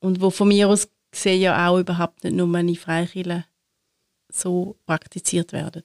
und 0.00 0.20
wo 0.20 0.30
von 0.30 0.48
mir 0.48 0.68
aus 0.68 0.88
gesehen 1.10 1.40
ja 1.40 1.68
auch 1.68 1.78
überhaupt 1.78 2.24
nicht 2.24 2.36
nur 2.36 2.52
in 2.58 2.76
Freikirchen 2.76 3.44
so 4.30 4.76
praktiziert 4.86 5.52
werden. 5.52 5.82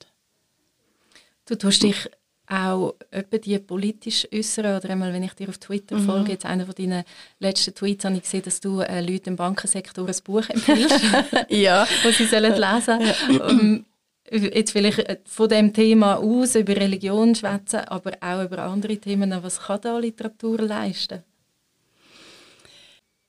Du 1.46 1.56
tust 1.56 1.82
dich 1.82 2.08
auch 2.46 2.94
etwa 3.10 3.38
die 3.38 3.58
politisch 3.58 4.28
äußern 4.32 4.76
oder 4.76 4.90
einmal, 4.90 5.12
wenn 5.12 5.22
ich 5.22 5.32
dir 5.32 5.48
auf 5.48 5.58
Twitter 5.58 5.96
mhm. 5.96 6.04
folge, 6.04 6.32
jetzt 6.32 6.44
einer 6.44 6.66
von 6.66 6.74
deinen 6.74 7.04
letzten 7.38 7.74
Tweets 7.74 8.04
habe 8.04 8.16
ich 8.16 8.22
gesehen, 8.22 8.42
dass 8.42 8.60
du 8.60 8.80
äh, 8.80 9.00
Leuten 9.00 9.30
im 9.30 9.36
Bankensektor 9.36 10.06
ein 10.06 10.14
Buch 10.24 10.48
empfiehlst, 10.48 11.00
ja. 11.48 11.86
was 12.04 12.18
sie 12.18 12.26
sollen 12.26 12.52
lesen 12.52 13.00
ja. 13.30 13.46
um, 13.46 13.84
jetzt 14.30 14.72
vielleicht 14.72 14.98
äh, 14.98 15.18
von 15.24 15.48
dem 15.48 15.72
Thema 15.72 16.16
aus 16.16 16.54
über 16.54 16.76
Religion 16.76 17.34
schwätzen, 17.34 17.80
aber 17.80 18.12
auch 18.20 18.44
über 18.44 18.58
andere 18.58 18.98
Themen. 18.98 19.34
Was 19.42 19.60
kann 19.60 19.80
da 19.80 19.98
Literatur 19.98 20.58
leisten? 20.58 21.22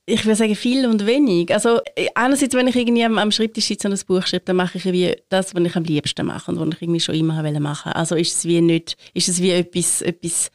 Ich 0.08 0.26
würde 0.26 0.36
sagen, 0.36 0.56
viel 0.56 0.86
und 0.86 1.06
wenig. 1.06 1.52
Also, 1.52 1.80
einerseits, 2.14 2.54
wenn 2.54 2.68
ich 2.68 2.76
irgendwie 2.76 3.04
am, 3.04 3.18
am 3.18 3.32
Schreibtisch 3.32 3.66
sitze 3.66 3.88
und 3.88 3.94
ein 3.94 4.06
Buch 4.06 4.26
schreibe, 4.28 4.46
dann 4.46 4.56
mache 4.56 4.78
ich 4.78 4.86
wie 4.86 5.16
das, 5.30 5.56
was 5.56 5.64
ich 5.64 5.76
am 5.76 5.84
liebsten 5.84 6.26
mache 6.28 6.52
und 6.52 6.60
was 6.60 6.76
ich 6.76 6.82
irgendwie 6.84 7.00
schon 7.00 7.16
immer 7.16 7.42
machen 7.60 7.86
wollte. 7.86 7.96
Also 7.96 8.16
ist 8.16 8.38
es 8.38 8.46
wie 8.46 8.62
nicht, 8.62 8.98
ist 9.14 9.30
es 9.30 9.42
wie 9.42 9.52
etwas, 9.52 10.02
etwas 10.04 10.52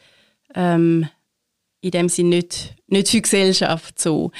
ähm, 0.54 1.08
in 1.80 1.90
dem 1.90 2.08
Sinne 2.08 2.36
nicht, 2.36 2.74
nicht 2.86 3.08
für 3.08 3.20
Gesellschaft 3.20 3.98
so. 3.98 4.30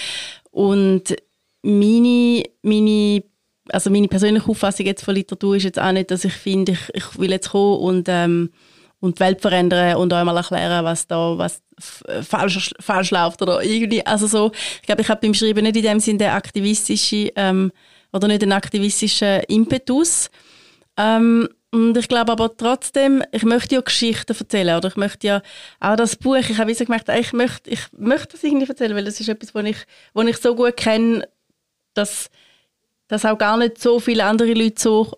Und 0.53 1.17
meine, 1.63 2.45
meine, 2.63 3.25
also 3.69 3.91
meine 3.91 4.09
persönliche 4.09 4.49
Auffassung 4.49 4.87
jetzt 4.87 5.05
von 5.05 5.15
Literatur 5.15 5.57
ist 5.57 5.65
jetzt 5.65 5.81
auch 5.81 5.93
nicht, 5.93 6.11
dass 6.13 6.25
ich 6.25 6.33
finde, 6.33 6.73
ich, 6.73 6.95
ich 6.95 7.19
will 7.19 7.31
jetzt 7.31 7.51
kommen 7.51 7.81
und 7.81 8.09
ähm, 8.09 8.51
und 9.01 9.19
die 9.19 9.21
Welt 9.21 9.41
verändern 9.41 9.97
und 9.97 10.13
einmal 10.13 10.37
erklären, 10.37 10.85
was 10.85 11.07
da 11.07 11.37
was 11.39 11.63
falsch, 11.81 12.73
falsch 12.81 13.11
läuft 13.11 13.43
oder 13.43 13.63
irgendwie. 13.63 14.05
Also 14.07 14.27
so, 14.27 14.53
ich 14.81 14.87
glaube, 14.87 15.03
ich 15.03 15.09
habe 15.09 15.21
beim 15.21 15.35
Schreiben 15.35 15.65
nicht 15.65 15.77
in 15.77 15.83
dem 15.83 16.01
Sinne 16.01 16.19
den 16.19 16.31
aktivistischen 16.31 17.31
ähm, 17.37 17.73
oder 18.13 18.29
nicht 18.29 18.43
den 18.43 18.53
aktivistischen 18.53 19.41
Impetus. 19.49 20.31
Ähm, 20.97 21.49
und 21.73 21.97
ich 21.97 22.09
glaube 22.09 22.33
aber 22.33 22.57
trotzdem, 22.57 23.23
ich 23.31 23.45
möchte 23.45 23.77
ja 23.77 23.81
Geschichten 23.81 24.35
erzählen 24.37 24.77
oder 24.77 24.89
ich 24.89 24.97
möchte 24.97 25.27
ja 25.27 25.43
auch 25.79 25.95
das 25.95 26.17
Buch, 26.17 26.35
ich 26.37 26.59
habe 26.59 26.75
so 26.75 26.85
gemerkt, 26.85 27.09
ich 27.09 27.33
möchte, 27.33 27.71
ich 27.71 27.81
möchte 27.97 28.33
das 28.33 28.43
irgendwie 28.43 28.69
erzählen, 28.69 28.97
weil 28.97 29.05
das 29.05 29.21
ist 29.21 29.29
etwas, 29.29 29.55
was 29.55 29.65
ich, 29.65 29.77
was 30.13 30.27
ich 30.27 30.37
so 30.39 30.57
gut 30.57 30.77
kenne, 30.77 31.29
dass, 31.95 32.29
dass 33.07 33.25
auch 33.25 33.39
gar 33.39 33.57
nicht 33.57 33.81
so 33.81 34.01
viele 34.01 34.25
andere 34.25 34.53
Leute 34.53 34.83
so 34.83 35.13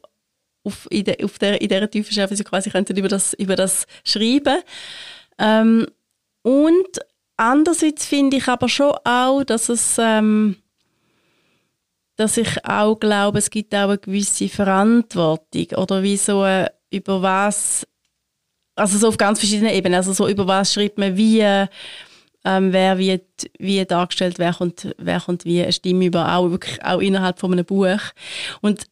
auf, 0.64 0.86
in, 0.90 1.04
de, 1.04 1.24
auf 1.24 1.38
der, 1.38 1.60
in 1.60 1.68
dieser 1.68 1.90
Tiefe 1.90 2.12
schaffen, 2.12 2.36
sie 2.36 2.44
quasi 2.44 2.70
könnten 2.70 2.96
über 2.96 3.08
das, 3.08 3.32
über 3.34 3.56
das 3.56 3.86
schreiben. 4.04 4.58
Ähm, 5.38 5.86
und 6.42 6.98
andererseits 7.36 8.06
finde 8.06 8.36
ich 8.36 8.48
aber 8.48 8.68
schon 8.68 8.94
auch, 9.04 9.42
dass 9.44 9.68
es, 9.68 9.96
ähm, 9.98 10.56
dass 12.16 12.36
ich 12.36 12.64
auch 12.64 12.96
glaube, 12.96 13.38
es 13.38 13.50
gibt 13.50 13.74
auch 13.74 13.88
eine 13.88 13.98
gewisse 13.98 14.48
Verantwortung 14.48 15.66
oder 15.76 16.02
wie 16.02 16.16
so 16.16 16.44
äh, 16.44 16.68
über 16.90 17.22
was, 17.22 17.86
also 18.74 18.98
so 18.98 19.08
auf 19.08 19.18
ganz 19.18 19.38
verschiedenen 19.38 19.72
Ebenen, 19.72 19.96
also 19.96 20.12
so 20.12 20.28
über 20.28 20.46
was 20.46 20.72
schreibt 20.72 20.98
man 20.98 21.16
wie, 21.16 21.40
ähm, 21.40 22.72
wer 22.72 22.98
wird 22.98 23.50
wie 23.58 23.84
dargestellt, 23.84 24.38
wer 24.38 24.52
kommt, 24.52 24.94
wer 24.98 25.20
kommt 25.20 25.44
wie 25.44 25.62
eine 25.62 25.72
Stimme 25.72 26.06
über, 26.06 26.34
auch 26.34 26.50
wirklich 26.50 26.84
auch 26.84 27.00
innerhalb 27.00 27.38
von 27.38 27.52
einem 27.52 27.64
Buch. 27.64 28.00
Und 28.60 28.86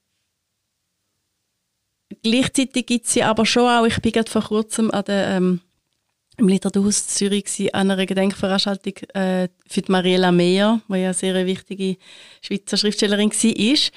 Gleichzeitig 2.23 2.87
gibt 2.87 3.07
es 3.07 3.15
ja 3.15 3.31
aber 3.31 3.47
schon 3.47 3.69
auch, 3.69 3.87
ich 3.87 4.01
bin 4.03 4.13
gerade 4.13 4.31
vor 4.31 4.43
kurzem 4.43 4.91
an 4.91 5.05
der, 5.05 5.29
ähm, 5.29 5.61
im 6.41 6.49
Literaturhaus 6.49 7.07
Zürich 7.07 7.75
an 7.75 7.91
einer 7.91 8.07
Gedenkveranstaltung 8.07 8.95
äh, 9.15 9.49
für 9.69 9.83
die 9.83 9.93
Mariela 9.93 10.33
Meyer, 10.33 10.81
die 10.89 10.95
ja 10.95 11.05
eine 11.07 11.15
sehr 11.15 11.47
wichtige 11.47 11.97
Schweizer 12.41 12.77
Schriftstellerin 12.77 13.31
war, 13.31 13.91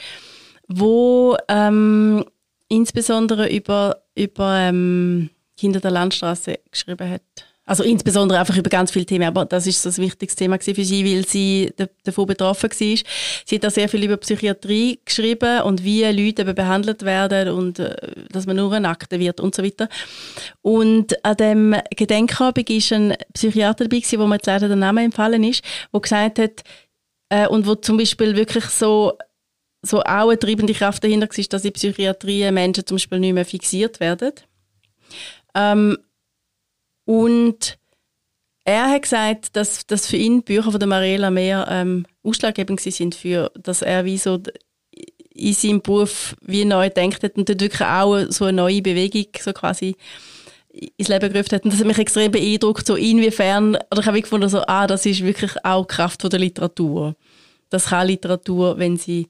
wo 0.68 1.38
ähm, 1.48 2.26
insbesondere 2.68 3.50
über, 3.50 4.04
über 4.16 4.58
ähm, 4.60 5.30
Kinder 5.58 5.80
der 5.80 5.92
Landstraße 5.92 6.60
geschrieben 6.70 7.10
hat. 7.10 7.22
Also 7.66 7.84
insbesondere 7.84 8.40
einfach 8.40 8.58
über 8.58 8.70
ganz 8.70 8.92
viele 8.92 9.06
Themen, 9.06 9.26
aber 9.26 9.46
das 9.46 9.68
ist 9.68 9.86
das 9.86 9.98
wichtigste 9.98 10.44
Thema 10.44 10.60
für 10.60 10.84
sie, 10.84 11.06
weil 11.06 11.26
sie 11.26 11.72
davon 12.04 12.26
betroffen 12.26 12.70
war. 12.70 12.98
Sie 13.46 13.56
hat 13.56 13.64
da 13.64 13.70
sehr 13.70 13.88
viel 13.88 14.04
über 14.04 14.18
Psychiatrie 14.18 15.00
geschrieben 15.06 15.62
und 15.62 15.82
wie 15.82 16.04
Leute 16.04 16.42
eben 16.42 16.56
behandelt 16.56 17.04
werden 17.04 17.54
und 17.54 17.80
äh, 17.80 17.96
dass 18.30 18.46
man 18.46 18.58
nur 18.58 18.74
Akte 18.74 19.18
wird 19.18 19.40
und 19.40 19.56
so 19.56 19.64
weiter. 19.64 19.88
Und 20.62 21.24
an 21.24 21.38
dem 21.38 21.76
Gedenkabend 21.96 22.70
war 22.70 22.98
ein 22.98 23.16
Psychiater 23.34 23.88
dabei, 23.88 24.04
wo 24.18 24.28
mir 24.28 24.36
jetzt 24.36 24.48
leider 24.48 24.68
der 24.68 24.76
Name 24.76 25.04
empfallen 25.04 25.44
ist, 25.46 25.64
der 25.94 26.02
gesagt 26.02 26.40
hat, 26.40 26.64
äh, 27.30 27.48
und 27.48 27.66
wo 27.66 27.76
zum 27.76 27.98
Beispiel 27.98 28.36
wirklich 28.36 28.66
so 28.66 29.14
so 29.86 30.00
auch 30.00 30.30
eine 30.30 30.40
treibende 30.40 30.74
Kraft 30.74 31.04
dahinter 31.04 31.28
war, 31.28 31.46
dass 31.50 31.66
in 31.66 31.74
Psychiatrie 31.74 32.50
Menschen 32.52 32.86
zum 32.86 32.96
Beispiel 32.96 33.20
nicht 33.20 33.34
mehr 33.34 33.46
fixiert 33.46 34.00
werden. 34.00 34.32
Ähm, 35.56 35.98
und 37.06 37.78
er 38.66 38.90
hat 38.90 39.02
gesagt, 39.02 39.56
dass, 39.56 39.86
dass 39.86 40.08
für 40.08 40.18
ihn 40.18 40.38
die 40.40 40.54
Bücher 40.54 40.72
von 40.72 40.80
der 40.80 40.88
Mariela 40.88 41.30
mehr 41.30 41.68
ähm, 41.70 42.06
ausschlaggebend 42.24 42.80
sind 42.80 43.14
für, 43.14 43.52
dass 43.56 43.82
er 43.82 44.06
wie 44.06 44.18
so 44.18 44.40
in 45.34 45.54
seinem 45.54 45.82
Beruf 45.82 46.36
wie 46.42 46.64
neu 46.64 46.90
denkt 46.90 47.24
hat 47.24 47.36
und 47.36 47.50
dort 47.50 47.62
wirklich 47.62 47.82
auch 47.82 48.26
so 48.30 48.46
eine 48.46 48.54
neue 48.54 48.82
Bewegung 48.82 49.28
so 49.40 49.52
quasi 49.52 49.96
ins 50.98 51.08
Leben 51.08 51.32
gerufen 51.32 51.52
hat. 51.52 51.64
Und 51.64 51.74
das 51.74 51.80
hat 51.80 51.88
mich 51.88 51.98
extrem 51.98 52.32
beeindruckt, 52.32 52.86
so 52.86 52.96
inwiefern, 52.96 53.76
oder 53.92 54.02
ich 54.02 54.06
habe 54.06 54.22
gefunden, 54.22 54.50
so, 54.50 54.62
ah, 54.66 54.88
das 54.88 55.06
ist 55.06 55.24
wirklich 55.24 55.52
auch 55.64 55.86
Kraft 55.86 56.22
von 56.22 56.30
der 56.30 56.40
Literatur. 56.40 57.16
Das 57.70 57.88
kann 57.88 58.08
Literatur, 58.08 58.78
wenn 58.78 58.98
sie, 58.98 59.28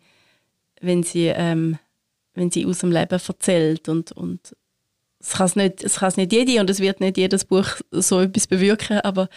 wenn 0.81 1.03
sie, 1.03 1.27
ähm, 1.27 1.79
wenn 2.33 2.51
sie 2.51 2.65
aus 2.65 2.79
dem 2.79 2.91
Leben 2.91 3.19
erzählt 3.27 3.89
und, 3.89 4.11
und 4.11 4.55
es 5.23 5.31
kann 5.31 5.45
es 5.45 5.55
nicht, 5.55 5.83
es 5.83 5.95
kann 5.95 6.09
es 6.09 6.17
nicht 6.17 6.33
jede 6.33 6.59
und 6.59 6.69
es 6.69 6.79
wird 6.79 6.99
nicht 6.99 7.17
jedes 7.17 7.45
Buch 7.45 7.65
so 7.91 8.19
etwas 8.19 8.45
bewirken, 8.45 8.99
aber, 8.99 9.29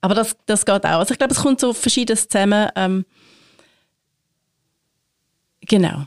aber 0.00 0.14
das, 0.14 0.36
das 0.46 0.64
geht 0.64 0.84
auch. 0.84 1.00
Also 1.00 1.12
ich 1.12 1.18
glaube, 1.18 1.34
es 1.34 1.40
kommt 1.40 1.60
so 1.60 1.74
verschiedenes 1.74 2.26
zusammen. 2.26 2.70
Ähm, 2.74 3.04
genau. 5.60 6.06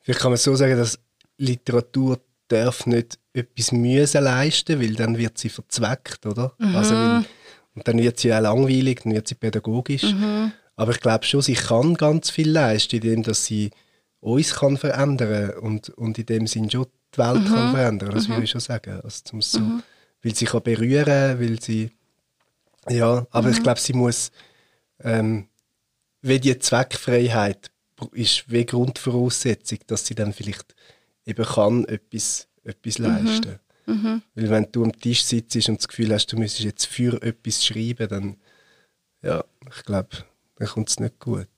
Vielleicht 0.00 0.20
kann 0.20 0.30
man 0.30 0.38
so 0.38 0.56
sagen, 0.56 0.78
dass 0.78 0.98
Literatur 1.36 2.18
darf 2.48 2.86
nicht 2.86 3.18
etwas 3.34 3.72
müssen 3.72 4.24
leisten, 4.24 4.80
weil 4.80 4.94
dann 4.94 5.18
wird 5.18 5.36
sie 5.36 5.50
verzweckt, 5.50 6.24
oder? 6.24 6.54
Mhm. 6.58 6.74
Also 6.74 6.94
weil, 6.94 7.24
und 7.74 7.86
dann 7.86 7.98
wird 7.98 8.18
sie 8.18 8.32
auch 8.32 8.40
langweilig, 8.40 9.00
dann 9.04 9.12
wird 9.12 9.28
sie 9.28 9.34
pädagogisch. 9.34 10.04
Mhm. 10.04 10.52
Aber 10.74 10.92
ich 10.92 11.00
glaube 11.00 11.26
schon, 11.26 11.42
sie 11.42 11.54
kann 11.54 11.94
ganz 11.94 12.30
viel 12.30 12.50
leisten, 12.50 12.96
indem 12.96 13.22
dass 13.24 13.44
sie 13.44 13.70
uns 14.20 14.54
kann 14.54 14.78
verändern 14.78 15.50
und, 15.58 15.90
und 15.90 16.18
in 16.18 16.26
dem 16.26 16.46
Sinn 16.46 16.70
schon 16.70 16.86
die 17.14 17.18
Welt 17.18 17.40
mhm. 17.40 17.46
kann 17.46 17.70
verändern 17.72 18.10
Das 18.10 18.28
mhm. 18.28 18.32
würde 18.32 18.44
ich 18.44 18.50
schon 18.50 18.60
sagen. 18.60 19.00
Also, 19.02 19.20
zum 19.24 19.42
so, 19.42 19.60
mhm. 19.60 19.82
Weil 20.22 20.34
sie 20.34 20.46
kann 20.46 20.62
berühren, 20.62 21.40
weil 21.40 21.60
sie. 21.60 21.90
Ja, 22.88 23.26
aber 23.30 23.50
ich 23.50 23.58
mhm. 23.58 23.62
glaube, 23.62 23.80
sie 23.80 23.92
muss. 23.92 24.30
Ähm, 25.00 25.48
wie 26.20 26.40
die 26.40 26.58
Zweckfreiheit 26.58 27.70
ist 28.12 28.50
wie 28.50 28.66
Grundvoraussetzung, 28.66 29.78
dass 29.86 30.06
sie 30.06 30.14
dann 30.14 30.32
vielleicht 30.32 30.74
eben 31.24 31.44
kann 31.44 31.84
etwas, 31.84 32.48
etwas 32.64 32.98
mhm. 32.98 33.04
leisten. 33.04 33.60
Mhm. 33.86 34.22
Weil 34.34 34.50
wenn 34.50 34.72
du 34.72 34.84
am 34.84 34.92
Tisch 34.92 35.22
sitzt 35.24 35.68
und 35.68 35.78
das 35.78 35.88
Gefühl 35.88 36.12
hast, 36.12 36.26
du 36.26 36.36
müsstest 36.36 36.64
jetzt 36.64 36.86
für 36.86 37.22
etwas 37.22 37.64
schreiben, 37.64 38.08
dann 38.08 38.36
ja, 39.22 39.44
ich 39.74 39.84
glaube, 39.84 40.10
dann 40.56 40.68
kommt 40.68 40.90
es 40.90 41.00
nicht 41.00 41.18
gut. 41.18 41.48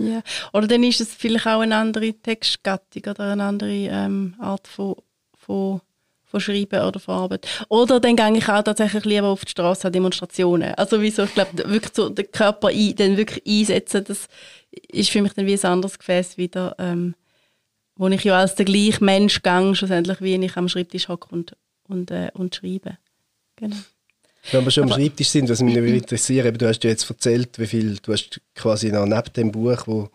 Ja. 0.00 0.22
Oder 0.52 0.66
dann 0.66 0.82
ist 0.82 1.00
es 1.00 1.14
vielleicht 1.14 1.46
auch 1.46 1.60
eine 1.60 1.76
andere 1.76 2.12
Textgattung 2.14 3.02
oder 3.06 3.32
eine 3.32 3.44
andere 3.44 3.70
ähm, 3.70 4.34
Art 4.38 4.66
von, 4.66 4.96
von, 5.36 5.80
von 6.24 6.40
Schreiben 6.40 6.80
oder 6.80 6.98
von 7.00 7.14
Arbeit. 7.14 7.46
Oder 7.68 8.00
dann 8.00 8.16
gehe 8.16 8.36
ich 8.36 8.48
auch 8.48 8.62
tatsächlich 8.62 9.04
lieber 9.04 9.28
auf 9.28 9.44
die 9.44 9.50
Straße 9.50 9.86
an 9.86 9.92
Demonstrationen. 9.92 10.74
Also 10.74 11.00
wieso, 11.00 11.24
ich 11.24 11.34
glaube, 11.34 11.56
wirklich 11.70 11.94
so 11.94 12.08
den 12.08 12.30
Körper 12.30 12.68
ein, 12.68 12.94
dann 12.96 13.16
wirklich 13.16 13.44
einsetzen, 13.46 14.04
das 14.04 14.28
ist 14.88 15.10
für 15.10 15.22
mich 15.22 15.34
dann 15.34 15.46
wie 15.46 15.54
ein 15.54 15.64
anderes 15.64 15.98
Gefäß 15.98 16.36
wieder, 16.36 16.74
ähm, 16.78 17.14
wo 17.96 18.08
ich 18.08 18.24
ja 18.24 18.38
als 18.38 18.56
der 18.56 18.64
gleiche 18.64 19.04
Mensch 19.04 19.42
gehe, 19.42 19.74
schlussendlich, 19.74 20.20
wie 20.20 20.34
ich 20.34 20.56
am 20.56 20.68
Schreibtisch 20.68 21.08
hocke 21.08 21.28
und, 21.30 21.56
und, 21.88 22.10
äh, 22.10 22.30
und 22.34 22.54
schreibe. 22.54 22.98
Genau. 23.56 23.76
Wenn 24.52 24.64
wir 24.64 24.70
schon 24.70 24.84
am 24.84 24.90
Schreibtisch 24.90 25.28
sind, 25.28 25.48
was 25.48 25.62
mich 25.62 25.76
interessiert, 25.76 26.60
du 26.60 26.68
hast 26.68 26.84
ja 26.84 26.90
jetzt 26.90 27.08
erzählt, 27.08 27.58
wie 27.58 27.66
viel, 27.66 27.96
du 28.02 28.12
hast 28.12 28.40
quasi 28.54 28.90
noch 28.92 29.06
neben 29.06 29.32
dem 29.36 29.52
Buch, 29.52 29.86
wo, 29.86 30.10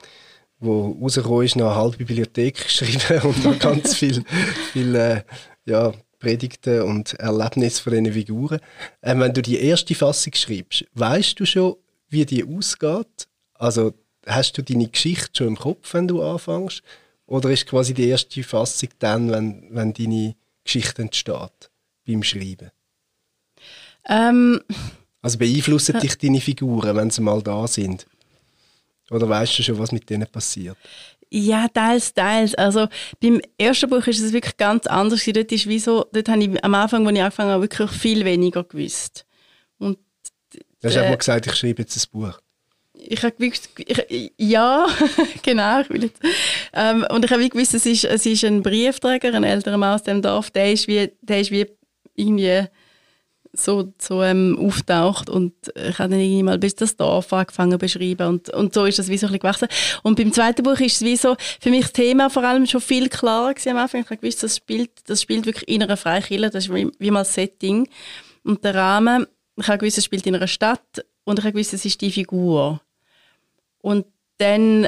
wo 0.59 0.97
rausgekommen 1.01 1.45
ist, 1.45 1.55
noch 1.55 1.71
eine 1.71 1.75
halbe 1.75 1.97
Bibliothek 1.97 2.55
geschrieben 2.63 3.21
und 3.23 3.43
noch 3.43 3.59
ganz 3.59 3.95
viel, 3.95 4.23
viel, 4.73 4.95
äh, 4.95 5.23
ja, 5.65 5.93
Predigten 6.19 6.81
und 6.81 7.13
Erlebnisse 7.13 7.81
von 7.81 7.93
diesen 7.93 8.13
Figuren. 8.13 8.59
Ähm, 9.01 9.21
wenn 9.21 9.33
du 9.33 9.41
die 9.41 9.59
erste 9.59 9.95
Fassung 9.95 10.33
schreibst, 10.33 10.85
weißt 10.93 11.39
du 11.39 11.45
schon, 11.45 11.75
wie 12.09 12.25
die 12.25 12.43
ausgeht? 12.43 13.27
Also 13.53 13.93
hast 14.25 14.57
du 14.57 14.61
deine 14.61 14.87
Geschichte 14.87 15.29
schon 15.33 15.47
im 15.47 15.57
Kopf, 15.57 15.93
wenn 15.93 16.07
du 16.07 16.21
anfängst? 16.21 16.81
Oder 17.25 17.51
ist 17.51 17.67
quasi 17.67 17.93
die 17.93 18.09
erste 18.09 18.43
Fassung 18.43 18.89
dann, 18.99 19.31
wenn, 19.31 19.67
wenn 19.71 19.93
deine 19.93 20.35
Geschichte 20.63 21.04
entsteht 21.04 21.69
beim 22.06 22.23
Schreiben? 22.23 22.71
Ähm, 24.06 24.62
also 25.21 25.37
beeinflussen 25.37 25.95
äh, 25.95 26.00
dich 26.00 26.17
deine 26.17 26.41
Figuren, 26.41 26.95
wenn 26.95 27.10
sie 27.10 27.21
mal 27.21 27.41
da 27.41 27.67
sind? 27.67 28.06
Oder 29.12 29.27
weißt 29.27 29.58
du 29.58 29.63
schon, 29.63 29.79
was 29.79 29.91
mit 29.91 30.10
denen 30.10 30.27
passiert? 30.27 30.77
Ja, 31.31 31.67
teils, 31.67 32.13
teils. 32.13 32.56
Also 32.56 32.87
beim 33.21 33.39
ersten 33.58 33.89
Buch 33.89 34.06
ist 34.08 34.19
es 34.19 34.33
wirklich 34.33 34.58
ganz 34.58 34.87
anders. 34.87 35.23
Dort 35.25 35.52
ist 35.52 35.67
wie 35.67 35.79
so, 35.79 36.06
dort 36.12 36.29
habe 36.29 36.43
ich 36.43 36.63
am 36.63 36.73
Anfang, 36.73 37.06
als 37.06 37.15
ich 37.15 37.21
angefangen 37.21 37.52
habe, 37.52 37.63
wirklich 37.63 37.91
viel 37.91 38.25
weniger 38.25 38.63
gewusst. 38.63 39.25
Und, 39.77 40.00
du 40.52 40.87
hast 40.87 40.95
äh, 40.95 41.02
auch 41.02 41.10
mal 41.10 41.17
gesagt, 41.17 41.45
ich 41.47 41.56
schreibe 41.56 41.83
jetzt 41.83 41.97
ein 41.97 42.10
Buch. 42.12 42.39
Ich 42.93 43.23
habe 43.23 43.35
gewusst, 43.35 43.69
ich, 43.77 44.33
ja, 44.37 44.87
genau. 45.43 45.81
Ich 45.81 45.89
will 45.89 46.04
jetzt, 46.04 46.21
ähm, 46.73 47.06
und 47.10 47.25
ich 47.25 47.31
habe 47.31 47.47
gewusst, 47.47 47.73
es 47.73 47.85
ist, 47.85 48.06
es 48.06 48.25
ist 48.25 48.43
ein 48.43 48.63
Briefträger, 48.63 49.33
ein 49.33 49.43
älterer 49.43 49.77
Mann 49.77 49.95
aus 49.95 50.04
dem 50.04 50.21
Dorf, 50.21 50.50
der 50.52 50.73
ist 50.73 50.87
wie, 50.87 51.12
der 51.21 51.41
ist 51.41 51.52
wie 51.52 51.67
irgendwie 52.15 52.65
so, 53.54 53.93
so 54.00 54.21
ähm, 54.21 54.58
auftaucht 54.60 55.29
und 55.29 55.54
ich 55.75 55.97
habe 55.97 56.10
dann 56.10 56.19
irgendwie 56.19 56.43
mal 56.43 56.60
bis 56.60 56.75
das 56.75 56.95
Dorf 56.95 57.33
angefangen 57.33 57.71
zu 57.71 57.77
beschreiben 57.79 58.27
und, 58.27 58.50
und 58.52 58.73
so 58.73 58.85
ist 58.85 59.00
das 59.00 59.08
wie 59.08 59.17
so 59.17 59.27
ein 59.27 59.31
bisschen 59.31 59.39
gewachsen. 59.39 59.67
Und 60.04 60.15
beim 60.17 60.31
zweiten 60.31 60.63
Buch 60.63 60.79
ist 60.79 60.97
es 60.97 61.02
wie 61.02 61.15
so, 61.15 61.35
für 61.60 61.69
mich 61.69 61.81
das 61.81 61.93
Thema 61.93 62.29
vor 62.29 62.43
allem 62.43 62.67
schon 62.67 62.81
viel 62.81 63.10
klarer 63.10 63.54
gewesen 63.54 63.69
am 63.69 63.77
Anfang. 63.77 64.02
Ich 64.02 64.10
habe 64.10 64.17
gewusst, 64.17 64.43
das 64.43 64.58
spielt, 64.58 64.91
das 65.08 65.21
spielt 65.21 65.45
wirklich 65.45 65.67
in 65.67 65.81
einer 65.81 65.97
Freikirche, 65.97 66.50
das 66.50 66.65
ist 66.65 66.73
wie, 66.73 66.91
wie 67.00 67.12
mal 67.12 67.21
das 67.21 67.33
Setting. 67.33 67.87
Und 68.43 68.63
der 68.63 68.75
Rahmen, 68.75 69.25
ich 69.58 69.67
habe 69.67 69.79
gewusst, 69.79 69.97
es 69.97 70.06
spielt 70.06 70.27
in 70.27 70.35
einer 70.35 70.47
Stadt 70.47 71.06
und 71.23 71.39
ich 71.39 71.45
habe 71.45 71.54
gewusst, 71.54 71.73
es 71.73 71.85
ist 71.85 72.00
die 72.02 72.12
Figur. 72.12 72.81
Und 73.79 74.06
dann 74.37 74.87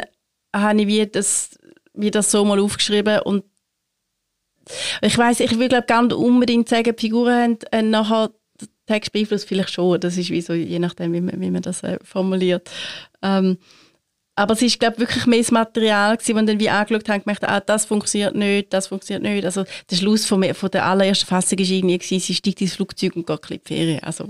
habe 0.55 0.82
ich 0.82 0.88
wie 0.88 1.07
das, 1.07 1.57
wie 1.93 2.12
das 2.12 2.32
so 2.32 2.45
mal 2.45 2.59
aufgeschrieben 2.59 3.22
und 3.22 3.43
ich 5.01 5.18
weiß, 5.18 5.39
ich 5.39 5.57
will 5.57 5.70
glaube 5.70 5.88
gar 5.88 6.03
nicht 6.03 6.14
unbedingt 6.14 6.70
sagen, 6.70 6.95
die 6.95 7.01
Figuren 7.01 7.34
haben 7.34 7.57
äh, 7.72 7.82
nachher 7.82 8.30
den 8.92 8.94
Text 8.94 9.12
beeinflusst, 9.12 9.48
vielleicht 9.48 9.72
schon. 9.72 10.00
Das 10.00 10.18
ist 10.18 10.30
wie 10.30 10.42
so, 10.42 10.54
je 10.54 10.80
nachdem, 10.80 11.14
wie 11.14 11.22
man, 11.22 11.39
wie 11.39 11.52
man 11.52 11.62
das 11.62 11.84
äh, 11.84 11.98
formuliert. 12.04 12.70
Ähm, 13.22 13.58
aber 14.36 14.54
es 14.54 14.62
ist, 14.62 14.80
glaube 14.80 15.00
wirklich 15.00 15.26
mehr 15.26 15.39
das 15.39 15.52
Material 15.52 16.18
gewesen, 16.18 16.36
wo 16.36 16.42
dann 16.42 16.60
wie 16.60 16.70
angeschaut 16.70 17.08
haben, 17.10 17.24
gemerkt, 17.24 17.44
ah, 17.44 17.60
das 17.60 17.86
funktioniert 17.86 18.34
nicht, 18.34 18.74
das 18.74 18.88
funktioniert 18.88 19.24
nicht. 19.24 19.46
Also 19.46 19.66
der 19.89 19.96
Schluss 19.96 20.26
von, 20.26 20.42
von 20.54 20.72
der 20.72 20.86
allerersten 20.86 21.28
Fassung 21.28 21.60
war 21.60 21.66
irgendwie, 21.66 21.98
gewesen, 21.98 22.20
sie 22.20 22.34
steigt 22.34 22.62
ins 22.62 22.76
Flugzeug 22.76 23.16
und 23.16 23.28
geht 23.28 23.52
in 23.52 23.58
die 23.58 23.68
Ferien. 23.68 24.04
Also, 24.04 24.30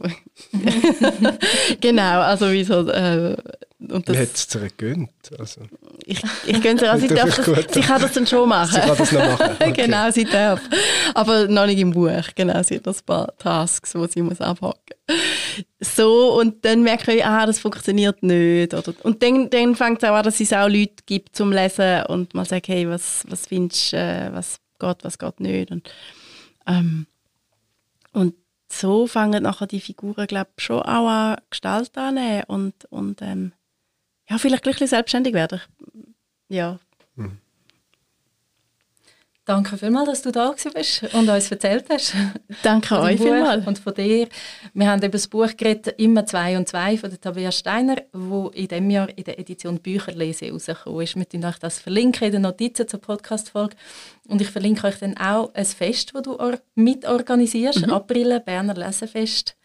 genau, 1.81 2.21
also 2.21 2.51
wie 2.51 2.63
so, 2.63 2.89
äh, 2.89 3.37
und 3.89 4.07
das, 4.07 4.15
Wie 4.15 4.21
hat 4.21 4.35
es 4.35 4.47
dir 4.47 4.59
gegönnt? 4.59 5.11
Also. 5.39 5.61
Ich, 6.05 6.21
ich 6.45 6.61
gönne 6.61 6.89
also 6.89 7.07
sie, 7.07 7.13
darf 7.13 7.35
das, 7.35 7.73
sie 7.73 7.81
kann 7.81 8.01
das 8.01 8.13
dann 8.13 8.27
schon 8.27 8.47
machen. 8.47 8.73
Sie 8.73 8.79
kann 8.79 8.97
das 8.97 9.11
noch 9.11 9.39
machen. 9.39 9.55
Okay. 9.61 9.71
genau, 9.73 10.11
sie 10.11 10.25
darf. 10.25 10.61
Aber 11.15 11.47
noch 11.47 11.65
nicht 11.65 11.79
im 11.79 11.91
Buch. 11.91 12.23
Genau, 12.35 12.61
sie 12.63 12.75
hat 12.75 12.87
ein 12.87 12.95
paar 13.05 13.35
Tasks, 13.37 13.93
die 13.93 14.07
sie 14.07 14.21
muss 14.21 14.39
abhaken 14.39 14.77
So, 15.79 16.39
und 16.39 16.63
dann 16.63 16.83
merke 16.83 17.13
ich, 17.13 17.25
ah, 17.25 17.45
das 17.45 17.59
funktioniert 17.59 18.21
nicht. 18.21 18.73
Oder, 18.73 18.93
und 19.03 19.23
dann, 19.23 19.49
dann 19.49 19.75
fängt 19.75 20.03
es 20.03 20.09
auch 20.09 20.15
an, 20.15 20.23
dass 20.23 20.39
es 20.39 20.53
auch 20.53 20.67
Leute 20.67 21.03
gibt 21.05 21.35
zum 21.35 21.51
Lesen 21.51 22.03
und 22.03 22.33
mal 22.35 22.45
sagt, 22.45 22.67
hey, 22.67 22.87
was, 22.87 23.23
was 23.27 23.47
findest 23.47 23.93
du, 23.93 23.97
äh, 23.97 24.29
was 24.31 24.59
geht, 24.79 25.03
was 25.03 25.17
geht 25.17 25.39
nicht. 25.39 25.71
Und, 25.71 25.89
ähm, 26.67 27.07
und 28.13 28.35
so 28.71 29.07
fangen 29.07 29.43
nachher 29.43 29.67
die 29.67 29.81
Figuren, 29.81 30.27
glaube 30.27 30.49
ich, 30.55 30.63
schon 30.63 30.81
auch 30.81 31.07
an 31.07 31.37
Gestalt 31.49 31.97
annehmen 31.97 32.43
und, 32.47 32.85
und 32.89 33.21
ähm, 33.21 33.53
ja, 34.29 34.37
vielleicht 34.37 34.63
gleich 34.63 34.77
selbstständig 34.77 35.33
werden. 35.33 35.61
Ja. 36.47 36.79
Mhm. 37.15 37.37
Danke 39.45 39.75
vielmals, 39.75 40.07
dass 40.07 40.21
du 40.21 40.31
da 40.31 40.53
bist 40.73 41.03
und 41.13 41.27
uns 41.27 41.49
erzählt 41.49 41.85
hast. 41.89 42.13
Danke 42.63 42.99
euch 42.99 43.19
vielmals. 43.19 43.65
Und 43.65 43.79
von 43.79 43.93
dir. 43.95 44.29
Wir 44.73 44.87
haben 44.87 44.99
über 44.99 45.09
das 45.09 45.27
Buch 45.27 45.49
geredet, 45.57 45.95
«Immer 45.97 46.27
zwei 46.27 46.55
und 46.57 46.69
zwei» 46.69 46.95
von 46.95 47.09
der 47.09 47.19
Tabea 47.19 47.51
Steiner, 47.51 47.97
wo 48.13 48.49
in 48.49 48.67
diesem 48.67 48.89
Jahr 48.91 49.09
in 49.17 49.23
der 49.23 49.39
Edition 49.39 49.79
Bücherlese 49.79 50.51
rausgekommen 50.51 51.01
ist. 51.01 51.15
Wir 51.15 51.25
verlinken 51.25 51.45
euch 51.49 51.57
das 51.57 51.79
verlinken 51.79 52.27
in 52.27 52.31
den 52.33 52.41
Notizen 52.43 52.87
zur 52.87 53.01
Podcast-Folge. 53.01 53.75
Und 54.27 54.41
ich 54.41 54.49
verlinke 54.49 54.85
euch 54.87 54.99
dann 54.99 55.17
auch 55.17 55.51
ein 55.55 55.65
Fest, 55.65 56.11
das 56.13 56.21
du 56.21 56.37
mitorganisierst, 56.75 57.87
mhm. 57.87 57.93
April, 57.93 58.39
Berner 58.41 58.75
Lesefest, 58.75 59.57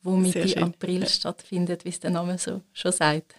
wo 0.00 0.12
Mitte 0.12 0.62
April 0.62 1.08
stattfindet, 1.08 1.84
wie 1.84 1.88
es 1.90 1.98
der 1.98 2.12
Name 2.12 2.38
so 2.38 2.62
schon 2.72 2.92
sagt. 2.92 3.34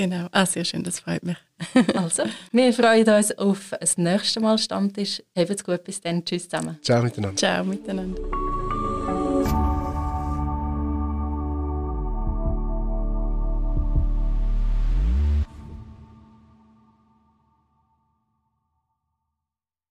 Genau, 0.00 0.28
ah, 0.32 0.46
sehr 0.46 0.64
schön, 0.64 0.82
das 0.82 1.00
freut 1.00 1.22
mich. 1.24 1.36
also, 1.94 2.22
wir 2.52 2.72
freuen 2.72 3.06
uns 3.06 3.36
auf 3.36 3.74
das 3.78 3.98
nächste 3.98 4.40
Mal 4.40 4.56
Stammtisch. 4.56 5.22
Habt's 5.36 5.62
gut, 5.62 5.84
bis 5.84 6.00
dann. 6.00 6.24
Tschüss 6.24 6.48
zusammen. 6.48 6.78
Ciao 6.80 7.02
miteinander. 7.02 7.36
Ciao 7.36 7.62
miteinander. 7.62 8.18